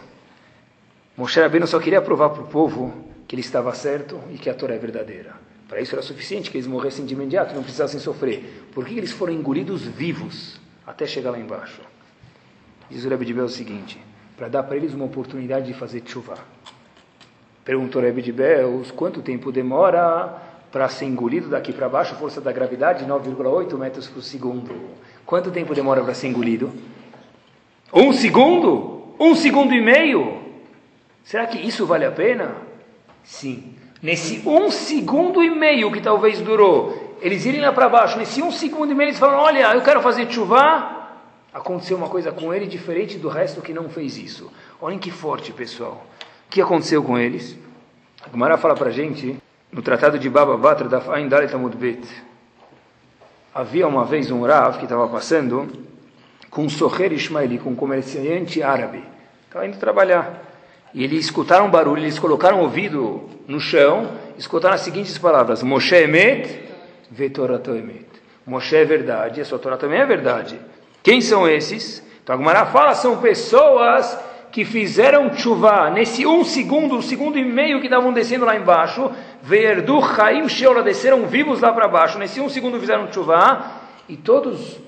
Moshe 1.18 1.40
Rabbeinu 1.40 1.66
só 1.66 1.80
queria 1.80 2.02
provar 2.02 2.30
para 2.30 2.44
o 2.44 2.48
povo 2.48 2.94
que 3.28 3.34
ele 3.36 3.42
estava 3.42 3.74
certo 3.74 4.20
e 4.32 4.38
que 4.38 4.50
a 4.50 4.54
Torá 4.54 4.76
é 4.76 4.78
verdadeira. 4.78 5.34
Para 5.68 5.82
isso 5.82 5.96
era 5.96 6.02
suficiente 6.02 6.50
que 6.50 6.58
eles 6.58 6.68
morressem 6.68 7.06
de 7.06 7.14
imediato, 7.14 7.54
não 7.54 7.64
precisassem 7.64 8.00
sofrer. 8.00 8.68
Por 8.72 8.86
que 8.86 8.98
eles 8.98 9.12
foram 9.12 9.34
engolidos 9.34 9.82
vivos 9.82 10.62
até 10.86 11.06
chegar 11.06 11.32
lá 11.32 11.40
embaixo? 11.40 11.82
Diz 12.90 13.04
o 13.04 13.10
Rebbe 13.10 13.26
de 13.26 13.34
Beus 13.34 13.54
o 13.54 13.56
seguinte, 13.56 14.00
para 14.38 14.48
dar 14.48 14.64
para 14.64 14.78
eles 14.78 14.94
uma 14.94 15.04
oportunidade 15.04 15.66
de 15.66 15.74
fazer 15.74 16.04
chuva. 16.06 16.36
Perguntou 17.66 18.02
o 18.02 18.06
Rebbe 18.06 18.22
de 18.22 18.32
Beus, 18.32 18.92
quanto 18.92 19.22
tempo 19.22 19.52
demora 19.52 20.42
para 20.78 20.90
ser 20.90 21.06
engolido 21.06 21.50
daqui 21.50 21.74
para 21.74 21.90
baixo, 21.90 22.13
força 22.18 22.40
da 22.40 22.52
gravidade, 22.52 23.04
9,8 23.04 23.76
metros 23.80 24.08
por 24.08 24.22
segundo. 24.22 24.70
Quanto 25.26 25.50
tempo 25.50 25.74
demora 25.74 26.04
para 26.04 26.13
ser 26.13 26.28
engolido? 26.28 26.72
Um 27.92 28.13
segundo? 28.13 29.16
Um 29.20 29.34
segundo 29.34 29.74
e 29.74 29.82
meio? 29.82 30.38
Será 31.24 31.48
que 31.48 31.58
isso 31.58 31.88
vale 31.88 32.06
a 32.06 32.12
pena? 32.12 32.58
Sim. 33.24 33.74
Nesse 34.04 34.48
um 34.48 34.70
segundo 34.70 35.44
e 35.44 35.50
meio 35.50 35.92
que 35.92 36.00
talvez 36.00 36.42
durou, 36.42 37.18
eles 37.24 37.44
irem 37.48 37.62
lá 37.62 37.74
para 37.74 37.90
baixo, 37.90 38.20
nesse 38.20 38.44
um 38.44 38.52
segundo 38.52 38.92
e 38.92 38.94
meio 38.94 39.08
eles 39.08 39.20
falam, 39.20 39.40
olha, 39.40 39.74
eu 39.74 39.82
quero 39.82 40.00
fazer 40.04 40.30
chuva. 40.30 41.10
Aconteceu 41.52 41.98
uma 41.98 42.08
coisa 42.08 42.32
com 42.32 42.54
ele 42.54 42.68
diferente 42.68 43.18
do 43.18 43.30
resto 43.30 43.63
que 43.63 43.74
não 43.74 43.90
fez 43.90 44.16
isso. 44.16 44.52
Olhem 44.80 45.00
que 45.00 45.10
forte, 45.10 45.52
pessoal. 45.52 46.06
O 46.46 46.52
que 46.52 46.62
aconteceu 46.62 47.02
com 47.02 47.18
eles? 47.18 47.58
A 48.24 48.30
Gemara 48.30 48.60
fala 48.60 48.76
para 48.76 48.92
gente 48.92 49.42
no 49.72 49.82
tratado 49.82 50.18
de 50.18 50.30
Baba 50.30 50.58
Batra 50.58 50.88
da 50.88 51.02
Fain. 51.02 51.30
Havia 53.54 53.88
uma 53.88 54.06
vez 54.06 54.32
um 54.32 54.44
Rav 54.44 54.78
que 54.78 54.86
estava 54.86 55.08
passando 55.08 55.68
com 56.50 56.64
um 56.64 56.70
soher 56.70 57.12
ismaeli, 57.12 57.58
com 57.60 57.72
um 57.72 57.76
comerciante 57.76 58.62
árabe. 58.64 59.04
Estava 59.48 59.66
indo 59.66 59.78
trabalhar. 59.78 60.44
E 60.94 61.04
eles 61.04 61.26
escutaram 61.26 61.68
um 61.68 61.70
barulho, 61.70 62.02
eles 62.02 62.18
colocaram 62.18 62.60
o 62.60 62.64
ouvido 62.64 63.30
no 63.48 63.60
chão, 63.60 64.12
escutaram 64.38 64.76
as 64.76 64.82
seguintes 64.82 65.18
palavras: 65.18 65.62
Moshe 65.62 65.96
Emet, 65.96 66.64
Vetorato 67.12 67.72
Emet. 67.72 68.06
Moshe 68.46 68.76
é 68.76 68.86
verdade, 68.86 69.42
a 69.42 69.46
sua 69.46 69.60
Torá 69.60 69.76
também 69.76 70.00
é 70.00 70.06
verdade. 70.06 70.60
Quem 71.04 71.20
são 71.20 71.48
esses? 71.48 72.02
Então 72.24 72.36
a 72.36 72.38
Gemara 72.38 72.66
fala, 72.68 72.94
são 72.94 73.18
pessoas 73.18 74.18
que 74.52 74.66
fizeram 74.66 75.34
chuva 75.36 75.90
nesse 75.90 76.26
um 76.26 76.44
segundo, 76.44 76.96
um 76.96 77.02
segundo 77.02 77.38
e 77.38 77.46
meio 77.46 77.80
que 77.80 77.88
estavam 77.88 78.14
descendo 78.14 78.46
lá 78.46 78.56
embaixo, 78.56 79.12
Verdu 79.42 80.02
Chaim 80.02 80.48
Sheola 80.50 80.82
desceram 80.82 81.28
vivos 81.28 81.62
lá 81.62 81.72
para 81.72 81.88
baixo, 81.88 82.18
nesse 82.18 82.40
um 82.40 82.50
segundo 82.50 82.80
fizeram 82.80 83.12
chuva, 83.12 83.82
e 84.08 84.18
todos 84.18 84.80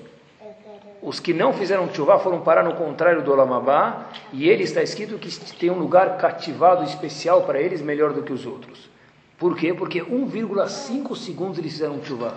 os 1.02 1.18
que 1.18 1.32
não 1.32 1.52
fizeram 1.52 1.92
chuva 1.92 2.18
foram 2.18 2.40
parar 2.40 2.62
no 2.62 2.74
contrário 2.74 3.22
do 3.22 3.32
Olamabá, 3.32 4.08
e 4.32 4.48
ele 4.48 4.64
está 4.64 4.82
escrito 4.82 5.18
que 5.18 5.30
tem 5.54 5.70
um 5.70 5.78
lugar 5.78 6.18
cativado 6.18 6.84
especial 6.84 7.42
para 7.42 7.60
eles, 7.60 7.80
melhor 7.80 8.12
do 8.12 8.22
que 8.22 8.32
os 8.32 8.44
outros. 8.46 8.90
Por 9.38 9.56
quê? 9.56 9.72
Porque 9.72 10.02
1,5 10.02 11.16
segundos 11.16 11.58
eles 11.58 11.72
fizeram 11.72 12.02
chuva. 12.04 12.34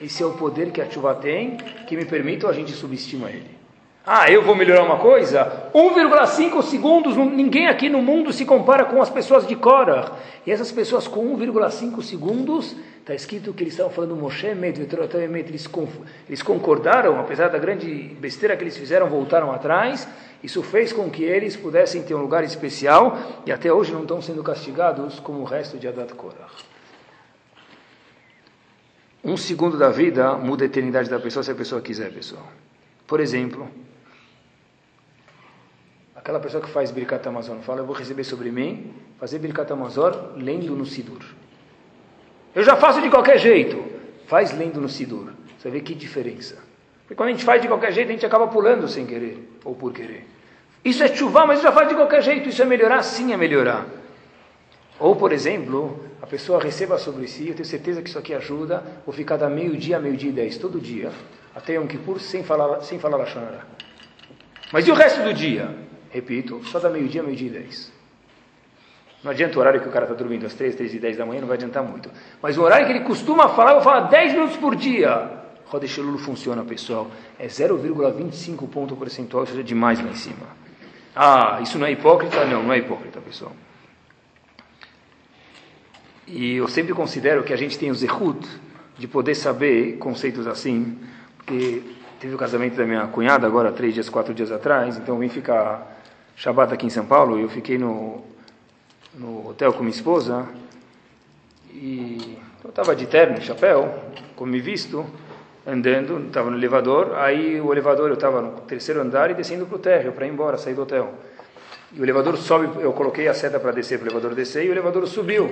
Esse 0.00 0.22
é 0.22 0.26
o 0.26 0.32
poder 0.32 0.72
que 0.72 0.80
a 0.80 0.90
chuva 0.90 1.14
tem, 1.14 1.56
que 1.86 1.96
me 1.96 2.04
permite 2.04 2.44
a 2.46 2.52
gente 2.52 2.72
subestimar 2.72 3.30
ele. 3.30 3.63
Ah, 4.06 4.30
eu 4.30 4.42
vou 4.42 4.54
melhorar 4.54 4.82
uma 4.82 4.98
coisa? 4.98 5.70
1,5 5.74 6.62
segundos, 6.62 7.16
ninguém 7.16 7.68
aqui 7.68 7.88
no 7.88 8.02
mundo 8.02 8.34
se 8.34 8.44
compara 8.44 8.84
com 8.84 9.00
as 9.00 9.08
pessoas 9.08 9.46
de 9.46 9.56
Korah. 9.56 10.12
E 10.46 10.52
essas 10.52 10.70
pessoas 10.70 11.08
com 11.08 11.34
1,5 11.34 12.02
segundos, 12.02 12.76
está 13.00 13.14
escrito 13.14 13.54
que 13.54 13.62
eles 13.62 13.72
estavam 13.72 13.90
falando 13.90 14.14
Moshe 14.14 14.46
Emet, 14.46 14.78
eles, 14.78 15.70
eles 16.28 16.42
concordaram, 16.42 17.18
apesar 17.18 17.48
da 17.48 17.56
grande 17.56 18.14
besteira 18.20 18.54
que 18.58 18.62
eles 18.62 18.76
fizeram, 18.76 19.08
voltaram 19.08 19.50
atrás. 19.50 20.06
Isso 20.42 20.62
fez 20.62 20.92
com 20.92 21.08
que 21.08 21.24
eles 21.24 21.56
pudessem 21.56 22.02
ter 22.02 22.14
um 22.14 22.20
lugar 22.20 22.44
especial 22.44 23.18
e 23.46 23.52
até 23.52 23.72
hoje 23.72 23.90
não 23.90 24.02
estão 24.02 24.20
sendo 24.20 24.42
castigados 24.42 25.18
como 25.18 25.40
o 25.40 25.44
resto 25.44 25.78
de 25.78 25.88
Adat 25.88 26.12
Korah. 26.12 26.50
Um 29.24 29.38
segundo 29.38 29.78
da 29.78 29.88
vida 29.88 30.34
muda 30.34 30.64
a 30.64 30.66
eternidade 30.66 31.08
da 31.08 31.18
pessoa 31.18 31.42
se 31.42 31.50
a 31.50 31.54
pessoa 31.54 31.80
quiser, 31.80 32.12
pessoal. 32.12 32.46
Por 33.06 33.20
exemplo, 33.20 33.66
Aquela 36.24 36.40
pessoa 36.40 36.62
que 36.62 36.70
faz 36.70 36.90
Birkat 36.90 37.28
Amazon 37.28 37.58
fala, 37.58 37.80
eu 37.82 37.84
vou 37.84 37.94
receber 37.94 38.24
sobre 38.24 38.50
mim, 38.50 38.94
fazer 39.20 39.38
Birkat 39.38 39.70
Amazon 39.70 40.10
lendo 40.38 40.74
no 40.74 40.86
Sidur. 40.86 41.22
Eu 42.54 42.62
já 42.62 42.76
faço 42.76 43.02
de 43.02 43.10
qualquer 43.10 43.36
jeito. 43.36 43.84
Faz 44.26 44.56
lendo 44.56 44.80
no 44.80 44.88
Sidur. 44.88 45.34
Você 45.58 45.68
vê 45.68 45.82
que 45.82 45.94
diferença. 45.94 46.56
Porque 47.02 47.14
quando 47.14 47.28
a 47.28 47.32
gente 47.32 47.44
faz 47.44 47.60
de 47.60 47.68
qualquer 47.68 47.92
jeito, 47.92 48.08
a 48.08 48.12
gente 48.12 48.24
acaba 48.24 48.46
pulando 48.46 48.88
sem 48.88 49.04
querer, 49.04 49.58
ou 49.66 49.74
por 49.74 49.92
querer. 49.92 50.26
Isso 50.82 51.04
é 51.04 51.14
chuva, 51.14 51.44
mas 51.44 51.60
já 51.60 51.70
faz 51.70 51.90
de 51.90 51.94
qualquer 51.94 52.22
jeito. 52.22 52.48
Isso 52.48 52.62
é 52.62 52.64
melhorar? 52.64 53.02
Sim, 53.02 53.34
é 53.34 53.36
melhorar. 53.36 53.84
Ou, 54.98 55.14
por 55.14 55.30
exemplo, 55.30 56.06
a 56.22 56.26
pessoa 56.26 56.58
receba 56.58 56.96
sobre 56.96 57.28
si, 57.28 57.48
eu 57.48 57.54
tenho 57.54 57.66
certeza 57.66 58.00
que 58.00 58.08
isso 58.08 58.18
aqui 58.18 58.32
ajuda, 58.32 58.82
vou 59.04 59.14
ficar 59.14 59.36
da 59.36 59.50
meio-dia 59.50 59.98
a 59.98 60.00
meio-dia 60.00 60.30
e 60.30 60.32
dez, 60.32 60.56
todo 60.56 60.80
dia, 60.80 61.12
até 61.54 61.74
Yom 61.74 61.86
Kippur, 61.86 62.18
sem 62.18 62.42
falar, 62.42 62.80
sem 62.80 62.98
falar 62.98 63.18
Lashonara. 63.18 63.66
Mas 64.72 64.88
e 64.88 64.90
o 64.90 64.94
resto 64.94 65.22
do 65.22 65.34
dia? 65.34 65.83
Repito, 66.14 66.62
só 66.66 66.78
da 66.78 66.88
meio-dia, 66.88 67.24
meio-dia 67.24 67.48
e 67.48 67.50
dez. 67.50 67.92
Não 69.24 69.32
adianta 69.32 69.58
o 69.58 69.60
horário 69.60 69.80
que 69.80 69.88
o 69.88 69.90
cara 69.90 70.04
está 70.04 70.14
dormindo, 70.14 70.46
às 70.46 70.54
três, 70.54 70.76
três 70.76 70.94
e 70.94 71.00
dez 71.00 71.16
da 71.16 71.26
manhã, 71.26 71.40
não 71.40 71.48
vai 71.48 71.56
adiantar 71.56 71.82
muito. 71.82 72.08
Mas 72.40 72.56
o 72.56 72.62
horário 72.62 72.86
que 72.86 72.92
ele 72.92 73.00
costuma 73.00 73.48
falar, 73.48 73.72
eu 73.72 73.80
falar 73.80 74.02
dez 74.02 74.32
minutos 74.32 74.56
por 74.56 74.76
dia. 74.76 75.42
Roda 75.66 75.86
Lulu 75.98 76.18
funciona, 76.18 76.62
pessoal. 76.62 77.10
É 77.36 77.48
0,25 77.48 78.68
ponto 78.68 78.94
percentual, 78.94 79.42
isso 79.42 79.58
é 79.58 79.62
demais 79.64 80.00
lá 80.00 80.08
em 80.08 80.14
cima. 80.14 80.46
Ah, 81.16 81.58
isso 81.60 81.80
não 81.80 81.86
é 81.86 81.90
hipócrita? 81.90 82.44
Não, 82.44 82.62
não 82.62 82.72
é 82.72 82.78
hipócrita, 82.78 83.20
pessoal. 83.20 83.50
E 86.28 86.54
eu 86.54 86.68
sempre 86.68 86.94
considero 86.94 87.42
que 87.42 87.52
a 87.52 87.56
gente 87.56 87.76
tem 87.76 87.90
o 87.90 87.94
zehut 87.94 88.46
de 88.96 89.08
poder 89.08 89.34
saber 89.34 89.98
conceitos 89.98 90.46
assim, 90.46 90.96
porque 91.38 91.82
teve 92.20 92.36
o 92.36 92.38
casamento 92.38 92.76
da 92.76 92.84
minha 92.84 93.04
cunhada 93.08 93.48
agora, 93.48 93.72
três 93.72 93.94
dias, 93.94 94.08
quatro 94.08 94.32
dias 94.32 94.52
atrás, 94.52 94.96
então 94.96 95.18
vim 95.18 95.28
ficar 95.28 95.93
Shabbat 96.36 96.74
aqui 96.74 96.86
em 96.86 96.90
São 96.90 97.06
Paulo, 97.06 97.38
eu 97.38 97.48
fiquei 97.48 97.78
no, 97.78 98.22
no 99.14 99.48
hotel 99.48 99.72
com 99.72 99.80
minha 99.80 99.94
esposa, 99.94 100.46
e 101.72 102.38
eu 102.62 102.70
estava 102.70 102.94
de 102.94 103.06
terno, 103.06 103.40
chapéu, 103.40 103.94
como 104.34 104.50
me 104.50 104.60
visto, 104.60 105.06
andando, 105.66 106.26
estava 106.26 106.50
no 106.50 106.56
elevador, 106.56 107.14
aí 107.16 107.60
o 107.60 107.72
elevador, 107.72 108.08
eu 108.08 108.14
estava 108.14 108.42
no 108.42 108.50
terceiro 108.62 109.00
andar 109.00 109.30
e 109.30 109.34
descendo 109.34 109.64
para 109.64 109.76
o 109.76 109.78
térreo, 109.78 110.12
para 110.12 110.26
ir 110.26 110.30
embora, 110.30 110.58
sair 110.58 110.74
do 110.74 110.82
hotel. 110.82 111.14
E 111.92 112.00
o 112.00 112.04
elevador 112.04 112.36
sobe, 112.36 112.82
eu 112.82 112.92
coloquei 112.92 113.28
a 113.28 113.34
seta 113.34 113.60
para 113.60 113.70
descer, 113.70 113.98
para 113.98 114.06
o 114.06 114.08
elevador 114.08 114.34
descer, 114.34 114.64
e 114.64 114.68
o 114.68 114.72
elevador 114.72 115.06
subiu. 115.06 115.46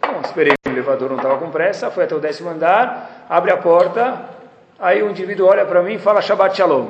Bom, 0.00 0.20
esperei, 0.24 0.54
o 0.66 0.70
elevador 0.70 1.10
não 1.10 1.16
estava 1.16 1.38
com 1.38 1.50
pressa, 1.50 1.90
foi 1.90 2.04
até 2.04 2.14
o 2.14 2.20
décimo 2.20 2.48
andar, 2.48 3.26
abre 3.28 3.52
a 3.52 3.58
porta, 3.58 4.30
aí 4.78 5.02
o 5.02 5.10
indivíduo 5.10 5.46
olha 5.46 5.66
para 5.66 5.82
mim 5.82 5.94
e 5.94 5.98
fala 5.98 6.22
Shabbat 6.22 6.56
Shalom. 6.56 6.88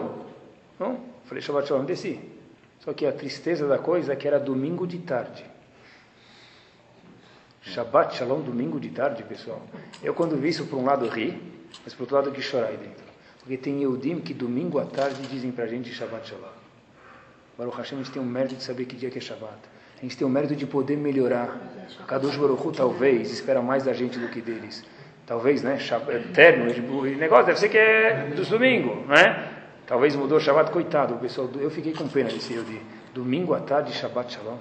Não? 0.78 0.98
Falei 1.24 1.42
Shabbat 1.42 1.66
Shalom, 1.66 1.84
desci. 1.84 2.31
Só 2.84 2.92
que 2.92 3.06
a 3.06 3.12
tristeza 3.12 3.66
da 3.68 3.78
coisa 3.78 4.12
é 4.12 4.16
que 4.16 4.26
era 4.26 4.40
domingo 4.40 4.86
de 4.86 4.98
tarde. 4.98 5.44
Shabbat 7.62 8.16
Shalom, 8.16 8.40
domingo 8.40 8.80
de 8.80 8.90
tarde, 8.90 9.22
pessoal. 9.22 9.62
Eu 10.02 10.12
quando 10.14 10.36
vi 10.36 10.48
isso, 10.48 10.66
por 10.66 10.78
um 10.80 10.84
lado 10.84 11.06
ri, 11.06 11.40
mas 11.84 11.94
por 11.94 12.02
outro 12.02 12.16
lado 12.16 12.32
que 12.32 12.42
chorar 12.42 12.68
aí 12.68 12.76
dentro. 12.76 13.04
Porque 13.38 13.56
tem 13.56 13.80
Eudim 13.82 14.18
que 14.18 14.34
domingo 14.34 14.80
à 14.80 14.84
tarde 14.84 15.22
dizem 15.28 15.52
para 15.52 15.64
a 15.64 15.68
gente 15.68 15.92
Shabbat 15.92 16.28
Shalom. 16.28 16.48
Baruch 17.56 17.76
Hashem, 17.76 18.00
a 18.00 18.02
gente 18.02 18.12
tem 18.12 18.20
o 18.20 18.26
mérito 18.26 18.56
de 18.56 18.64
saber 18.64 18.84
que 18.86 18.96
dia 18.96 19.10
que 19.10 19.18
é 19.18 19.20
Shabbat. 19.20 19.58
A 19.98 20.00
gente 20.02 20.16
tem 20.16 20.26
o 20.26 20.30
mérito 20.30 20.56
de 20.56 20.66
poder 20.66 20.96
melhorar. 20.96 21.56
Kadosh 22.08 22.36
Baruch 22.36 22.66
Hu, 22.66 22.72
talvez 22.72 23.30
espera 23.30 23.62
mais 23.62 23.84
da 23.84 23.92
gente 23.92 24.18
do 24.18 24.26
que 24.28 24.40
deles. 24.40 24.84
Talvez, 25.24 25.62
né? 25.62 25.78
Eterno. 26.08 26.64
O 26.98 27.04
negócio 27.04 27.46
deve 27.46 27.60
ser 27.60 27.68
que 27.68 27.78
é 27.78 28.32
dos 28.34 28.48
domingos, 28.48 29.06
né? 29.06 29.61
Talvez 29.86 30.14
mudou 30.16 30.38
o 30.38 30.40
Shabbat, 30.40 30.70
coitado. 30.70 31.14
Pessoal, 31.16 31.48
eu 31.58 31.70
fiquei 31.70 31.92
com 31.92 32.08
pena 32.08 32.30
desse 32.30 32.54
Eudim. 32.54 32.80
Domingo 33.14 33.54
à 33.54 33.60
tarde, 33.60 33.92
Shabbat 33.92 34.32
Shalom. 34.32 34.56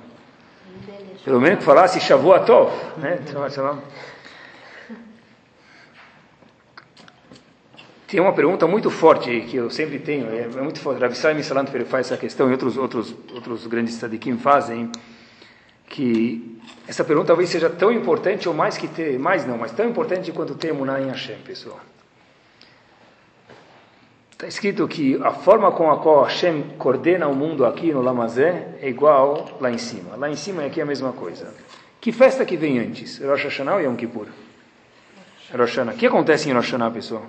Pelo 1.24 1.40
menos 1.40 1.60
que 1.60 1.66
falasse 1.66 2.00
Shavuatov, 2.00 2.72
né? 2.98 3.20
Shabbat 3.32 3.54
Shalom. 3.54 3.78
Tem 8.12 8.20
uma 8.20 8.34
pergunta 8.34 8.68
muito 8.68 8.90
forte 8.90 9.40
que 9.50 9.56
eu 9.56 9.70
sempre 9.70 9.98
tenho, 9.98 10.28
é, 10.30 10.42
é 10.42 10.62
muito 10.62 10.82
forte. 10.82 11.00
Rav 11.00 11.14
Israel 11.14 11.42
Salant 11.42 11.70
faz 11.86 12.08
essa 12.08 12.18
questão 12.18 12.50
e 12.50 12.52
outros 12.52 12.76
outros 12.76 13.16
outros 13.34 13.66
grandes 13.68 13.96
tzadikim 13.96 14.38
fazem 14.38 14.92
que 15.88 16.60
essa 16.86 17.06
pergunta 17.06 17.28
talvez 17.28 17.50
seja 17.50 17.70
tão 17.70 17.90
importante 17.90 18.50
ou 18.50 18.54
mais 18.54 18.78
que 18.78 18.90
ter, 18.90 19.18
mais 19.18 19.46
não, 19.46 19.58
mas 19.58 19.72
tão 19.72 19.88
importante 19.88 20.30
quanto 20.34 20.56
ter 20.56 20.70
Emuná 20.70 21.00
em 21.00 21.08
Hashem, 21.08 21.38
pessoal. 21.38 21.80
Está 24.42 24.48
escrito 24.48 24.88
que 24.88 25.20
a 25.22 25.30
forma 25.30 25.72
com 25.72 25.92
a 25.92 26.00
qual 26.00 26.24
Hashem 26.24 26.64
coordena 26.80 27.28
o 27.28 27.36
mundo 27.36 27.64
aqui 27.64 27.94
no 27.94 28.02
Lamazé 28.02 28.70
é 28.82 28.90
igual 28.90 29.48
lá 29.62 29.70
em 29.70 29.78
cima. 29.78 30.16
Lá 30.16 30.32
em 30.32 30.36
cima 30.36 30.64
é 30.64 30.66
aqui 30.66 30.82
a 30.82 30.86
mesma 30.86 31.14
coisa. 31.14 31.54
Que 32.00 32.12
festa 32.12 32.44
que 32.44 32.58
vem 32.58 32.80
antes? 32.80 33.20
Rosh 33.20 33.44
Hashanah 33.44 33.76
ou 33.76 33.82
Yom 33.82 33.96
Kippur? 33.96 34.26
Rosh 35.52 35.60
Hashanah. 35.60 35.94
O 35.94 35.96
que 35.96 36.08
acontece 36.08 36.50
em 36.50 36.54
Rosh 36.54 36.72
Hashanah, 36.72 36.90
pessoal? 36.90 37.24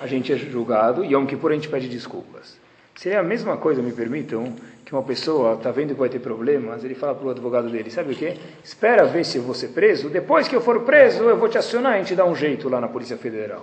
a 0.00 0.06
gente 0.06 0.32
é 0.32 0.36
julgado 0.38 1.04
e 1.04 1.12
Yom 1.12 1.26
Kippur 1.26 1.50
a 1.50 1.54
gente 1.56 1.68
pede 1.68 1.90
desculpas. 1.90 2.58
Seria 2.94 3.20
a 3.20 3.22
mesma 3.22 3.58
coisa, 3.58 3.82
me 3.82 3.92
permitam, 3.92 4.56
que 4.82 4.94
uma 4.94 5.02
pessoa 5.02 5.56
está 5.56 5.70
vendo 5.70 5.92
que 5.92 6.00
vai 6.00 6.08
ter 6.08 6.20
problemas, 6.20 6.84
ele 6.84 6.94
fala 6.94 7.14
para 7.14 7.26
o 7.26 7.30
advogado 7.30 7.68
dele, 7.68 7.90
sabe 7.90 8.14
o 8.14 8.16
quê? 8.16 8.38
Espera 8.64 9.04
ver 9.04 9.26
se 9.26 9.36
eu 9.36 9.42
vou 9.42 9.54
ser 9.54 9.68
preso, 9.68 10.08
depois 10.08 10.48
que 10.48 10.56
eu 10.56 10.62
for 10.62 10.80
preso 10.80 11.24
eu 11.24 11.36
vou 11.36 11.50
te 11.50 11.58
acionar, 11.58 11.92
a 11.92 11.98
gente 11.98 12.14
dá 12.14 12.24
um 12.24 12.34
jeito 12.34 12.66
lá 12.70 12.80
na 12.80 12.88
Polícia 12.88 13.18
Federal. 13.18 13.62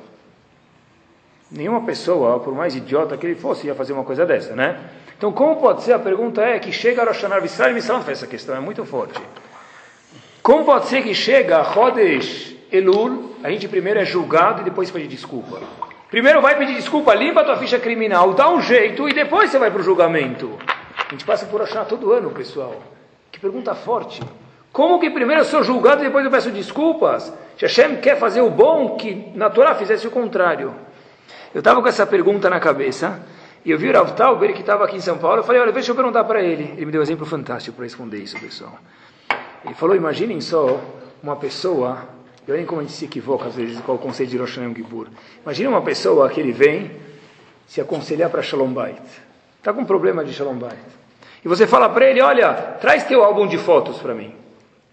Nenhuma 1.51 1.81
pessoa, 1.81 2.39
por 2.39 2.53
mais 2.53 2.75
idiota 2.75 3.17
que 3.17 3.25
ele 3.25 3.35
fosse, 3.35 3.67
ia 3.67 3.73
fazer 3.73 3.93
uma 3.93 4.03
coisa 4.03 4.25
dessa, 4.25 4.55
né? 4.55 4.79
Então, 5.17 5.31
como 5.31 5.55
pode 5.57 5.81
ser? 5.83 5.93
A 5.93 5.99
pergunta 5.99 6.41
é 6.41 6.59
que 6.59 6.71
chega 6.71 7.03
Rosh 7.03 7.23
Hashanah, 7.23 7.41
Missalam 7.41 8.03
faz 8.03 8.19
essa 8.19 8.27
questão, 8.27 8.55
é 8.55 8.59
muito 8.59 8.85
forte. 8.85 9.19
Como 10.43 10.63
pode 10.63 10.87
ser 10.87 11.01
que 11.01 11.13
chega 11.13 11.59
a 11.59 11.63
Chodesh 11.73 12.55
Elul, 12.71 13.35
a 13.43 13.49
gente 13.49 13.67
primeiro 13.67 13.99
é 13.99 14.05
julgado 14.05 14.61
e 14.61 14.63
depois 14.63 14.91
pede 14.91 15.07
desculpa? 15.07 15.59
Primeiro 16.09 16.41
vai 16.41 16.57
pedir 16.57 16.75
desculpa, 16.75 17.13
limpa 17.13 17.41
a 17.41 17.43
tua 17.43 17.57
ficha 17.57 17.77
criminal, 17.77 18.33
dá 18.33 18.49
um 18.49 18.61
jeito 18.61 19.09
e 19.09 19.13
depois 19.13 19.49
você 19.49 19.59
vai 19.59 19.69
para 19.69 19.81
o 19.81 19.83
julgamento. 19.83 20.57
A 21.07 21.11
gente 21.11 21.25
passa 21.25 21.45
por 21.47 21.61
achar 21.61 21.85
todo 21.85 22.13
ano, 22.13 22.29
pessoal. 22.29 22.75
Que 23.31 23.39
pergunta 23.39 23.75
forte. 23.75 24.21
Como 24.71 24.99
que 24.99 25.09
primeiro 25.09 25.41
eu 25.41 25.45
sou 25.45 25.63
julgado 25.63 26.01
e 26.01 26.05
depois 26.05 26.23
eu 26.23 26.31
peço 26.31 26.51
desculpas? 26.51 27.33
Se 27.57 27.65
Hashem 27.65 27.97
quer 27.97 28.17
fazer 28.17 28.41
o 28.41 28.49
bom, 28.49 28.95
que 28.95 29.31
na 29.35 29.49
Torá 29.49 29.75
fizesse 29.75 30.07
o 30.07 30.11
contrário. 30.11 30.73
Eu 31.53 31.59
estava 31.59 31.81
com 31.81 31.87
essa 31.87 32.05
pergunta 32.05 32.47
na 32.49 32.59
cabeça 32.59 33.19
e 33.65 33.71
eu 33.71 33.77
vi 33.77 33.89
o 33.89 33.93
Rav 33.93 34.11
Tauber, 34.13 34.53
que 34.53 34.61
estava 34.61 34.85
aqui 34.85 34.97
em 34.97 35.01
São 35.01 35.17
Paulo. 35.17 35.39
Eu 35.39 35.43
falei, 35.43 35.59
olha, 35.59 35.71
deixa 35.71 35.91
eu 35.91 35.95
perguntar 35.95 36.23
para 36.23 36.43
ele. 36.43 36.73
Ele 36.77 36.85
me 36.85 36.91
deu 36.91 37.01
um 37.01 37.03
exemplo 37.03 37.25
fantástico 37.25 37.75
para 37.75 37.85
responder 37.85 38.17
isso, 38.17 38.39
pessoal. 38.39 38.77
Ele 39.65 39.73
falou, 39.73 39.95
imaginem 39.95 40.39
só 40.41 40.79
uma 41.23 41.35
pessoa 41.35 42.07
e 42.47 42.51
olhem 42.51 42.65
como 42.65 42.81
a 42.81 42.83
gente 42.83 42.93
se 42.93 43.05
equivoca 43.05 43.45
às 43.45 43.55
vezes 43.55 43.79
com 43.81 43.93
o 43.93 43.97
conceito 43.97 44.29
de 44.29 44.37
Rosh 44.37 44.57
Hashanah. 44.57 44.73
Imagina 45.43 45.69
uma 45.69 45.81
pessoa 45.81 46.29
que 46.29 46.39
ele 46.39 46.51
vem 46.51 46.91
se 47.67 47.81
aconselhar 47.81 48.29
para 48.29 48.41
Shalom 48.43 48.71
Bait. 48.71 49.01
Está 49.57 49.73
com 49.73 49.81
um 49.81 49.85
problema 49.85 50.23
de 50.23 50.31
Shalom 50.33 50.55
Bait. 50.55 50.77
E 51.43 51.47
você 51.47 51.65
fala 51.65 51.89
para 51.89 52.09
ele, 52.09 52.21
olha, 52.21 52.53
traz 52.79 53.05
teu 53.05 53.23
álbum 53.23 53.47
de 53.47 53.57
fotos 53.57 53.97
para 53.97 54.13
mim. 54.13 54.35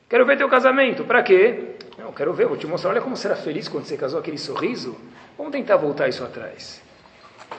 Quero 0.08 0.24
ver 0.24 0.38
teu 0.38 0.48
casamento. 0.48 1.04
Para 1.04 1.22
quê? 1.22 1.76
Não, 1.98 2.12
quero 2.12 2.32
ver, 2.32 2.46
vou 2.46 2.56
te 2.56 2.66
mostrar. 2.66 2.90
Olha 2.90 3.00
como 3.00 3.16
será 3.16 3.36
feliz 3.36 3.68
quando 3.68 3.84
você 3.84 3.96
casou, 3.96 4.20
aquele 4.20 4.38
sorriso. 4.38 4.96
Vamos 5.36 5.52
tentar 5.52 5.76
voltar 5.76 6.08
isso 6.08 6.24
atrás. 6.24 6.82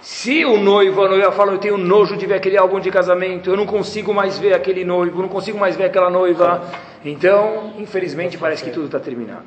Se 0.01 0.43
o 0.45 0.57
noivo, 0.57 1.03
a 1.03 1.09
noiva 1.09 1.31
fala, 1.31 1.51
eu 1.51 1.57
tenho 1.57 1.77
nojo 1.77 2.17
de 2.17 2.25
ver 2.25 2.35
aquele 2.35 2.57
álbum 2.57 2.79
de 2.79 2.89
casamento, 2.89 3.49
eu 3.49 3.57
não 3.57 3.65
consigo 3.65 4.13
mais 4.13 4.37
ver 4.37 4.53
aquele 4.53 4.83
noivo, 4.83 5.21
não 5.21 5.29
consigo 5.29 5.57
mais 5.57 5.75
ver 5.75 5.85
aquela 5.85 6.09
noiva, 6.09 6.61
então, 7.05 7.73
infelizmente, 7.77 8.37
parece 8.37 8.63
que 8.63 8.71
tudo 8.71 8.87
está 8.87 8.99
terminado. 8.99 9.45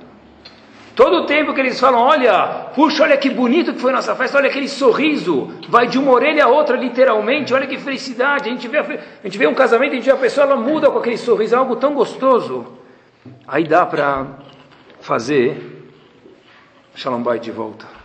Todo 0.95 1.23
o 1.23 1.27
tempo 1.27 1.55
que 1.55 1.61
eles 1.61 1.79
falam, 1.79 2.01
olha, 2.01 2.69
puxa, 2.75 3.05
olha 3.05 3.17
que 3.17 3.31
bonito 3.31 3.73
que 3.73 3.81
foi 3.81 3.93
nossa 3.93 4.15
festa, 4.15 4.39
olha 4.39 4.49
aquele 4.49 4.69
sorriso, 4.69 5.49
vai 5.69 5.87
de 5.87 5.99
uma 5.99 6.13
orelha 6.13 6.45
a 6.45 6.49
outra, 6.49 6.77
literalmente, 6.77 7.55
olha 7.55 7.67
que 7.67 7.79
felicidade. 7.79 8.49
A 8.49 8.53
gente 8.53 8.69
vê, 8.69 8.79
a, 8.79 8.83
a 8.83 9.25
gente 9.25 9.39
vê 9.39 9.47
um 9.47 9.55
casamento, 9.55 9.93
a 9.93 9.95
gente 9.95 10.05
vê 10.05 10.13
a 10.13 10.17
pessoa, 10.17 10.47
ela 10.47 10.57
muda 10.57 10.91
com 10.91 10.99
aquele 10.99 11.17
sorriso, 11.17 11.55
é 11.55 11.59
algo 11.59 11.77
tão 11.77 11.95
gostoso. 11.95 12.67
Aí 13.47 13.65
dá 13.65 13.87
para 13.87 14.27
fazer 15.01 15.87
Shalom 16.95 17.23
Bay 17.23 17.39
de 17.39 17.51
volta. 17.51 18.00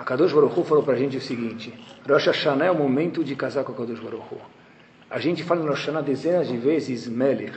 A 0.00 0.02
Kadosh 0.02 0.32
Baruch 0.32 0.58
Hu 0.58 0.64
falou 0.64 0.82
para 0.82 0.94
a 0.94 0.96
gente 0.96 1.18
o 1.18 1.20
seguinte: 1.20 1.74
Rosh 2.08 2.28
Hashanah 2.28 2.64
é 2.64 2.70
o 2.70 2.74
momento 2.74 3.22
de 3.22 3.36
casar 3.36 3.64
com 3.64 3.72
a 3.72 3.74
Kadosh 3.74 4.00
Baruch 4.00 4.24
Hu. 4.32 4.38
A 5.10 5.18
gente 5.18 5.44
fala 5.44 5.60
em 5.60 5.68
Rosh 5.68 5.80
Hashanah 5.80 6.00
dezenas 6.00 6.48
de 6.48 6.56
vezes 6.56 7.06
Melech, 7.06 7.52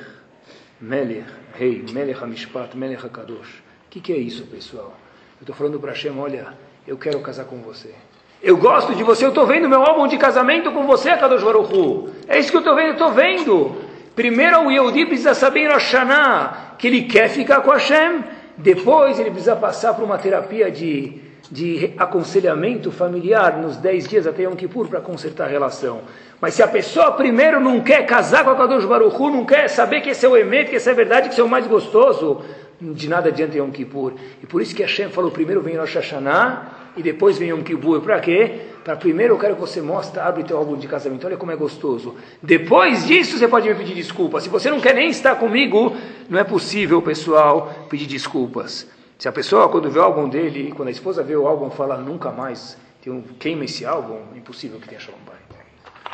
Melech, 0.82 1.24
rei, 1.54 1.86
Melech 1.94 2.22
HaMishpat, 2.22 2.76
Melech 2.76 3.06
HaKadosh. 3.06 3.60
O 3.88 3.90
que, 3.90 4.02
que 4.02 4.12
é 4.12 4.18
isso, 4.18 4.44
pessoal? 4.48 4.94
Eu 5.40 5.44
estou 5.44 5.56
falando 5.56 5.80
para 5.80 5.92
Hashem, 5.92 6.20
olha, 6.20 6.54
eu 6.86 6.98
quero 6.98 7.18
casar 7.22 7.46
com 7.46 7.62
você. 7.62 7.96
Eu 8.42 8.58
gosto 8.58 8.94
de 8.94 9.04
você, 9.04 9.24
eu 9.24 9.30
estou 9.30 9.48
vendo 9.48 9.70
meu 9.70 9.82
álbum 9.82 10.06
de 10.06 10.18
casamento 10.18 10.70
com 10.74 10.86
você, 10.86 11.16
Kadosh 11.16 11.44
Baruch 11.44 11.74
Hu. 11.74 12.10
É 12.28 12.38
isso 12.40 12.52
que 12.52 12.58
eu 12.58 12.60
estou 12.60 12.76
vendo, 12.76 12.88
eu 12.88 12.92
estou 12.92 13.12
vendo. 13.14 13.76
Primeiro 14.14 14.66
o 14.66 14.70
Yehudi 14.70 15.06
precisa 15.06 15.34
saber 15.34 15.62
em 15.62 15.68
Rosh 15.68 15.94
Hashanah 15.94 16.76
que 16.78 16.88
ele 16.88 17.04
quer 17.04 17.30
ficar 17.30 17.62
com 17.62 17.72
Hashem. 17.72 18.22
Depois 18.58 19.18
ele 19.18 19.32
precisa 19.32 19.56
passar 19.56 19.94
por 19.94 20.04
uma 20.04 20.18
terapia 20.18 20.70
de, 20.70 21.23
de 21.52 21.94
aconselhamento 21.98 22.92
familiar 22.92 23.58
nos 23.58 23.78
10 23.78 24.08
dias 24.08 24.28
até 24.28 24.44
Yom 24.44 24.56
Kippur 24.56 24.88
para 24.88 25.02
consertar 25.02 25.46
a 25.46 25.50
relação. 25.50 26.02
Mas 26.40 26.54
se 26.56 26.64
a 26.64 26.68
pessoa 26.68 27.12
primeiro 27.12 27.60
não 27.60 27.80
quer 27.82 28.06
casar 28.06 28.44
com 28.44 28.50
a 28.50 28.56
Kadosh 28.56 28.86
Baruch 28.86 29.16
Hu, 29.16 29.30
não 29.30 29.46
quer 29.46 29.68
saber 29.70 30.02
que 30.02 30.10
esse 30.10 30.26
é 30.26 30.30
o 30.30 30.36
emet, 30.36 30.70
que 30.70 30.76
esse 30.76 30.90
é 30.90 30.94
verdade, 30.94 31.28
que 31.28 31.34
esse 31.34 31.42
é 31.42 31.44
o 31.44 31.50
mais 31.50 31.68
gostoso, 31.68 32.42
de 32.82 33.08
nada 33.08 33.30
adianta 33.30 33.58
Yom 33.58 33.72
Kippur. 33.72 34.14
E 34.42 34.46
por 34.46 34.62
isso 34.62 34.76
que 34.76 34.82
Hashem 34.82 35.10
falou, 35.10 35.32
primeiro 35.32 35.62
vem 35.62 35.78
Rosh 35.78 35.96
Hashanah 35.96 36.92
e 36.98 37.02
depois 37.02 37.38
vem 37.38 37.50
Yom 37.50 37.62
Kippur. 37.62 38.02
Para 38.02 38.20
quê? 38.20 38.60
Para 38.84 38.98
primeiro 38.98 39.36
eu 39.36 39.40
quero 39.40 39.56
que 39.56 39.62
você 39.62 39.82
mostre, 39.82 40.20
abre 40.20 40.44
teu 40.44 40.58
álbum 40.58 40.76
de 40.76 40.88
casamento, 40.88 41.26
olha 41.26 41.38
como 41.38 41.52
é 41.52 41.56
gostoso. 41.56 42.16
Depois 42.42 43.08
disso 43.08 43.38
você 43.38 43.48
pode 43.48 43.70
me 43.70 43.76
pedir 43.76 43.94
desculpas. 43.94 44.44
Se 44.44 44.50
você 44.50 44.70
não 44.70 44.82
quer 44.82 44.94
nem 44.94 45.10
estar 45.10 45.36
comigo, 45.36 45.96
não 46.30 46.40
é 46.40 46.44
possível, 46.44 47.02
pessoal, 47.02 47.88
pedir 47.90 48.08
desculpas. 48.08 48.86
Se 49.24 49.30
a 49.30 49.32
pessoa, 49.32 49.70
quando 49.70 49.90
vê 49.90 50.00
o 50.00 50.04
álbum 50.04 50.28
dele, 50.28 50.74
quando 50.76 50.90
a 50.90 50.92
esposa 50.92 51.24
vê 51.24 51.34
o 51.34 51.48
álbum, 51.48 51.70
fala 51.70 51.96
nunca 51.96 52.30
mais, 52.30 52.78
tem 53.02 53.14
um, 53.14 53.22
queima 53.22 53.64
esse 53.64 53.86
álbum, 53.86 54.20
é 54.36 54.38
impossível 54.38 54.82
que 54.82 54.90
tenha 54.90 55.00
Shalom 55.00 55.18
Bay. 55.26 55.38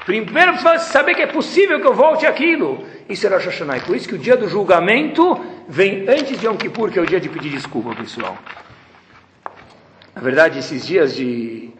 Primeiro 0.05 0.51
precisa 0.51 0.77
saber 0.77 1.15
que 1.15 1.23
é 1.23 1.25
possível 1.25 1.81
que 1.81 1.87
eu 1.87 1.93
volte 1.95 2.27
aquilo. 2.27 2.85
Isso 3.09 3.25
era 3.25 3.39
Hashanah. 3.39 3.79
Por 3.79 3.95
isso 3.95 4.07
que 4.07 4.13
o 4.13 4.17
dia 4.19 4.37
do 4.37 4.47
julgamento 4.47 5.43
vem 5.67 6.07
antes 6.07 6.39
de 6.39 6.45
Yom 6.45 6.55
Kippur, 6.55 6.91
que 6.91 6.99
é 6.99 7.01
o 7.01 7.05
dia 7.07 7.19
de 7.19 7.29
pedir 7.29 7.49
desculpa, 7.49 7.95
pessoal. 7.95 8.37
Na 10.13 10.21
verdade, 10.21 10.59
esses 10.59 10.85
dias 10.85 11.15
de 11.15 11.71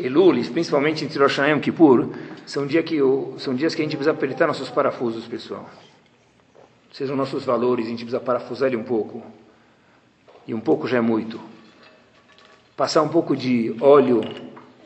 Elul, 0.00 0.34
principalmente 0.52 1.04
entre 1.04 1.16
Rosh 1.16 1.38
e 1.38 1.42
Yom 1.42 1.60
Kippur, 1.60 2.08
são, 2.44 2.66
dia 2.66 2.82
que 2.82 2.98
são 3.38 3.54
dias 3.54 3.72
que 3.72 3.82
a 3.82 3.84
gente 3.84 3.96
precisa 3.96 4.10
apertar 4.10 4.48
nossos 4.48 4.68
parafusos, 4.68 5.28
pessoal. 5.28 5.70
Sejam 6.92 7.14
nossos 7.14 7.44
valores, 7.44 7.86
a 7.86 7.90
gente 7.90 8.04
precisa 8.04 8.18
parafusar 8.18 8.66
ele 8.66 8.76
um 8.76 8.82
pouco. 8.82 9.22
E 10.46 10.54
um 10.54 10.60
pouco 10.60 10.86
já 10.86 10.98
é 10.98 11.00
muito. 11.00 11.40
Passar 12.76 13.02
um 13.02 13.08
pouco 13.08 13.36
de 13.36 13.74
óleo 13.80 14.20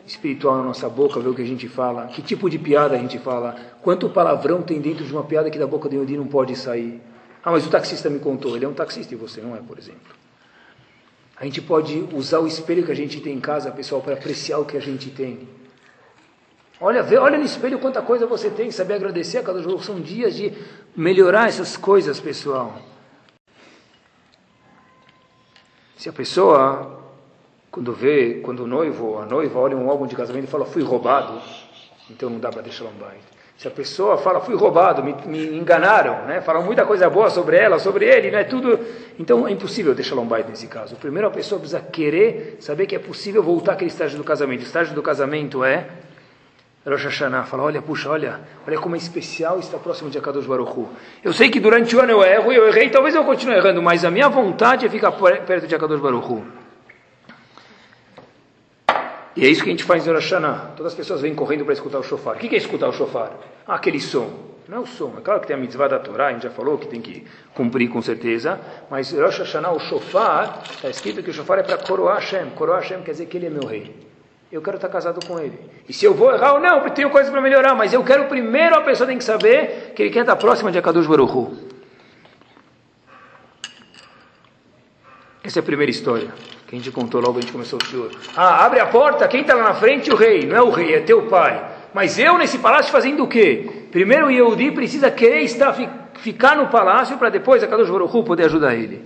espiritual 0.06 0.56
na 0.56 0.62
nossa 0.62 0.88
boca, 0.88 1.20
ver 1.20 1.28
o 1.28 1.34
que 1.34 1.42
a 1.42 1.46
gente 1.46 1.68
fala, 1.68 2.06
que 2.06 2.22
tipo 2.22 2.48
de 2.48 2.58
piada 2.58 2.94
a 2.94 2.98
gente 2.98 3.18
fala, 3.18 3.56
quanto 3.82 4.08
palavrão 4.08 4.62
tem 4.62 4.80
dentro 4.80 5.04
de 5.04 5.12
uma 5.12 5.22
piada 5.22 5.50
que 5.50 5.58
da 5.58 5.66
boca 5.66 5.88
de 5.88 5.96
Yodi 5.96 6.16
não 6.16 6.26
pode 6.26 6.56
sair. 6.56 7.00
Ah, 7.42 7.50
mas 7.50 7.66
o 7.66 7.70
taxista 7.70 8.11
me 8.11 8.18
contou, 8.18 8.56
ele 8.56 8.64
é 8.64 8.68
um 8.68 8.74
taxista 8.74 9.14
e 9.14 9.16
você 9.16 9.40
não 9.40 9.56
é, 9.56 9.61
por 9.61 9.78
exemplo. 9.78 10.14
A 11.36 11.44
gente 11.44 11.62
pode 11.62 12.06
usar 12.12 12.38
o 12.40 12.46
espelho 12.46 12.84
que 12.84 12.92
a 12.92 12.94
gente 12.94 13.20
tem 13.20 13.34
em 13.34 13.40
casa, 13.40 13.70
pessoal, 13.70 14.02
para 14.02 14.12
apreciar 14.12 14.58
o 14.58 14.64
que 14.64 14.76
a 14.76 14.80
gente 14.80 15.11
tem. 15.11 15.48
Olha, 16.78 17.02
vê, 17.02 17.16
olha 17.16 17.38
no 17.38 17.44
espelho 17.44 17.78
quanta 17.78 18.02
coisa 18.02 18.26
você 18.26 18.50
tem, 18.50 18.70
saber 18.70 18.94
agradecer 18.94 19.38
a 19.38 19.42
cada 19.42 19.62
jogo. 19.62 19.82
São 19.82 20.00
dias 20.00 20.34
de 20.34 20.52
melhorar 20.94 21.48
essas 21.48 21.76
coisas, 21.76 22.20
pessoal. 22.20 22.78
Se 26.01 26.09
a 26.09 26.12
pessoa, 26.14 26.98
quando 27.70 27.92
vê, 27.92 28.40
quando 28.42 28.61
o 28.61 28.66
noivo, 28.66 29.18
a 29.18 29.26
noiva 29.26 29.59
olha 29.59 29.76
um 29.76 29.90
álbum 29.90 30.07
de 30.07 30.16
casamento 30.16 30.44
e 30.44 30.46
fala, 30.46 30.64
fui 30.64 30.82
roubado, 30.82 31.38
então 32.09 32.30
não 32.30 32.38
dá 32.38 32.48
para 32.48 32.62
deixar 32.62 32.84
um 32.84 32.92
baile. 32.98 33.20
Se 33.59 33.68
a 33.68 33.70
pessoa 33.70 34.16
fala, 34.16 34.40
fui 34.40 34.55
roubado, 34.55 35.05
me, 35.05 35.14
me, 35.26 35.59
enganaram, 35.59 36.24
né? 36.24 36.40
falam 36.40 36.62
muita 36.62 36.86
coisa 36.86 37.11
boa 37.11 37.28
sobre 37.28 37.59
ela, 37.59 37.78
sobre 37.78 38.07
ele, 38.07 38.30
né? 38.30 38.44
tudo. 38.44 38.80
Então 39.18 39.46
é 39.46 39.53
impossível 39.53 39.94
deixar 39.94 40.16
baile 40.16 40.48
nesse 40.48 40.68
caso. 40.68 40.96
Primeiro 40.96 41.28
a 41.28 41.30
pessoa 41.30 41.59
precisa 41.59 41.82
querer 41.82 42.57
saber 42.61 42.86
que 42.86 42.96
é 42.96 42.98
possível 42.98 43.42
voltar 43.42 43.72
àquele 43.72 43.90
estágio 43.90 44.16
do 44.16 44.24
casamento. 44.24 44.61
O 44.61 44.64
estágio 44.64 44.94
do 44.94 45.03
casamento 45.03 45.62
é 45.62 45.86
Rosh 46.87 47.05
Hashanah 47.05 47.45
fala, 47.45 47.64
olha, 47.64 47.83
puxa, 47.83 48.09
olha, 48.09 48.41
olha 48.66 48.78
como 48.78 48.95
é 48.95 48.99
especial 48.99 49.59
estar 49.59 49.76
próximo 49.78 50.09
de 50.09 50.16
Akadosh 50.16 50.47
Baruch 50.47 50.72
Hu. 50.72 50.89
Eu 51.22 51.33
sei 51.33 51.51
que 51.51 51.61
durante 51.61 51.95
o 51.95 52.01
ano 52.01 52.12
eu 52.12 52.22
erro, 52.22 52.51
eu 52.53 52.68
errei, 52.68 52.89
talvez 52.89 53.14
eu 53.14 53.22
continue 53.22 53.55
errando, 53.55 53.83
mas 53.83 54.03
a 54.03 54.11
minha 54.11 54.31
vontade 54.31 54.87
é 54.87 54.89
ficar 54.89 55.12
perto 55.12 55.66
de 55.66 55.74
Akadosh 55.74 56.01
Baruch 56.01 56.33
Hu. 56.33 56.43
E 59.37 59.45
é 59.45 59.49
isso 59.49 59.62
que 59.62 59.68
a 59.68 59.72
gente 59.72 59.85
faz 59.85 60.07
no 60.07 60.14
Rosh 60.14 60.24
Hashanah. 60.24 60.72
Todas 60.74 60.93
as 60.93 60.97
pessoas 60.97 61.20
vêm 61.20 61.35
correndo 61.35 61.64
para 61.64 61.74
escutar 61.74 61.99
o 61.99 62.03
shofar. 62.03 62.37
O 62.37 62.39
que 62.39 62.55
é 62.55 62.59
escutar 62.59 62.89
o 62.89 62.93
shofar? 62.93 63.31
Ah, 63.66 63.74
aquele 63.74 64.01
som. 64.01 64.31
Não 64.66 64.78
é 64.78 64.81
o 64.81 64.87
som. 64.87 65.14
É 65.18 65.20
claro 65.20 65.41
que 65.41 65.47
tem 65.47 65.57
a 65.57 65.59
mitzvah 65.59 65.87
da 65.87 65.99
Torá, 65.99 66.28
a 66.28 66.33
gente 66.33 66.45
já 66.45 66.51
falou 66.51 66.78
que 66.78 66.87
tem 66.87 67.01
que 67.03 67.26
cumprir 67.55 67.91
com 67.91 68.01
certeza. 68.01 68.59
Mas 68.91 69.12
Rosh 69.12 69.41
Hashanah, 69.41 69.72
o 69.72 69.78
shofar, 69.78 70.62
está 70.70 70.89
escrito 70.89 71.22
que 71.22 71.31
o 71.31 71.33
shofar 71.35 71.59
é 71.59 71.62
para 71.62 71.76
coroar 71.76 72.16
Hashem. 72.16 72.51
Coroar 72.57 72.81
Hashem 72.81 73.03
quer 73.03 73.12
dizer 73.12 73.26
que 73.26 73.37
ele 73.37 73.47
é 73.47 73.51
meu 73.51 73.66
rei 73.66 74.09
eu 74.51 74.61
quero 74.61 74.76
estar 74.76 74.88
casado 74.88 75.24
com 75.26 75.38
ele. 75.38 75.59
E 75.88 75.92
se 75.92 76.05
eu 76.05 76.14
vou 76.14 76.32
errar 76.32 76.55
ou 76.55 76.61
não, 76.61 76.88
tenho 76.90 77.11
coisas 77.11 77.30
para 77.30 77.40
melhorar, 77.40 77.74
mas 77.74 77.92
eu 77.92 78.03
quero 78.03 78.24
primeiro 78.26 78.76
a 78.76 78.80
pessoa 78.80 79.07
tem 79.07 79.16
que 79.16 79.24
saber 79.24 79.92
que 79.94 80.03
ele 80.03 80.11
quer 80.11 80.20
estar 80.20 80.36
próximo 80.36 80.70
de 80.70 80.78
Akadosh 80.78 81.07
Baruch 81.07 81.32
Hu. 81.32 81.57
Essa 85.42 85.59
é 85.59 85.61
a 85.61 85.64
primeira 85.64 85.90
história 85.90 86.28
que 86.70 86.76
a 86.76 86.78
gente 86.78 86.92
contou 86.92 87.20
logo 87.20 87.38
a 87.38 87.40
gente 87.40 87.51
começou 87.51 87.80
o 87.82 87.84
senhor. 87.84 88.12
Ah, 88.36 88.64
abre 88.64 88.78
a 88.78 88.86
porta, 88.86 89.26
quem 89.26 89.40
está 89.40 89.55
lá 89.55 89.64
na 89.64 89.74
frente? 89.74 90.09
O 90.09 90.14
rei. 90.14 90.46
Não 90.46 90.57
é 90.57 90.62
o 90.62 90.70
rei, 90.70 90.94
é 90.94 91.01
teu 91.01 91.22
pai. 91.22 91.68
Mas 91.92 92.16
eu 92.16 92.38
nesse 92.38 92.59
palácio 92.59 92.92
fazendo 92.92 93.24
o 93.24 93.28
quê? 93.28 93.68
Primeiro 93.90 94.26
o 94.26 94.30
Yehudi 94.30 94.70
precisa 94.70 95.11
querer 95.11 95.40
estar, 95.40 95.76
ficar 96.20 96.57
no 96.57 96.68
palácio 96.68 97.18
para 97.18 97.28
depois 97.28 97.64
a 97.64 97.66
Kadosh 97.66 97.90
poder 98.24 98.44
ajudar 98.44 98.76
ele. 98.76 99.05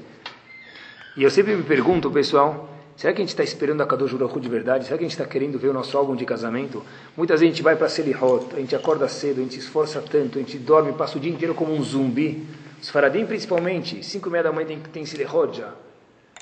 E 1.16 1.22
eu 1.22 1.30
sempre 1.30 1.57
me 1.57 1.62
pergunto, 1.62 2.11
pessoal, 2.11 2.68
Será 2.97 3.12
que 3.12 3.20
a 3.20 3.24
gente 3.24 3.30
está 3.30 3.42
esperando 3.42 3.82
a 3.82 3.86
Kadosh 3.86 4.12
Baruch 4.12 4.38
de 4.38 4.49
verdade? 4.49 4.84
Será 4.84 4.97
que 4.97 5.05
a 5.05 5.09
gente 5.09 5.18
está 5.18 5.26
querendo 5.26 5.59
ver 5.59 5.68
o 5.68 5.72
nosso 5.72 5.97
álbum 5.99 6.14
de 6.14 6.24
casamento? 6.24 6.82
Muitas 7.16 7.40
vezes 7.40 7.53
a 7.53 7.57
gente 7.57 7.62
vai 7.62 7.74
para 7.74 7.88
Selihot, 7.88 8.55
a 8.55 8.61
gente 8.61 8.76
acorda 8.76 9.09
cedo, 9.09 9.40
a 9.40 9.42
gente 9.42 9.55
se 9.55 9.61
esforça 9.61 10.01
tanto, 10.01 10.38
a 10.38 10.42
gente 10.42 10.59
dorme, 10.59 10.92
passa 10.92 11.18
o 11.18 11.20
dia 11.20 11.32
inteiro 11.32 11.55
como 11.55 11.74
um 11.74 11.82
zumbi. 11.82 12.47
Os 12.80 12.90
faradim 12.90 13.26
principalmente, 13.26 14.05
cinco 14.05 14.28
e 14.28 14.32
meia 14.32 14.45
da 14.45 14.53
manhã 14.53 14.68
tem, 14.68 14.78
tem 14.78 15.07
Selihot 15.07 15.57
já. 15.59 15.72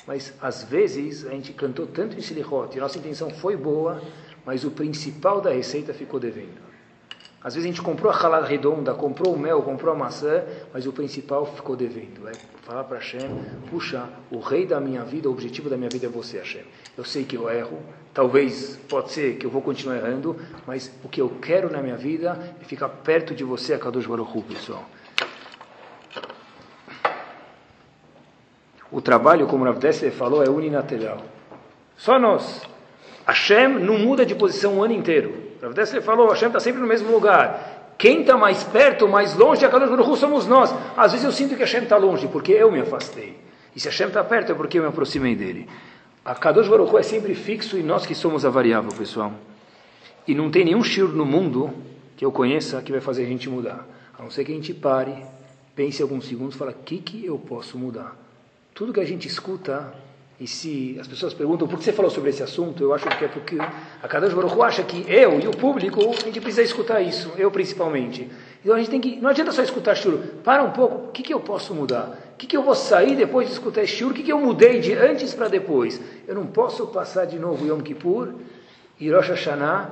Mas 0.05 0.33
às 0.41 0.63
vezes 0.63 1.25
a 1.25 1.31
gente 1.31 1.53
cantou 1.53 1.87
tanto 1.87 2.17
em 2.17 2.21
Selihot 2.21 2.77
e 2.77 2.79
nossa 2.79 2.99
intenção 2.99 3.31
foi 3.31 3.57
boa, 3.57 4.01
mas 4.45 4.63
o 4.63 4.69
principal 4.69 5.41
da 5.41 5.51
receita 5.51 5.93
ficou 5.93 6.19
devendo. 6.19 6.72
Às 7.43 7.55
vezes 7.55 7.69
a 7.69 7.73
gente 7.73 7.81
comprou 7.81 8.09
a 8.09 8.15
halal 8.15 8.43
redonda, 8.43 8.93
comprou 8.93 9.33
o 9.33 9.37
mel, 9.37 9.61
comprou 9.61 9.93
a 9.93 9.97
maçã, 9.97 10.43
mas 10.73 10.87
o 10.87 10.93
principal 10.93 11.45
ficou 11.45 11.75
devendo. 11.75 12.25
É 12.29 12.31
falar 12.61 12.85
para 12.85 12.99
Hashem, 12.99 13.29
puxa, 13.69 14.07
o 14.31 14.39
rei 14.39 14.65
da 14.65 14.79
minha 14.79 15.03
vida, 15.03 15.27
o 15.27 15.31
objetivo 15.33 15.69
da 15.69 15.75
minha 15.75 15.89
vida 15.89 16.05
é 16.05 16.09
você, 16.09 16.37
Hashem. 16.37 16.63
Eu 16.97 17.03
sei 17.03 17.25
que 17.25 17.35
eu 17.35 17.49
erro, 17.49 17.79
talvez, 18.13 18.79
pode 18.87 19.11
ser 19.11 19.35
que 19.35 19.45
eu 19.45 19.49
vou 19.49 19.61
continuar 19.61 19.97
errando, 19.97 20.37
mas 20.65 20.89
o 21.03 21.09
que 21.09 21.19
eu 21.19 21.29
quero 21.41 21.69
na 21.69 21.81
minha 21.81 21.97
vida 21.97 22.55
é 22.61 22.63
ficar 22.63 22.87
perto 22.87 23.35
de 23.35 23.43
você, 23.43 23.73
a 23.73 23.79
Kadosh 23.79 24.07
Baruch 24.07 24.41
pessoal. 24.43 24.85
O 28.89 29.01
trabalho, 29.01 29.47
como 29.47 29.65
Rav 29.65 29.79
Dessler 29.79 30.13
falou, 30.13 30.41
é 30.41 30.49
unilateral. 30.49 31.17
Só 31.97 32.17
nós. 32.17 32.61
Hashem 33.25 33.67
não 33.67 33.97
muda 33.97 34.25
de 34.25 34.33
posição 34.33 34.77
o 34.77 34.83
ano 34.83 34.93
inteiro. 34.93 35.42
Rav 35.69 36.01
falou, 36.01 36.29
Hashem 36.29 36.47
está 36.47 36.59
sempre 36.59 36.81
no 36.81 36.87
mesmo 36.87 37.11
lugar. 37.11 37.93
Quem 37.97 38.21
está 38.21 38.35
mais 38.35 38.63
perto, 38.63 39.07
mais 39.07 39.33
longe 39.35 39.59
de 39.59 39.65
Akadosh 39.65 39.89
Baruch 39.89 40.17
somos 40.17 40.45
nós. 40.45 40.73
Às 40.97 41.13
vezes 41.13 41.25
eu 41.25 41.31
sinto 41.31 41.55
que 41.55 41.61
Hashem 41.61 41.83
está 41.83 41.95
longe, 41.95 42.27
porque 42.27 42.51
eu 42.51 42.71
me 42.71 42.81
afastei. 42.81 43.37
E 43.75 43.79
se 43.79 43.87
Hashem 43.87 44.07
está 44.07 44.23
perto, 44.23 44.51
é 44.51 44.55
porque 44.55 44.77
eu 44.77 44.83
me 44.83 44.89
aproximei 44.89 45.35
dele. 45.35 45.69
A 46.25 46.35
Kadosh 46.35 46.67
Baruch 46.67 46.95
é 46.97 47.03
sempre 47.03 47.33
fixo 47.33 47.77
e 47.77 47.83
nós 47.83 48.05
que 48.05 48.13
somos 48.13 48.45
a 48.45 48.49
variável, 48.49 48.91
pessoal. 48.91 49.33
E 50.27 50.35
não 50.35 50.51
tem 50.51 50.65
nenhum 50.65 50.83
shir 50.83 51.07
no 51.07 51.25
mundo 51.25 51.73
que 52.15 52.25
eu 52.25 52.31
conheça 52.31 52.81
que 52.81 52.91
vai 52.91 53.01
fazer 53.01 53.23
a 53.23 53.27
gente 53.27 53.49
mudar. 53.49 53.85
A 54.17 54.23
não 54.23 54.31
ser 54.31 54.43
que 54.45 54.51
a 54.51 54.55
gente 54.55 54.73
pare, 54.73 55.15
pense 55.75 56.01
alguns 56.01 56.27
segundos 56.27 56.55
e 56.55 56.57
fale, 56.57 56.71
o 56.71 56.75
que, 56.75 56.97
que 56.97 57.25
eu 57.25 57.37
posso 57.37 57.77
mudar? 57.77 58.15
Tudo 58.73 58.93
que 58.93 58.99
a 58.99 59.05
gente 59.05 59.27
escuta 59.27 59.93
e 60.43 60.47
se 60.47 60.97
as 60.99 61.07
pessoas 61.07 61.33
perguntam 61.33 61.69
por 61.69 61.79
que 61.79 61.85
você 61.85 61.93
falou 61.93 62.11
sobre 62.11 62.29
esse 62.29 62.43
assunto, 62.43 62.83
eu 62.83 62.93
acho 62.93 63.07
que 63.07 63.23
é 63.23 63.29
porque 63.29 63.57
a 63.57 64.07
Kadosh 64.09 64.33
Baruch 64.33 64.61
acha 64.61 64.83
que 64.83 65.05
eu 65.07 65.39
e 65.39 65.47
o 65.47 65.51
público, 65.51 66.01
a 66.01 66.25
gente 66.25 66.41
precisa 66.41 66.61
escutar 66.61 66.99
isso, 66.99 67.31
eu 67.37 67.49
principalmente. 67.49 68.29
Então 68.61 68.75
a 68.75 68.77
gente 68.77 68.89
tem 68.89 68.99
que, 68.99 69.15
não 69.21 69.29
adianta 69.29 69.53
só 69.53 69.63
escutar 69.63 69.95
shur, 69.95 70.17
para 70.43 70.61
um 70.61 70.71
pouco, 70.71 71.07
o 71.07 71.11
que, 71.13 71.23
que 71.23 71.33
eu 71.33 71.39
posso 71.39 71.73
mudar? 71.73 72.33
O 72.33 72.37
que, 72.37 72.45
que 72.45 72.57
eu 72.57 72.61
vou 72.61 72.75
sair 72.75 73.15
depois 73.15 73.47
de 73.47 73.53
escutar 73.53 73.85
shur? 73.85 74.11
O 74.11 74.13
que, 74.13 74.21
que 74.21 74.33
eu 74.33 74.37
mudei 74.37 74.81
de 74.81 74.93
antes 74.93 75.33
para 75.33 75.47
depois? 75.47 76.01
Eu 76.27 76.35
não 76.35 76.45
posso 76.45 76.87
passar 76.87 77.23
de 77.23 77.39
novo 77.39 77.65
Yom 77.65 77.79
Kippur 77.79 78.33
e 78.99 79.09
Rosh 79.09 79.29
Hashanah, 79.29 79.91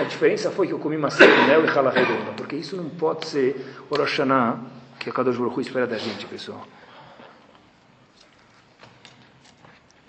a 0.00 0.02
diferença 0.02 0.50
foi 0.50 0.66
que 0.66 0.72
eu 0.72 0.80
comi 0.80 0.98
maçã 0.98 1.24
com 1.24 1.46
mel 1.46 1.64
e 1.64 1.68
chala 1.68 1.92
redonda, 1.92 2.32
porque 2.36 2.56
isso 2.56 2.74
não 2.74 2.88
pode 2.90 3.28
ser 3.28 3.64
o 3.88 3.94
Rosh 3.94 4.10
Hashanah 4.10 4.58
que 4.98 5.08
a 5.08 5.12
Kadosh 5.12 5.36
Baruch 5.36 5.60
espera 5.60 5.86
da 5.86 5.98
gente, 5.98 6.26
pessoal. 6.26 6.66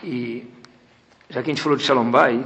E 0.03 0.47
já 1.29 1.41
que 1.41 1.51
a 1.51 1.53
gente 1.53 1.61
falou 1.61 1.77
de 1.77 1.83
Shalom 1.83 2.09
Bait, 2.11 2.45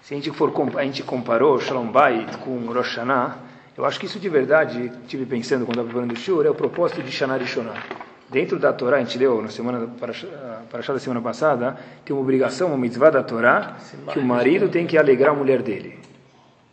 se 0.00 0.14
a 0.14 0.16
gente, 0.16 0.30
for, 0.30 0.52
a 0.76 0.84
gente 0.84 1.02
comparou 1.02 1.60
Shalom 1.60 1.86
Bait 1.86 2.36
com 2.38 2.58
Rosh 2.66 2.96
Hashanah, 2.96 3.38
eu 3.76 3.86
acho 3.86 3.98
que 3.98 4.04
isso 4.04 4.20
de 4.20 4.28
verdade, 4.28 4.92
estive 5.02 5.24
pensando 5.24 5.64
quando 5.64 5.80
estava 5.80 5.88
preparando 5.88 6.12
o 6.12 6.16
Shur, 6.16 6.44
é 6.44 6.50
o 6.50 6.54
propósito 6.54 7.02
de 7.02 7.10
Shana 7.10 7.38
Rishonah. 7.38 7.82
Dentro 8.28 8.58
da 8.58 8.72
Torá, 8.72 8.98
a 8.98 9.00
gente 9.00 9.16
leu 9.18 9.40
na 9.40 9.48
semana 9.48 9.88
para 9.98 10.12
a 10.12 10.92
da 10.92 10.98
semana 10.98 11.20
passada, 11.22 11.78
tem 12.04 12.14
uma 12.14 12.22
obrigação, 12.22 12.68
uma 12.68 12.76
mitzvah 12.76 13.10
da 13.10 13.22
Torá, 13.22 13.76
que 14.12 14.18
o 14.18 14.22
marido 14.22 14.68
tem 14.68 14.86
que 14.86 14.98
alegrar 14.98 15.32
a 15.32 15.34
mulher 15.34 15.62
dele. 15.62 15.98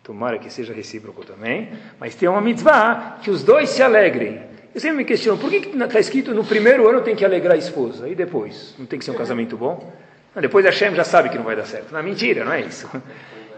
Tomara 0.03 0.39
que 0.39 0.49
seja 0.49 0.73
recíproco 0.73 1.25
também, 1.25 1.69
mas 1.99 2.15
tem 2.15 2.27
uma 2.27 2.41
mitzvah 2.41 3.17
que 3.21 3.29
os 3.29 3.43
dois 3.43 3.69
se 3.69 3.81
alegrem. 3.81 4.41
Eu 4.73 4.79
sempre 4.79 4.97
me 4.97 5.05
questiono, 5.05 5.39
por 5.39 5.49
que 5.49 5.57
está 5.57 5.99
escrito 5.99 6.33
no 6.33 6.43
primeiro 6.43 6.87
ano 6.87 7.01
tem 7.01 7.15
que 7.15 7.25
alegrar 7.25 7.55
a 7.55 7.57
esposa? 7.57 8.07
E 8.07 8.13
depois? 8.13 8.75
Não 8.77 8.85
tem 8.85 8.99
que 8.99 9.05
ser 9.05 9.11
um 9.11 9.15
casamento 9.15 9.57
bom? 9.57 9.91
Não, 10.35 10.41
depois 10.41 10.65
a 10.65 10.71
Shem 10.71 10.93
já 10.93 11.03
sabe 11.03 11.29
que 11.29 11.37
não 11.37 11.43
vai 11.43 11.55
dar 11.55 11.65
certo. 11.65 11.91
Não, 11.91 12.03
mentira, 12.03 12.45
não 12.45 12.53
é 12.53 12.61
isso. 12.61 12.89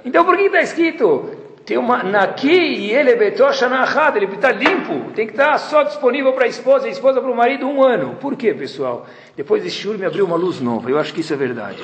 Então 0.04 0.26
por 0.26 0.36
que 0.36 0.46
está 0.46 0.60
escrito? 0.64 1.30
Tem 1.64 1.78
uma 1.78 2.02
naqui 2.02 2.50
e 2.50 2.92
ele 2.92 3.16
betoshanachad, 3.16 4.18
ele 4.18 4.26
está 4.26 4.52
limpo, 4.52 5.12
tem 5.12 5.28
que 5.28 5.34
estar 5.34 5.52
tá 5.52 5.58
só 5.60 5.84
disponível 5.84 6.34
para 6.34 6.46
a 6.46 6.48
esposa 6.48 6.88
e 6.88 6.90
a 6.90 6.92
esposa 6.92 7.22
para 7.22 7.30
o 7.30 7.36
marido 7.36 7.68
um 7.68 7.84
ano. 7.84 8.16
Por 8.16 8.36
quê, 8.36 8.52
pessoal? 8.52 9.06
Depois 9.38 9.62
desse 9.62 9.76
shur 9.76 10.00
me 10.00 10.06
abriu 10.06 10.26
uma 10.26 10.36
luz 10.36 10.60
nova, 10.60 10.90
eu 10.90 10.98
acho 10.98 11.14
que 11.14 11.22
isso 11.22 11.32
é 11.32 11.36
verdade. 11.36 11.84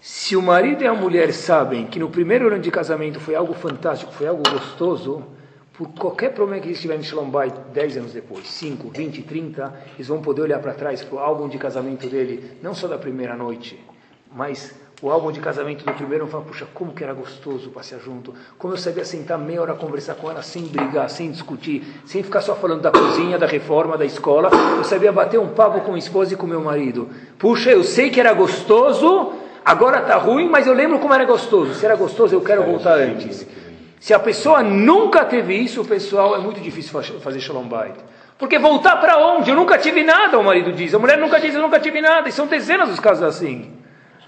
Se 0.00 0.34
o 0.34 0.40
marido 0.40 0.82
e 0.82 0.86
a 0.86 0.94
mulher 0.94 1.30
sabem 1.34 1.86
que 1.86 1.98
no 1.98 2.08
primeiro 2.08 2.46
ano 2.46 2.58
de 2.58 2.70
casamento 2.70 3.20
foi 3.20 3.34
algo 3.34 3.52
fantástico, 3.52 4.10
foi 4.12 4.26
algo 4.26 4.42
gostoso, 4.50 5.22
por 5.76 5.88
qualquer 5.88 6.32
problema 6.32 6.62
que 6.62 6.68
eles 6.68 6.80
tiverem 6.80 7.02
em 7.02 7.04
Shalom 7.04 7.28
Bay 7.28 7.52
10 7.72 7.96
anos 7.96 8.12
depois, 8.12 8.46
5, 8.46 8.90
20, 8.90 9.22
30, 9.22 9.74
eles 9.96 10.06
vão 10.06 10.22
poder 10.22 10.42
olhar 10.42 10.60
para 10.60 10.72
trás 10.72 11.02
para 11.02 11.16
o 11.16 11.18
álbum 11.18 11.48
de 11.48 11.58
casamento 11.58 12.08
dele, 12.08 12.58
não 12.62 12.74
só 12.74 12.86
da 12.86 12.96
primeira 12.96 13.36
noite, 13.36 13.84
mas 14.32 14.72
o 15.02 15.10
álbum 15.10 15.32
de 15.32 15.40
casamento 15.40 15.84
do 15.84 15.92
primeiro, 15.92 16.26
vão 16.26 16.30
falar, 16.30 16.44
puxa, 16.44 16.66
como 16.72 16.92
que 16.92 17.02
era 17.02 17.12
gostoso 17.12 17.70
passear 17.70 18.00
junto, 18.00 18.32
como 18.56 18.72
eu 18.72 18.78
sabia 18.78 19.04
sentar 19.04 19.36
meia 19.36 19.60
hora 19.60 19.74
conversar 19.74 20.14
com 20.14 20.30
ela 20.30 20.42
sem 20.42 20.62
brigar, 20.62 21.10
sem 21.10 21.32
discutir, 21.32 21.82
sem 22.06 22.22
ficar 22.22 22.40
só 22.40 22.54
falando 22.54 22.80
da 22.80 22.92
cozinha, 22.92 23.36
da 23.36 23.46
reforma, 23.46 23.98
da 23.98 24.04
escola, 24.04 24.50
eu 24.76 24.84
sabia 24.84 25.10
bater 25.10 25.40
um 25.40 25.48
papo 25.48 25.80
com 25.80 25.94
a 25.94 25.98
esposa 25.98 26.34
e 26.34 26.36
com 26.36 26.46
meu 26.46 26.60
marido. 26.60 27.08
Puxa, 27.36 27.70
eu 27.70 27.82
sei 27.82 28.10
que 28.10 28.20
era 28.20 28.32
gostoso, 28.32 29.32
agora 29.64 30.02
está 30.02 30.18
ruim, 30.18 30.48
mas 30.48 30.68
eu 30.68 30.72
lembro 30.72 31.00
como 31.00 31.12
era 31.12 31.24
gostoso. 31.24 31.74
Se 31.74 31.84
era 31.84 31.96
gostoso, 31.96 32.32
eu 32.32 32.40
quero 32.40 32.62
voltar 32.62 32.94
antes. 32.94 33.44
Se 34.04 34.12
a 34.12 34.18
pessoa 34.18 34.62
nunca 34.62 35.24
teve 35.24 35.54
isso, 35.54 35.82
pessoal, 35.82 36.36
é 36.36 36.38
muito 36.38 36.60
difícil 36.60 37.02
fazer 37.20 37.40
shalom 37.40 37.66
bait. 37.66 37.96
Porque 38.36 38.58
voltar 38.58 38.96
para 38.96 39.16
onde? 39.16 39.48
Eu 39.48 39.56
nunca 39.56 39.78
tive 39.78 40.04
nada, 40.04 40.38
o 40.38 40.44
marido 40.44 40.74
diz. 40.74 40.92
A 40.92 40.98
mulher 40.98 41.16
nunca 41.16 41.40
diz, 41.40 41.54
eu 41.54 41.62
nunca 41.62 41.80
tive 41.80 42.02
nada. 42.02 42.28
E 42.28 42.32
são 42.32 42.46
dezenas 42.46 42.90
dos 42.90 43.00
casos 43.00 43.22
assim. 43.22 43.72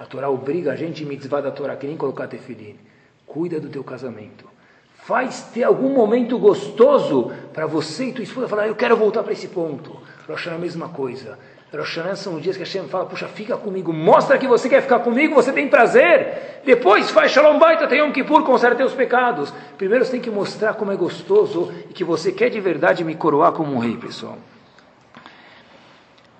A 0.00 0.06
Torá 0.06 0.30
obriga 0.30 0.72
a 0.72 0.76
gente, 0.76 1.04
mitzvah 1.04 1.42
da 1.42 1.50
Torá, 1.50 1.76
que 1.76 1.86
nem 1.86 1.94
colocar 1.94 2.26
tefilim. 2.26 2.78
Cuida 3.26 3.60
do 3.60 3.68
teu 3.68 3.84
casamento. 3.84 4.46
Faz 4.94 5.42
ter 5.52 5.64
algum 5.64 5.90
momento 5.90 6.38
gostoso 6.38 7.30
para 7.52 7.66
você 7.66 8.06
e 8.06 8.12
tua 8.14 8.24
esposa 8.24 8.48
falar, 8.48 8.68
eu 8.68 8.76
quero 8.76 8.96
voltar 8.96 9.22
para 9.22 9.34
esse 9.34 9.48
ponto. 9.48 10.00
Rosh 10.26 10.46
é 10.46 10.54
a 10.54 10.58
mesma 10.58 10.88
coisa. 10.88 11.38
Rosh 11.72 11.96
Hashanah 11.96 12.14
são 12.14 12.36
os 12.36 12.42
dias 12.42 12.56
que 12.56 12.62
Hashem 12.62 12.86
fala, 12.88 13.06
puxa, 13.06 13.26
fica 13.26 13.56
comigo, 13.56 13.92
mostra 13.92 14.38
que 14.38 14.46
você 14.46 14.68
quer 14.68 14.82
ficar 14.82 15.00
comigo, 15.00 15.34
você 15.34 15.52
tem 15.52 15.68
prazer. 15.68 16.60
Depois 16.64 17.10
faz 17.10 17.32
Shalom 17.32 17.58
Baita, 17.58 17.88
tem 17.88 17.98
Yom 17.98 18.12
Kippur, 18.12 18.44
conserta 18.44 18.76
teus 18.76 18.94
pecados. 18.94 19.52
Primeiro 19.76 20.04
você 20.04 20.12
tem 20.12 20.20
que 20.20 20.30
mostrar 20.30 20.74
como 20.74 20.92
é 20.92 20.96
gostoso 20.96 21.72
e 21.90 21.92
que 21.92 22.04
você 22.04 22.30
quer 22.30 22.50
de 22.50 22.60
verdade 22.60 23.02
me 23.02 23.16
coroar 23.16 23.50
como 23.52 23.74
um 23.74 23.78
rei, 23.78 23.96
pessoal. 23.96 24.38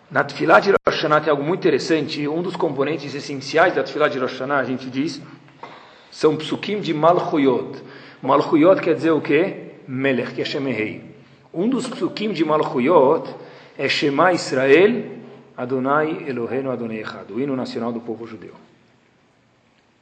Na 0.09 0.23
Tfilah 0.23 0.61
de 0.61 0.71
Rosh 0.71 0.79
Hashanah 0.87 1.21
tem 1.21 1.31
algo 1.31 1.43
muito 1.43 1.59
interessante. 1.59 2.29
Um 2.29 2.41
dos 2.41 2.55
componentes 2.55 3.13
essenciais 3.13 3.75
da 3.75 3.83
Tfilah 3.83 4.09
de 4.09 4.21
Rosh 4.21 4.33
Hashanah, 4.33 4.59
a 4.59 4.65
gente 4.65 4.89
diz, 4.89 5.21
são 6.09 6.37
psukim 6.37 6.79
de 6.79 6.95
Malchuyot. 6.95 7.83
Malchuyot 8.23 8.81
quer 8.81 8.95
dizer 8.95 9.11
o 9.11 9.21
quê? 9.21 9.73
Melech, 9.89 10.33
que 10.33 10.41
é 10.41 10.45
Shem 10.45 10.71
Rei. 10.71 11.03
Um 11.53 11.69
dos 11.69 11.89
psukim 11.89 12.31
de 12.31 12.45
Malchuyot 12.45 13.35
é 13.79 13.89
Shema 13.89 14.33
Israel, 14.33 15.05
Adonai 15.57 16.25
Eloheinu 16.29 16.71
Adonai 16.71 17.01
Echad, 17.01 17.31
o 17.31 17.41
hino 17.41 17.55
nacional 17.57 17.93
do 17.93 18.01
povo 18.01 18.27
judeu. 18.27 18.55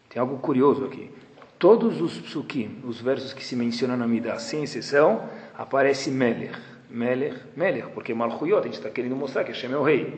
Tem 0.09 0.21
algo 0.21 0.39
curioso 0.39 0.85
aqui. 0.85 1.11
Todos 1.59 2.01
os 2.01 2.19
psukim, 2.19 2.83
os 2.85 3.01
versos 3.01 3.33
que 3.33 3.45
se 3.45 3.57
mencionam 3.57 3.97
na 3.97 4.07
Midah, 4.07 4.39
sem 4.39 4.63
exceção, 4.63 5.29
aparece 5.57 6.11
Melech. 6.11 6.55
Melech, 6.91 7.37
Melech, 7.57 7.89
porque 7.95 8.15
Malchuyot, 8.15 8.61
a 8.61 8.63
gente 8.65 8.75
está 8.75 8.91
querendo 8.91 9.17
mostrar 9.17 9.43
que 9.43 9.51
Hashem 9.51 9.73
é 9.73 9.77
o 9.77 9.83
rei. 9.83 10.15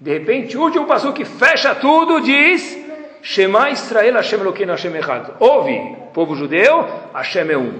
De 0.00 0.10
repente, 0.18 0.56
o 0.56 0.62
último 0.62 0.86
passo 0.86 1.12
que 1.12 1.24
fecha 1.24 1.74
tudo 1.76 2.20
diz 2.20 2.76
Shema 3.22 3.70
Israel 3.70 4.14
Hashem 4.14 4.40
Elokeinu 4.40 4.72
Hashem 4.72 4.96
Echad. 4.96 5.30
Ouve, 5.38 5.96
povo 6.12 6.34
judeu, 6.34 6.84
Hashem 7.14 7.50
é 7.50 7.56
um. 7.56 7.74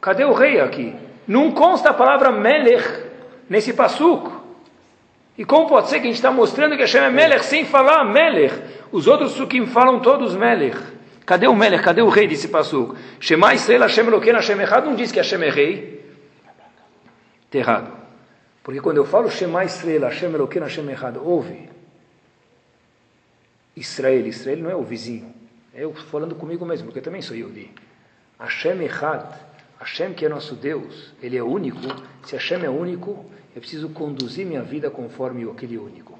Cadê 0.00 0.24
o 0.24 0.32
rei 0.32 0.60
aqui? 0.60 0.94
Não 1.28 1.52
consta 1.52 1.90
a 1.90 1.94
palavra 1.94 2.32
Melech 2.32 3.11
nesse 3.48 3.72
passuco. 3.72 4.42
E 5.36 5.44
como 5.44 5.68
pode 5.68 5.88
ser 5.88 5.96
que 6.00 6.06
a 6.06 6.10
gente 6.10 6.16
está 6.16 6.30
mostrando 6.30 6.76
que 6.76 6.82
Hashem 6.82 7.02
é 7.02 7.10
Melech 7.10 7.44
sem 7.44 7.64
falar 7.64 8.04
Melech? 8.04 8.54
Os 8.90 9.06
outros 9.06 9.32
sukim 9.32 9.66
falam 9.66 10.00
todos 10.00 10.34
Melech. 10.36 10.78
Cadê 11.24 11.46
o 11.46 11.54
Melech? 11.54 11.82
Cadê 11.82 12.02
o 12.02 12.08
rei 12.08 12.28
desse 12.28 12.48
passuco? 12.48 12.96
Shema 13.18 13.54
Israel 13.54 13.82
Hashem 13.82 14.06
Elokeinu 14.06 14.38
Hashem 14.38 14.60
Echad 14.60 14.84
não 14.84 14.94
diz 14.94 15.10
que 15.10 15.18
Hashem 15.18 15.42
é 15.42 15.50
rei. 15.50 16.04
Está 17.46 17.58
errado. 17.58 18.02
Porque 18.62 18.80
quando 18.80 18.98
eu 18.98 19.04
falo 19.04 19.30
Shema 19.30 19.64
Israel, 19.64 20.02
Hashem 20.02 20.32
Eloqueno, 20.32 20.66
Hashem 20.66 20.88
errado, 20.88 21.20
ouve. 21.24 21.68
Israel, 23.76 24.26
Israel 24.26 24.58
não 24.58 24.70
é 24.70 24.76
o 24.76 24.82
vizinho. 24.82 25.34
É 25.74 25.84
eu 25.84 25.92
falando 25.94 26.34
comigo 26.34 26.64
mesmo, 26.64 26.86
porque 26.86 27.00
eu 27.00 27.02
também 27.02 27.22
sou 27.22 27.36
Yodi. 27.36 27.70
Hashem 28.38 28.82
Echad, 28.82 29.26
Hashem 29.82 30.14
que 30.14 30.24
é 30.24 30.28
nosso 30.28 30.54
Deus, 30.54 31.12
Ele 31.22 31.36
é 31.36 31.42
único. 31.42 31.80
Se 32.24 32.34
Hashem 32.34 32.64
é 32.64 32.70
único, 32.70 33.24
eu 33.54 33.60
preciso 33.60 33.88
conduzir 33.90 34.46
minha 34.46 34.62
vida 34.62 34.90
conforme 34.90 35.48
aquele 35.50 35.76
único. 35.76 36.18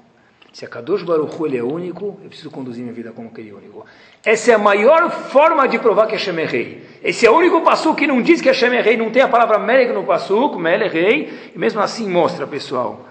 Se 0.53 0.65
a 0.65 0.67
Kadosh 0.67 1.01
Baruch 1.01 1.35
Hu, 1.35 1.47
ele 1.47 1.57
é 1.57 1.63
único, 1.63 2.19
eu 2.21 2.29
preciso 2.29 2.51
conduzir 2.51 2.83
minha 2.83 2.93
vida 2.93 3.11
como 3.11 3.29
aquele 3.29 3.51
único. 3.51 3.83
Essa 4.23 4.51
é 4.51 4.53
a 4.53 4.59
maior 4.59 5.09
forma 5.09 5.67
de 5.67 5.79
provar 5.79 6.05
que 6.05 6.13
Hashem 6.13 6.39
é 6.39 6.45
rei. 6.45 6.87
Esse 7.03 7.25
é 7.25 7.31
o 7.31 7.35
único 7.35 7.61
passo 7.61 7.95
que 7.95 8.05
não 8.05 8.21
diz 8.21 8.39
que 8.39 8.49
Hashem 8.49 8.75
é 8.75 8.81
rei, 8.81 8.95
não 8.95 9.09
tem 9.09 9.23
a 9.23 9.27
palavra 9.27 9.57
Melech 9.57 9.91
no 9.91 10.03
passo, 10.03 10.55
Melech 10.59 10.95
é 10.95 11.01
rei, 11.01 11.51
e 11.55 11.57
mesmo 11.57 11.81
assim 11.81 12.07
mostra, 12.07 12.45
pessoal. 12.45 13.07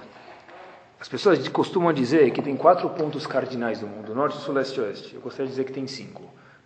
As 1.00 1.08
pessoas 1.08 1.48
costumam 1.48 1.92
dizer 1.92 2.30
que 2.30 2.40
tem 2.40 2.56
quatro 2.56 2.88
pontos 2.90 3.26
cardinais 3.26 3.80
do 3.80 3.88
mundo, 3.88 4.14
norte, 4.14 4.38
sul, 4.38 4.54
leste 4.54 4.80
oeste. 4.80 5.16
Eu 5.16 5.20
gostaria 5.20 5.46
de 5.46 5.50
dizer 5.50 5.64
que 5.64 5.72
tem 5.72 5.88
cinco. 5.88 6.22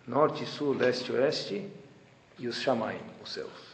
Norte, 0.07 0.45
sul, 0.45 0.75
leste 0.77 1.11
oeste 1.11 1.67
e 2.37 2.47
os 2.47 2.61
Shamaim, 2.61 2.99
os 3.23 3.33
céus. 3.33 3.66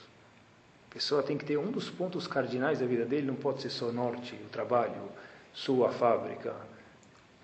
A 0.94 0.96
pessoa 0.96 1.24
tem 1.24 1.36
que 1.36 1.44
ter 1.44 1.58
um 1.58 1.72
dos 1.72 1.90
pontos 1.90 2.28
cardinais 2.28 2.78
da 2.78 2.86
vida 2.86 3.04
dele, 3.04 3.26
não 3.26 3.34
pode 3.34 3.64
ser 3.64 3.72
só 3.72 3.92
norte, 3.92 4.36
o 4.36 4.50
trabalho, 4.50 5.10
sul, 5.52 5.84
a 5.84 5.90
fábrica, 5.90 6.54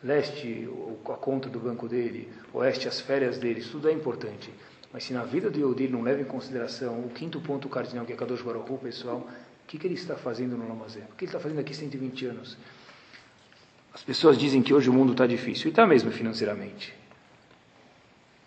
leste 0.03 0.69
a 1.03 1.13
conta 1.13 1.49
do 1.49 1.59
banco 1.59 1.87
dele, 1.87 2.31
oeste 2.53 2.87
as 2.87 3.01
férias 3.01 3.39
dele, 3.39 3.59
tudo 3.63 3.89
é 3.89 3.91
importante. 3.91 4.53
Mas 4.93 5.05
se 5.05 5.13
na 5.13 5.23
vida 5.23 5.49
do 5.49 5.57
Yehudi 5.57 5.87
não 5.87 6.03
leva 6.03 6.21
em 6.21 6.25
consideração 6.25 6.99
o 6.99 7.09
quinto 7.09 7.41
ponto 7.41 7.67
cardinal, 7.67 8.05
que 8.05 8.13
é 8.13 8.15
Kadosh 8.15 8.43
Baruch 8.43 8.71
pessoal, 8.83 9.17
o 9.17 9.67
que, 9.67 9.79
que 9.79 9.87
ele 9.87 9.95
está 9.95 10.15
fazendo 10.15 10.55
no 10.55 10.69
Lamazé? 10.69 11.01
O 11.11 11.15
que 11.15 11.25
ele 11.25 11.29
está 11.29 11.39
fazendo 11.39 11.59
aqui 11.59 11.75
120 11.75 12.25
anos? 12.27 12.55
As 13.91 14.03
pessoas 14.03 14.37
dizem 14.37 14.61
que 14.61 14.75
hoje 14.75 14.91
o 14.91 14.93
mundo 14.93 15.13
está 15.13 15.25
difícil, 15.25 15.65
e 15.65 15.69
está 15.69 15.87
mesmo 15.87 16.11
financeiramente. 16.11 16.93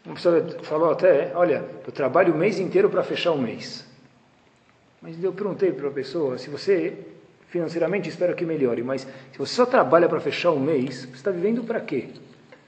Uma 0.07 0.15
pessoa 0.15 0.47
falou 0.63 0.93
até, 0.93 1.33
olha, 1.35 1.69
eu 1.85 1.93
trabalho 1.93 2.33
o 2.33 2.39
mês 2.39 2.61
inteiro 2.61 2.89
para 2.89 3.03
fechar 3.03 3.33
o 3.33 3.39
mês. 3.39 3.91
Mas 5.03 5.23
eu 5.23 5.33
perguntei 5.33 5.73
para 5.73 5.89
a 5.89 5.91
pessoa, 5.91 6.39
se 6.39 6.49
você 6.49 6.97
financeiramente 7.49 8.09
espero 8.09 8.35
que 8.35 8.47
melhore, 8.47 8.83
mas 8.83 9.03
se 9.03 9.39
você 9.39 9.53
só 9.53 9.67
trabalha 9.67 10.09
para 10.09 10.21
fechar 10.21 10.53
um 10.53 10.61
mês, 10.61 11.05
você 11.05 11.17
está 11.17 11.31
vivendo 11.31 11.65
para 11.65 11.81
quê? 11.81 12.09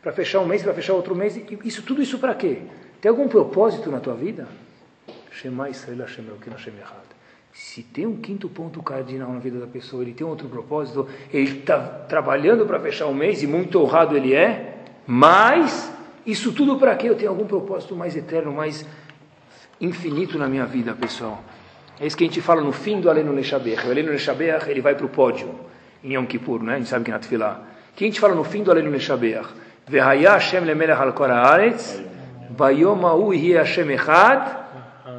Para 0.02 0.12
fechar 0.12 0.40
um 0.40 0.46
mês, 0.46 0.62
para 0.62 0.74
fechar 0.74 0.94
outro 0.94 1.14
mês, 1.14 1.40
isso 1.64 1.82
tudo 1.82 2.02
isso 2.02 2.18
para 2.18 2.34
quê? 2.34 2.62
Tem 3.00 3.08
algum 3.08 3.28
propósito 3.28 3.90
na 3.90 4.00
tua 4.00 4.14
vida? 4.14 4.48
Shema 5.30 5.70
Israel 5.70 6.00
Hashem 6.00 6.24
Hashem 6.50 6.74
Se 7.52 7.82
tem 7.82 8.04
um 8.04 8.16
quinto 8.16 8.48
ponto 8.48 8.82
cardinal 8.82 9.32
na 9.32 9.38
vida 9.38 9.58
da 9.60 9.66
pessoa, 9.66 10.02
ele 10.02 10.12
tem 10.12 10.26
outro 10.26 10.48
propósito, 10.48 11.08
ele 11.32 11.60
está 11.60 11.78
trabalhando 11.80 12.66
para 12.66 12.80
fechar 12.80 13.06
um 13.06 13.14
mês 13.14 13.42
e 13.42 13.46
muito 13.46 13.80
honrado 13.80 14.16
ele 14.16 14.34
é, 14.34 14.82
mas 15.06 15.90
isso 16.26 16.52
tudo 16.52 16.78
para 16.78 16.96
quê? 16.96 17.08
Eu 17.08 17.14
tenho 17.14 17.30
algum 17.30 17.46
propósito 17.46 17.94
mais 17.94 18.16
eterno, 18.16 18.52
mais 18.52 18.84
infinito 19.80 20.36
na 20.36 20.48
minha 20.48 20.66
vida, 20.66 20.94
pessoal. 20.94 21.42
É 22.00 22.06
isso 22.06 22.16
que 22.16 22.24
a 22.24 22.26
gente 22.26 22.40
fala 22.40 22.60
no 22.60 22.72
fim 22.72 23.00
do 23.00 23.08
Aleno 23.08 23.32
Neshaber. 23.32 23.86
O 23.86 23.90
Aleno 23.90 24.12
Neshaber, 24.12 24.68
ele 24.68 24.80
vai 24.80 24.94
para 24.94 25.06
o 25.06 25.08
pódio 25.08 25.54
em 26.02 26.14
Yom 26.14 26.26
Kippur, 26.26 26.62
né? 26.62 26.74
A 26.74 26.78
gente 26.78 26.88
sabe 26.88 27.04
que 27.04 27.10
na 27.10 27.18
Tfilah. 27.18 27.60
O 27.92 27.96
que 27.96 28.04
a 28.04 28.06
gente 28.08 28.18
fala 28.18 28.34
no 28.34 28.42
fim 28.42 28.62
do 28.62 28.70
Aleno 28.70 28.90
Neshaber? 28.90 29.44
Vehaya 29.86 30.32
Hashem 30.32 30.64
lemelech 30.64 31.00
al 31.00 31.12
kor 31.12 31.30
haaretz, 31.30 32.02
vayom 32.50 33.06
ha'u 33.06 33.32
hi 33.32 33.52
Hashem 33.52 33.90
echad, 33.90 34.64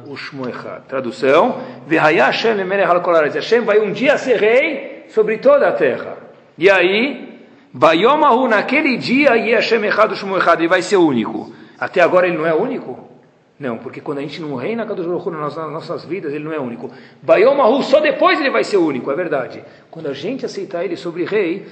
ushmo 0.06 0.48
echad. 0.48 0.82
Tradução, 0.88 1.60
Vehaya 1.86 2.26
Hashem 2.26 2.56
lemelech 2.56 2.90
al 2.90 3.00
kor 3.00 3.14
haaretz. 3.14 3.36
Hashem 3.36 3.62
vai 3.62 3.78
um 3.80 3.92
dia 3.92 4.18
ser 4.18 4.36
rei 4.38 5.06
sobre 5.08 5.38
toda 5.38 5.68
a 5.68 5.72
terra. 5.72 6.18
E 6.58 6.68
aí, 6.68 7.46
vayom 7.72 8.24
ha'u 8.24 8.48
naquele 8.48 8.98
dia 8.98 9.36
hi 9.36 9.54
Hashem 9.54 9.82
echad, 9.84 10.12
ushmo 10.12 10.36
echad. 10.36 10.60
Ele 10.60 10.68
vai 10.68 10.82
ser 10.82 10.96
único. 10.96 11.54
Até 11.78 12.00
agora 12.00 12.26
ele 12.26 12.36
não 12.36 12.46
é 12.46 12.54
único? 12.54 13.15
Não, 13.58 13.78
porque 13.78 14.02
quando 14.02 14.18
a 14.18 14.20
gente 14.20 14.40
não 14.40 14.54
reina 14.54 14.84
Kadosh 14.84 15.06
Baruch 15.06 15.30
nas 15.30 15.56
nossas 15.56 16.04
vidas, 16.04 16.34
ele 16.34 16.44
não 16.44 16.52
é 16.52 16.60
único. 16.60 16.90
Bayomahu, 17.22 17.82
só 17.82 18.00
depois 18.00 18.38
ele 18.38 18.50
vai 18.50 18.62
ser 18.62 18.76
único, 18.76 19.10
é 19.10 19.14
verdade. 19.14 19.64
Quando 19.90 20.08
a 20.08 20.12
gente 20.12 20.44
aceitar 20.44 20.84
ele 20.84 20.96
sobre 20.96 21.24
rei, 21.24 21.66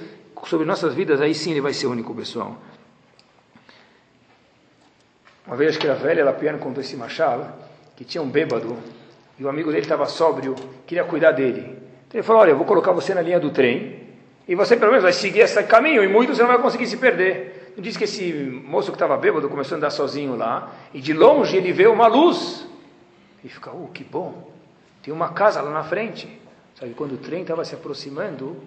sobre 0.45 0.65
nossas 0.65 0.95
vidas, 0.95 1.21
aí 1.21 1.35
sim 1.35 1.51
ele 1.51 1.61
vai 1.61 1.73
ser 1.73 1.85
único, 1.85 2.13
pessoal. 2.15 2.57
Uma 5.45 5.55
vez 5.55 5.77
que 5.77 5.87
a 5.87 5.93
velha 5.93 6.25
Lapiano 6.25 6.57
contou 6.57 6.81
esse 6.81 6.97
machado, 6.97 7.45
que 7.95 8.03
tinha 8.03 8.21
um 8.21 8.29
bêbado, 8.29 8.77
e 9.37 9.43
o 9.43 9.49
amigo 9.49 9.69
dele 9.69 9.83
estava 9.83 10.07
sóbrio, 10.07 10.55
queria 10.87 11.03
cuidar 11.03 11.33
dele. 11.33 11.77
Então 12.07 12.19
ele 12.19 12.23
falou, 12.23 12.41
olha, 12.41 12.51
eu 12.51 12.57
vou 12.57 12.65
colocar 12.65 12.91
você 12.93 13.13
na 13.13 13.21
linha 13.21 13.39
do 13.39 13.51
trem, 13.51 14.05
e 14.47 14.55
você 14.55 14.75
pelo 14.75 14.89
menos 14.89 15.03
vai 15.03 15.13
seguir 15.13 15.41
esse 15.41 15.61
caminho, 15.63 16.03
e 16.03 16.07
muito 16.07 16.33
você 16.33 16.41
não 16.41 16.49
vai 16.49 16.57
conseguir 16.57 16.87
se 16.87 16.97
perder. 16.97 17.54
Diz 17.77 17.97
que 17.97 18.05
esse 18.05 18.33
moço 18.65 18.91
que 18.91 18.95
estava 18.95 19.17
bêbado 19.17 19.49
começou 19.49 19.75
a 19.75 19.77
andar 19.77 19.89
sozinho 19.89 20.35
lá, 20.35 20.73
e 20.93 21.01
de 21.01 21.13
longe 21.13 21.57
ele 21.57 21.73
vê 21.73 21.87
uma 21.87 22.07
luz. 22.07 22.65
E 23.43 23.49
fica, 23.49 23.71
oh, 23.71 23.87
que 23.87 24.03
bom, 24.03 24.49
tem 25.03 25.13
uma 25.13 25.29
casa 25.29 25.61
lá 25.61 25.69
na 25.69 25.83
frente. 25.83 26.41
Sabe, 26.79 26.93
quando 26.93 27.13
o 27.13 27.17
trem 27.17 27.41
estava 27.41 27.63
se 27.63 27.75
aproximando, 27.75 28.57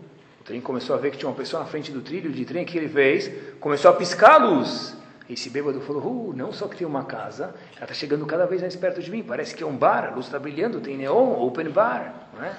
o 0.41 0.45
trem 0.45 0.61
começou 0.61 0.95
a 0.95 0.99
ver 0.99 1.11
que 1.11 1.19
tinha 1.19 1.29
uma 1.29 1.37
pessoa 1.37 1.63
na 1.63 1.69
frente 1.69 1.91
do 1.91 2.01
trilho 2.01 2.31
de 2.31 2.45
trem, 2.45 2.65
que 2.65 2.77
ele 2.77 2.89
fez? 2.89 3.31
Começou 3.61 3.91
a 3.91 3.95
piscar 3.95 4.41
a 4.41 4.47
luz. 4.47 4.97
Esse 5.29 5.51
bêbado 5.51 5.81
falou, 5.83 6.03
uh, 6.03 6.35
não 6.35 6.53
só 6.53 6.67
que 6.69 6.77
tem 6.77 6.87
uma 6.87 7.05
casa, 7.05 7.55
ela 7.77 7.85
está 7.85 7.93
chegando 7.93 8.25
cada 8.25 8.47
vez 8.47 8.63
mais 8.63 8.75
perto 8.77 9.03
de 9.03 9.11
mim, 9.11 9.23
parece 9.23 9.55
que 9.55 9.63
é 9.63 9.67
um 9.67 9.77
bar, 9.77 10.05
a 10.07 10.15
luz 10.15 10.25
está 10.27 10.39
brilhando, 10.39 10.81
tem 10.81 10.97
neon, 10.97 11.39
open 11.43 11.69
bar, 11.69 12.29
não 12.35 12.45
é? 12.45 12.57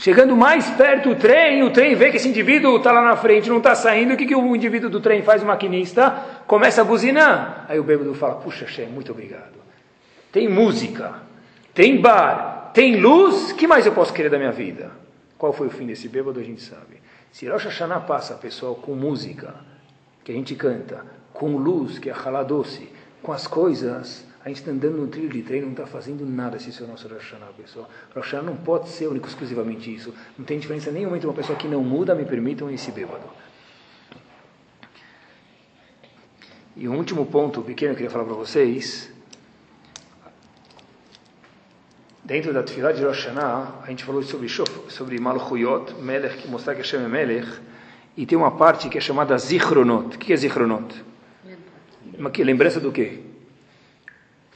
Chegando 0.00 0.34
mais 0.34 0.70
perto 0.70 1.10
do 1.10 1.14
trem, 1.14 1.62
o 1.62 1.68
trem 1.68 1.94
vê 1.94 2.10
que 2.10 2.16
esse 2.16 2.26
indivíduo 2.26 2.78
está 2.78 2.90
lá 2.90 3.02
na 3.02 3.18
frente, 3.18 3.50
não 3.50 3.58
está 3.58 3.74
saindo. 3.74 4.14
O 4.14 4.16
que, 4.16 4.24
que 4.24 4.34
o 4.34 4.56
indivíduo 4.56 4.88
do 4.88 4.98
trem 4.98 5.20
faz, 5.20 5.42
o 5.42 5.46
maquinista? 5.46 6.42
Começa 6.46 6.80
a 6.80 6.84
buzinar. 6.84 7.66
Aí 7.68 7.78
o 7.78 7.84
bêbado 7.84 8.14
fala: 8.14 8.36
Puxa, 8.36 8.66
chefe, 8.66 8.90
muito 8.90 9.12
obrigado. 9.12 9.60
Tem 10.32 10.48
música, 10.48 11.16
tem 11.74 12.00
bar, 12.00 12.70
tem 12.72 12.96
luz. 12.96 13.52
que 13.52 13.66
mais 13.66 13.84
eu 13.84 13.92
posso 13.92 14.14
querer 14.14 14.30
da 14.30 14.38
minha 14.38 14.52
vida? 14.52 14.90
Qual 15.36 15.52
foi 15.52 15.66
o 15.66 15.70
fim 15.70 15.84
desse 15.84 16.08
bêbado? 16.08 16.40
A 16.40 16.42
gente 16.42 16.62
sabe. 16.62 17.02
Se 17.30 17.46
Rosh 17.46 17.66
Hashanah 17.66 18.00
passa, 18.00 18.36
pessoal, 18.36 18.76
com 18.76 18.94
música, 18.94 19.54
que 20.24 20.32
a 20.32 20.34
gente 20.34 20.54
canta, 20.54 21.04
com 21.34 21.58
luz, 21.58 21.98
que 21.98 22.08
é 22.08 22.14
a 22.14 22.42
doce, 22.42 22.88
com 23.22 23.32
as 23.32 23.46
coisas 23.46 24.26
a 24.42 24.48
gente 24.48 24.58
está 24.60 24.70
andando 24.70 24.96
no 24.96 25.06
trilho 25.06 25.28
de 25.28 25.42
trem, 25.42 25.60
não 25.60 25.72
está 25.72 25.86
fazendo 25.86 26.24
nada 26.24 26.58
se 26.58 26.70
isso 26.70 26.82
é 26.82 26.86
o 26.86 26.88
nosso 26.88 27.06
Rosh 27.06 27.32
Hashanah, 27.32 27.52
pessoal. 27.52 27.90
Rosh 28.14 28.24
Hashanah 28.24 28.42
não 28.42 28.56
pode 28.56 28.88
ser 28.88 29.06
único 29.06 29.28
exclusivamente 29.28 29.94
isso. 29.94 30.14
Não 30.38 30.46
tem 30.46 30.58
diferença 30.58 30.90
nenhuma 30.90 31.16
entre 31.16 31.26
uma 31.26 31.34
pessoa 31.34 31.58
que 31.58 31.68
não 31.68 31.84
muda, 31.84 32.14
me 32.14 32.24
permitam, 32.24 32.70
e 32.70 32.74
esse 32.74 32.90
bêbado. 32.90 33.24
E 36.74 36.88
um 36.88 36.96
último 36.96 37.26
ponto 37.26 37.60
pequeno 37.60 37.90
que 37.90 38.02
eu 38.02 38.08
queria 38.08 38.10
falar 38.10 38.24
para 38.24 38.34
vocês. 38.34 39.12
Dentro 42.24 42.54
da 42.54 42.60
atividade 42.60 42.98
de 42.98 43.04
Rosh 43.04 43.26
Hashanah, 43.26 43.80
a 43.82 43.86
gente 43.88 44.04
falou 44.04 44.22
sobre, 44.22 44.48
sobre 44.48 45.20
Malchuyot, 45.20 45.96
Melech, 45.96 46.38
que 46.38 46.48
mostrar 46.48 46.74
que 46.74 46.80
Hashem 46.80 47.04
é 47.04 47.08
Melech. 47.08 47.60
e 48.16 48.24
tem 48.24 48.38
uma 48.38 48.52
parte 48.52 48.88
que 48.88 48.96
é 48.96 49.00
chamada 49.02 49.36
Zichronot. 49.36 50.16
O 50.16 50.18
que 50.18 50.32
é 50.32 50.36
Zichronot? 50.36 51.04
Lembrança 52.38 52.80
do 52.80 52.90
quê? 52.90 53.29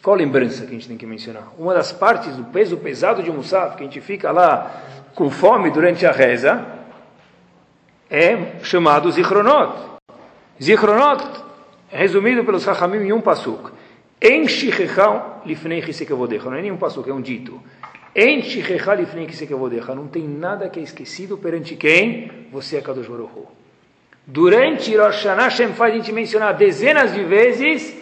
Qual 0.04 0.14
lembrança 0.14 0.66
que 0.66 0.68
a 0.68 0.74
gente 0.74 0.86
tem 0.86 0.98
que 0.98 1.06
mencionar? 1.06 1.54
Uma 1.58 1.72
das 1.72 1.90
partes 1.90 2.36
do 2.36 2.44
peso 2.44 2.76
pesado 2.76 3.22
de 3.22 3.30
um 3.30 3.36
Musaf, 3.36 3.74
que 3.74 3.84
a 3.84 3.86
gente 3.86 4.02
fica 4.02 4.30
lá 4.30 4.82
com 5.14 5.30
fome 5.30 5.70
durante 5.70 6.04
a 6.04 6.12
reza, 6.12 6.62
é 8.10 8.60
chamado 8.62 9.10
Zichronot. 9.10 9.72
Zichronot 10.62 11.24
resumido 11.88 12.44
pelos 12.44 12.64
Chachamim 12.64 12.98
em 12.98 13.14
um 13.14 13.22
pasuk. 13.22 13.70
En 14.20 14.46
shichechal 14.46 15.40
lifnei 15.46 15.80
chisekavodecha. 15.80 16.50
Não 16.50 16.58
é 16.58 16.60
nenhum 16.60 16.76
pasuk, 16.76 17.08
é 17.08 17.14
um 17.14 17.22
dito. 17.22 17.58
En 18.14 18.42
shichechal 18.42 18.96
lifnei 18.96 19.26
chisekavodecha. 19.26 19.94
Não 19.94 20.06
tem 20.06 20.28
nada 20.28 20.68
que 20.68 20.80
é 20.80 20.82
esquecido 20.82 21.38
perante 21.38 21.76
quem? 21.76 22.30
Você 22.52 22.76
é 22.76 22.82
Kadosh 22.82 23.08
Baruch. 23.08 23.48
Durante 24.26 24.94
Rosh 24.94 25.24
Hashanah, 25.24 25.50
faz 25.72 25.94
a 25.94 25.96
gente 25.96 26.12
mencionar 26.12 26.52
dezenas 26.52 27.14
de 27.14 27.24
vezes 27.24 27.96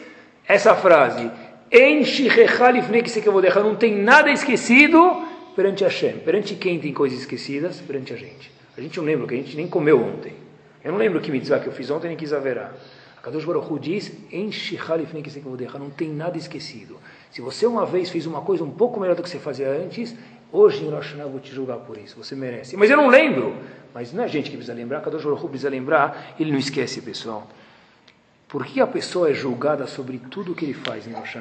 essa 0.48 0.74
frase. 0.74 1.30
En 1.74 2.04
shichechal 2.04 2.74
lifnei 2.74 3.02
chisekavodecha. 3.02 3.62
Não 3.62 3.74
tem 3.74 3.96
nada 3.96 4.30
esquecido 4.30 5.24
perante 5.56 5.82
Hashem. 5.84 6.18
Perante 6.18 6.54
quem 6.54 6.78
tem 6.78 6.92
coisas 6.92 7.20
esquecidas? 7.20 7.80
Perante 7.80 8.12
a 8.12 8.16
gente. 8.16 8.52
A 8.76 8.80
gente 8.82 8.98
não 8.98 9.06
lembra 9.06 9.26
que 9.26 9.34
a 9.34 9.38
gente 9.38 9.56
nem 9.56 9.66
comeu 9.66 9.98
ontem. 9.98 10.34
Eu 10.84 10.92
não 10.92 10.98
lembro 10.98 11.18
que 11.18 11.30
mitzvah 11.30 11.60
que 11.60 11.68
eu 11.68 11.72
fiz 11.72 11.90
ontem 11.90 12.08
nem 12.08 12.16
quis 12.16 12.30
haverá. 12.30 12.72
Kadosh 13.22 13.44
Baruch 13.44 13.72
Hu 13.72 13.78
diz, 13.78 14.12
não 15.78 15.90
tem 15.90 16.10
nada 16.10 16.36
esquecido. 16.36 16.98
Se 17.30 17.40
você 17.40 17.64
uma 17.66 17.86
vez 17.86 18.10
fez 18.10 18.26
uma 18.26 18.42
coisa 18.42 18.64
um 18.64 18.70
pouco 18.70 19.00
melhor 19.00 19.14
do 19.14 19.22
que 19.22 19.30
você 19.30 19.38
fazia 19.38 19.70
antes, 19.70 20.14
hoje 20.50 20.84
em 20.84 20.90
Rosh 20.90 21.14
eu 21.18 21.30
vou 21.30 21.40
te 21.40 21.54
julgar 21.54 21.78
por 21.78 21.96
isso. 21.96 22.16
Você 22.18 22.34
merece. 22.34 22.76
Mas 22.76 22.90
eu 22.90 22.98
não 22.98 23.08
lembro. 23.08 23.54
Mas 23.94 24.12
não 24.12 24.24
é 24.24 24.26
a 24.26 24.28
gente 24.28 24.50
que 24.50 24.56
precisa 24.56 24.74
lembrar. 24.74 25.00
Kadosh 25.00 25.22
Baruch 25.22 25.42
Hu 25.42 25.48
precisa 25.48 25.70
lembrar. 25.70 26.34
Ele 26.38 26.50
não 26.50 26.58
esquece, 26.58 27.00
pessoal. 27.00 27.48
Por 28.52 28.66
que 28.66 28.82
a 28.82 28.86
pessoa 28.86 29.30
é 29.30 29.32
julgada 29.32 29.86
sobre 29.86 30.18
tudo 30.18 30.52
o 30.52 30.54
que 30.54 30.66
ele 30.66 30.74
faz 30.74 31.06
em 31.06 31.12
Rosh? 31.14 31.38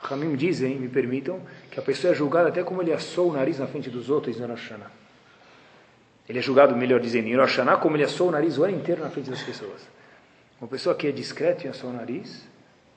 Ramim 0.00 0.34
dizem, 0.34 0.78
me 0.78 0.88
permitam, 0.88 1.38
que 1.70 1.78
a 1.78 1.82
pessoa 1.82 2.14
é 2.14 2.16
julgada 2.16 2.48
até 2.48 2.64
como 2.64 2.80
ele 2.80 2.90
assou 2.90 3.28
o 3.28 3.34
nariz 3.34 3.58
na 3.58 3.66
frente 3.66 3.90
dos 3.90 4.08
outros 4.08 4.40
em 4.40 4.46
Rosh. 4.46 4.72
Ele 6.26 6.38
é 6.38 6.40
julgado, 6.40 6.74
melhor 6.74 7.00
dizendo, 7.00 7.28
em 7.28 7.36
Rosh 7.36 7.58
como 7.82 7.96
ele 7.96 8.04
assou 8.04 8.28
o 8.28 8.30
nariz 8.30 8.56
o 8.56 8.64
ano 8.64 8.74
inteiro 8.78 9.02
na 9.02 9.10
frente 9.10 9.28
das 9.28 9.42
pessoas. 9.42 9.82
Uma 10.58 10.68
pessoa 10.68 10.94
que 10.94 11.06
é 11.06 11.12
discreta 11.12 11.66
e 11.66 11.68
assou 11.68 11.90
o 11.90 11.92
nariz, 11.92 12.48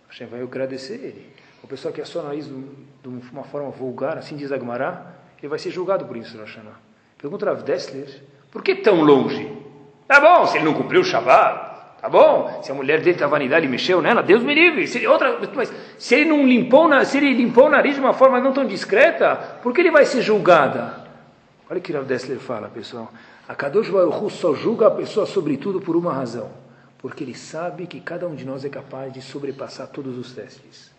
Hashem 0.08 0.28
vai 0.28 0.42
agradecer 0.42 0.94
ele. 0.94 1.30
Uma 1.62 1.68
pessoa 1.68 1.94
que 1.94 2.00
assou 2.00 2.22
o 2.22 2.26
nariz 2.26 2.48
de 2.48 3.10
uma 3.34 3.44
forma 3.44 3.70
vulgar, 3.70 4.18
assim 4.18 4.38
diz 4.38 4.50
Agmará, 4.50 5.14
ele 5.40 5.50
vai 5.50 5.60
ser 5.60 5.72
julgado 5.72 6.06
por 6.06 6.16
isso, 6.16 6.38
Rosh 6.38 6.56
Hashanah. 6.56 6.80
Pergunta 7.18 7.48
Rav 7.48 7.64
Dessler, 7.64 8.24
por 8.50 8.64
que 8.64 8.76
tão 8.76 9.02
longe? 9.02 9.52
Tá 10.08 10.22
bom, 10.22 10.48
se 10.48 10.56
ele 10.56 10.64
não 10.64 10.74
cumpriu 10.74 11.02
o 11.02 11.04
Shabbat, 11.04 11.65
Tá 12.06 12.10
bom? 12.10 12.60
Se 12.62 12.72
a 12.72 12.76
mulher 12.76 13.00
dele 13.00 13.14
está 13.14 13.26
vanidade 13.26 13.68
mexeu 13.68 14.00
nela, 14.00 14.22
Deus 14.22 14.44
me 14.44 14.54
livre. 14.54 14.86
Se, 14.86 15.08
outra, 15.08 15.40
mas 15.56 15.74
se 15.98 16.14
ele 16.14 16.26
não 16.26 16.46
limpou, 16.46 16.88
se 17.04 17.18
ele 17.18 17.34
limpou 17.34 17.66
o 17.66 17.70
nariz 17.70 17.96
de 17.96 18.00
uma 18.00 18.14
forma 18.14 18.40
não 18.40 18.54
tão 18.54 18.64
discreta, 18.64 19.36
por 19.64 19.74
que 19.74 19.82
ele 19.82 19.90
vai 19.90 20.06
ser 20.06 20.22
julgada? 20.22 21.04
Olha 21.68 21.80
o 21.80 21.82
que 21.82 21.92
Rav 21.92 22.06
Dessler 22.06 22.38
fala, 22.38 22.68
pessoal. 22.68 23.12
A 23.50 23.56
Kadosh 23.56 23.90
Baruch 23.90 24.32
só 24.34 24.54
julga 24.54 24.86
a 24.86 24.92
pessoa 24.92 25.26
sobretudo 25.26 25.82
por 25.82 25.96
uma 25.96 26.14
razão. 26.14 26.52
Porque 27.00 27.24
ele 27.24 27.34
sabe 27.34 27.88
que 27.88 28.00
cada 28.00 28.28
um 28.28 28.36
de 28.36 28.46
nós 28.46 28.64
é 28.64 28.70
capaz 28.70 29.12
de 29.12 29.20
sobrepassar 29.20 29.88
todos 29.88 30.16
os 30.16 30.32
testes. 30.32 30.94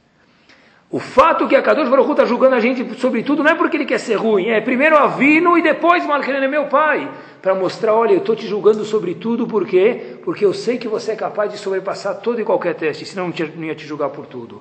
O 0.89 1.01
fato 1.01 1.49
que 1.49 1.57
a 1.57 1.63
Kadosh 1.63 1.89
Baruch 1.89 2.11
está 2.13 2.25
julgando 2.25 2.55
a 2.55 2.61
gente 2.61 2.99
sobretudo 3.01 3.43
não 3.43 3.51
é 3.51 3.55
porque 3.57 3.77
ele 3.77 3.85
quer 3.85 3.99
ser 3.99 4.15
ruim. 4.15 4.47
É 4.49 4.61
primeiro 4.61 4.97
Avino 4.97 5.59
e 5.59 5.63
depois 5.63 6.07
Malchelen 6.07 6.45
é 6.45 6.49
meu 6.49 6.67
pai. 6.67 7.11
Para 7.43 7.55
mostrar, 7.57 7.93
olha, 7.93 8.13
eu 8.13 8.19
estou 8.19 8.37
te 8.37 8.47
julgando 8.47 8.85
sobre 8.85 9.15
tudo, 9.15 9.47
por 9.47 9.67
quê? 9.67 10.16
Porque 10.27 10.45
eu 10.45 10.53
sei 10.53 10.77
que 10.77 10.89
você 10.89 11.13
é 11.13 11.15
capaz 11.15 11.53
de 11.53 11.57
sobrepassar 11.57 12.17
todo 12.17 12.41
e 12.41 12.45
qualquer 12.45 12.75
teste, 12.75 13.07
senão 13.07 13.33
eu 13.39 13.49
não 13.55 13.63
ia 13.63 13.77
te 13.77 13.87
julgar 13.87 14.11
por 14.11 14.27
tudo. 14.27 14.61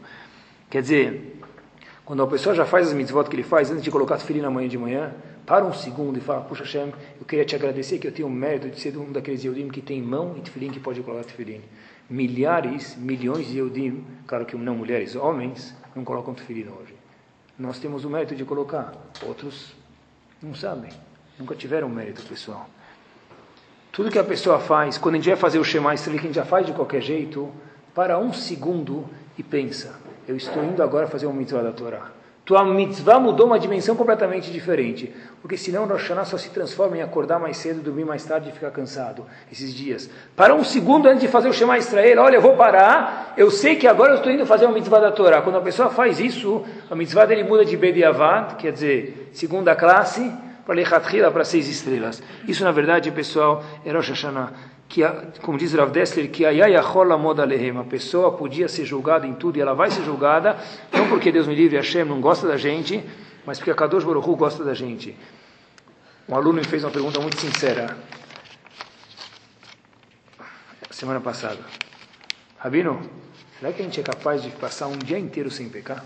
Quer 0.70 0.84
dizer, 0.84 1.41
quando 2.05 2.22
a 2.22 2.28
pessoa 2.28 2.53
já 2.53 2.68
faz 2.68 2.89
as 2.89 2.93
mitzvot 2.93 3.28
que 3.28 3.36
ele 3.36 3.41
faz 3.41 3.72
antes 3.72 3.82
de 3.82 3.89
colocar 3.89 4.20
filho 4.20 4.43
na 4.43 4.51
manhã 4.51 4.70
de 4.70 4.78
manhã, 4.78 5.11
para 5.43 5.66
um 5.66 5.74
segundo 5.74 6.20
e 6.20 6.22
fala, 6.22 6.41
puxa 6.41 6.63
Hashem, 6.63 6.93
eu 7.20 7.26
queria 7.26 7.43
te 7.43 7.55
agradecer 7.55 7.97
que 7.97 8.05
eu 8.05 8.11
tenho 8.11 8.28
o 8.28 8.32
mérito 8.32 8.70
de 8.70 8.80
ser 8.80 8.95
um 8.95 9.11
daqueles 9.11 9.43
Yehudim 9.43 9.70
que 9.70 9.82
tem 9.82 10.03
mão 10.03 10.36
e 10.38 10.41
tefilim 10.41 10.70
que 10.70 10.80
pode 10.80 11.01
colocar 11.01 11.24
tefilim. 11.24 11.63
Milhares, 12.07 12.95
milhões 12.95 13.47
de 13.47 13.57
Yehudim, 13.57 14.05
claro 14.28 14.45
que 14.45 14.55
não 14.55 14.76
mulheres, 14.76 15.16
homens, 15.16 15.74
não 15.95 16.03
colocam 16.03 16.36
tefilim 16.36 16.68
hoje. 16.68 16.93
Nós 17.57 17.80
temos 17.80 18.05
o 18.05 18.09
mérito 18.11 18.36
de 18.36 18.45
colocar, 18.45 18.93
outros 19.26 19.74
não 20.43 20.53
sabem, 20.53 20.91
nunca 21.39 21.55
tiveram 21.55 21.89
mérito 21.89 22.22
pessoal. 22.22 22.70
Tudo 23.96 24.12
que 24.12 24.20
a 24.20 24.24
pessoa 24.24 24.60
faz, 24.60 24.98
quando 24.98 25.16
a 25.16 25.18
gente 25.18 25.30
vai 25.30 25.38
fazer 25.38 25.58
o 25.58 25.64
Shema 25.64 25.93
Israel, 25.93 26.20
que 26.20 26.26
a 26.26 26.28
gente 26.28 26.36
já 26.36 26.46
faz 26.46 26.66
de 26.66 26.74
qualquer 26.74 27.02
jeito, 27.02 27.50
para 27.93 28.20
um 28.20 28.34
segundo 28.34 29.06
e 29.38 29.43
pensa, 29.43 29.96
eu 30.28 30.36
estou 30.36 30.64
indo 30.64 30.84
agora 30.84 31.08
fazer 31.08 31.26
uma 31.26 31.36
mitzvah 31.36 31.64
da 31.64 31.72
Torá 31.72 32.12
tua 32.46 32.64
mitzvah 32.64 33.20
mudou 33.20 33.48
uma 33.48 33.60
dimensão 33.60 33.96
completamente 33.96 34.52
diferente. 34.52 35.12
Porque 35.41 35.58
senão 35.58 35.86
Rosh 35.88 36.04
Hashanah 36.04 36.26
só 36.26 36.38
se 36.38 36.52
transforma 36.52 36.98
em 36.98 37.02
acordar 37.02 37.39
mais 37.39 37.58
cedo, 37.58 37.82
dormir 37.82 38.06
mais 38.06 38.24
tarde 38.24 38.50
e 38.50 38.52
ficar 38.52 38.70
cansado 38.70 39.26
esses 39.52 39.74
dias. 39.74 40.08
Para 40.36 40.54
um 40.54 40.64
segundo 40.64 41.08
antes 41.08 41.22
de 41.22 41.28
fazer 41.28 41.50
o 41.50 41.54
Shema 41.54 41.78
Israel, 41.78 42.22
olha, 42.22 42.36
eu 42.36 42.41
vou 42.41 42.56
parar, 42.56 43.34
eu 43.36 43.50
sei 43.50 43.76
que 43.76 43.88
agora 43.88 44.14
eu 44.14 44.18
estou 44.18 44.32
indo 44.32 44.46
fazer 44.46 44.66
uma 44.66 44.76
mitzvah 44.76 45.00
da 45.00 45.12
Torá. 45.12 45.41
Quando 45.41 45.58
a 45.58 45.62
pessoa 45.62 45.89
faz 45.89 46.20
isso, 46.20 46.64
a 46.89 46.96
mitzvah 46.96 47.26
dele 47.26 47.43
muda 47.43 47.66
de 47.66 47.76
Bediavad, 47.76 48.56
quer 48.56 48.72
dizer, 48.72 49.32
segunda 49.34 49.76
classe, 49.76 50.32
para 50.66 50.76
Lechatchila, 50.76 51.32
para 51.32 51.45
seis 51.45 51.68
estrelas. 51.68 52.22
Isso, 52.47 52.63
na 52.63 52.72
verdade, 52.72 53.11
pessoal, 53.11 53.63
é 53.86 53.91
Rosh 53.91 54.09
Hashanah 54.09 54.51
que, 54.88 55.01
como 55.41 55.57
diz 55.57 55.74
Rav 55.74 55.91
Dessler, 55.91 56.30
que 56.30 56.45
a 56.45 57.84
pessoa 57.89 58.38
podia 58.38 58.68
ser 58.68 58.86
julgada 58.86 59.26
em 59.28 59.34
tudo 59.34 59.57
e 59.57 59.61
ela 59.61 59.74
vai 59.74 59.89
ser 59.89 60.03
julgada, 60.03 60.57
não 60.91 61.09
porque 61.09 61.32
Deus 61.32 61.47
me 61.47 61.55
livre, 61.55 61.76
Hashem 61.76 62.05
não 62.05 62.22
gosta 62.22 62.47
da 62.47 62.57
gente, 62.57 63.03
mas 63.45 63.57
porque 63.57 63.72
a 63.72 63.76
Kadosh 63.76 64.03
Baruch 64.03 64.28
gosta 64.36 64.63
da 64.63 64.74
gente. 64.74 65.18
Um 66.28 66.36
aluno 66.36 66.59
me 66.59 66.63
fez 66.63 66.84
uma 66.84 66.91
pergunta 66.91 67.20
muito 67.20 67.39
sincera, 67.39 67.97
semana 70.89 71.20
passada. 71.20 71.59
Rabino, 72.57 73.01
será 73.59 73.72
que 73.74 73.82
a 73.82 73.86
gente 73.86 73.99
é 73.99 74.03
capaz 74.03 74.41
de 74.41 74.49
passar 74.49 74.88
um 74.88 74.97
dia 74.97 75.20
inteiro 75.20 75.51
sem 75.51 75.70
pecar? 75.70 76.03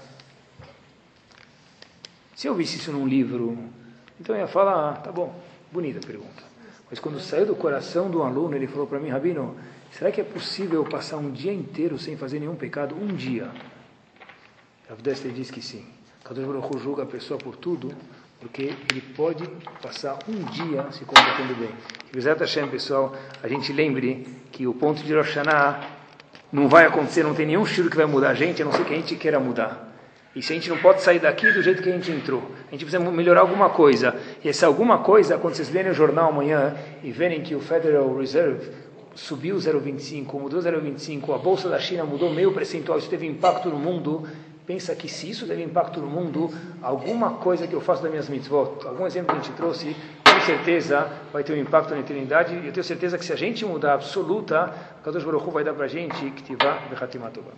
Se 2.36 2.47
eu 2.47 2.55
visse 2.55 2.78
isso 2.78 2.91
num 2.91 3.07
livro, 3.07 3.57
então 4.20 4.36
eu 4.36 4.41
ia 4.41 4.47
falar, 4.47 4.91
ah, 4.91 4.93
tá 4.93 5.11
bom, 5.11 5.34
bonita 5.72 6.05
pergunta. 6.05 6.43
Mas 6.89 6.99
quando 6.99 7.20
saiu 7.20 7.45
do 7.45 7.55
coração 7.55 8.09
do 8.09 8.24
aluno, 8.24 8.55
ele 8.55 8.67
falou 8.67 8.88
para 8.88 8.99
mim, 8.99 9.09
Rabino, 9.09 9.55
será 9.91 10.11
que 10.11 10.20
é 10.20 10.24
possível 10.24 10.84
passar 10.84 11.17
um 11.17 11.32
dia 11.32 11.53
inteiro 11.53 11.99
sem 11.99 12.17
fazer 12.17 12.39
nenhum 12.39 12.55
pecado? 12.55 12.95
Um 12.95 13.07
dia. 13.07 13.49
Rav 14.89 15.01
Dester 15.01 15.32
diz 15.32 15.51
que 15.51 15.61
sim. 15.61 15.86
Kadosh 16.24 16.45
Baruch 16.45 16.80
julga 16.80 17.03
a 17.03 17.05
pessoa 17.05 17.38
por 17.38 17.55
tudo, 17.55 17.93
porque 18.39 18.74
ele 18.91 19.01
pode 19.15 19.47
passar 19.82 20.17
um 20.28 20.43
dia 20.45 20.91
se 20.91 21.05
comportando 21.05 21.55
bem. 21.55 21.70
Exato 22.15 22.41
Hashem, 22.41 22.67
pessoal, 22.70 23.15
a 23.41 23.47
gente 23.47 23.72
lembre 23.72 24.28
que 24.51 24.65
o 24.65 24.74
ponto 24.74 25.03
de 25.03 25.13
Rosh 25.13 25.36
não 26.51 26.67
vai 26.67 26.86
acontecer, 26.86 27.24
não 27.24 27.36
tem 27.36 27.45
nenhum 27.45 27.63
estilo 27.63 27.89
que 27.89 27.97
vai 27.97 28.07
mudar 28.07 28.32
a 28.32 28.34
gente, 28.34 28.61
a 28.61 28.65
não 28.65 28.72
ser 28.72 28.84
que 28.84 28.93
a 28.93 28.97
gente 28.97 29.15
queira 29.15 29.39
mudar. 29.39 29.89
E 30.36 30.44
se 30.44 30.54
a 30.54 30.56
gente 30.56 30.70
não 30.70 30.78
pode 30.78 31.02
sair 31.02 31.20
daqui 31.20 31.52
do 31.52 31.62
jeito 31.62 31.82
que 31.82 31.90
a 31.90 31.92
gente 31.92 32.12
entrou, 32.12 32.44
a 32.68 32.72
gente 32.72 32.86
precisa 32.86 33.00
melhorar 33.00 33.42
alguma 33.42 33.70
coisa. 33.70 34.16
E 34.44 34.50
essa 34.50 34.68
alguma 34.68 35.00
coisa, 35.00 35.38
quando 35.38 35.56
vocês 35.56 35.72
lerem 35.72 35.92
o 35.92 35.96
jornal 35.96 36.30
amanhã 36.30 36.76
e 37.04 37.12
verem 37.12 37.42
que 37.42 37.56
o 37.56 37.60
Federal 37.60 38.16
Reserve 38.16 38.70
subiu 39.16 39.56
0,25, 39.58 40.34
mudou 40.40 40.62
0,25, 40.62 41.34
a 41.34 41.38
bolsa 41.38 41.68
da 41.68 41.80
China 41.80 42.04
mudou 42.04 42.32
meio 42.32 42.52
percentual, 42.54 42.98
isso 42.98 43.10
teve 43.10 43.26
impacto 43.26 43.70
no 43.70 43.78
mundo. 43.78 44.28
Pensa 44.68 44.96
que 44.96 45.10
se 45.10 45.28
isso 45.28 45.48
teve 45.48 45.64
impacto 45.64 46.00
no 46.00 46.06
mundo, 46.06 46.54
alguma 46.80 47.32
coisa 47.32 47.66
que 47.66 47.74
eu 47.74 47.82
faço 47.82 48.04
das 48.04 48.12
minhas 48.12 48.30
mitzvot, 48.30 48.86
algum 48.86 49.08
exemplo 49.08 49.34
que 49.34 49.42
a 49.42 49.44
gente 49.44 49.56
trouxe, 49.56 49.96
com 50.24 50.40
certeza 50.42 51.12
vai 51.34 51.44
ter 51.44 51.54
um 51.54 51.58
impacto 51.58 51.90
na 51.90 52.02
eternidade. 52.02 52.54
E 52.54 52.68
eu 52.68 52.72
tenho 52.72 52.84
certeza 52.84 53.18
que 53.18 53.26
se 53.26 53.34
a 53.34 53.36
gente 53.36 53.66
mudar 53.66 53.96
absoluta, 53.96 54.72
Kadosh 55.04 55.24
Baruch 55.24 55.48
Hu 55.48 55.52
vai 55.52 55.64
dar 55.64 55.74
para 55.74 55.86
a 55.86 55.88
gente 55.88 56.30
que 56.32 56.44
tiver 56.44 56.68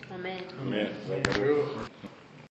Amém. 0.09 0.37
Amém. 0.61 0.89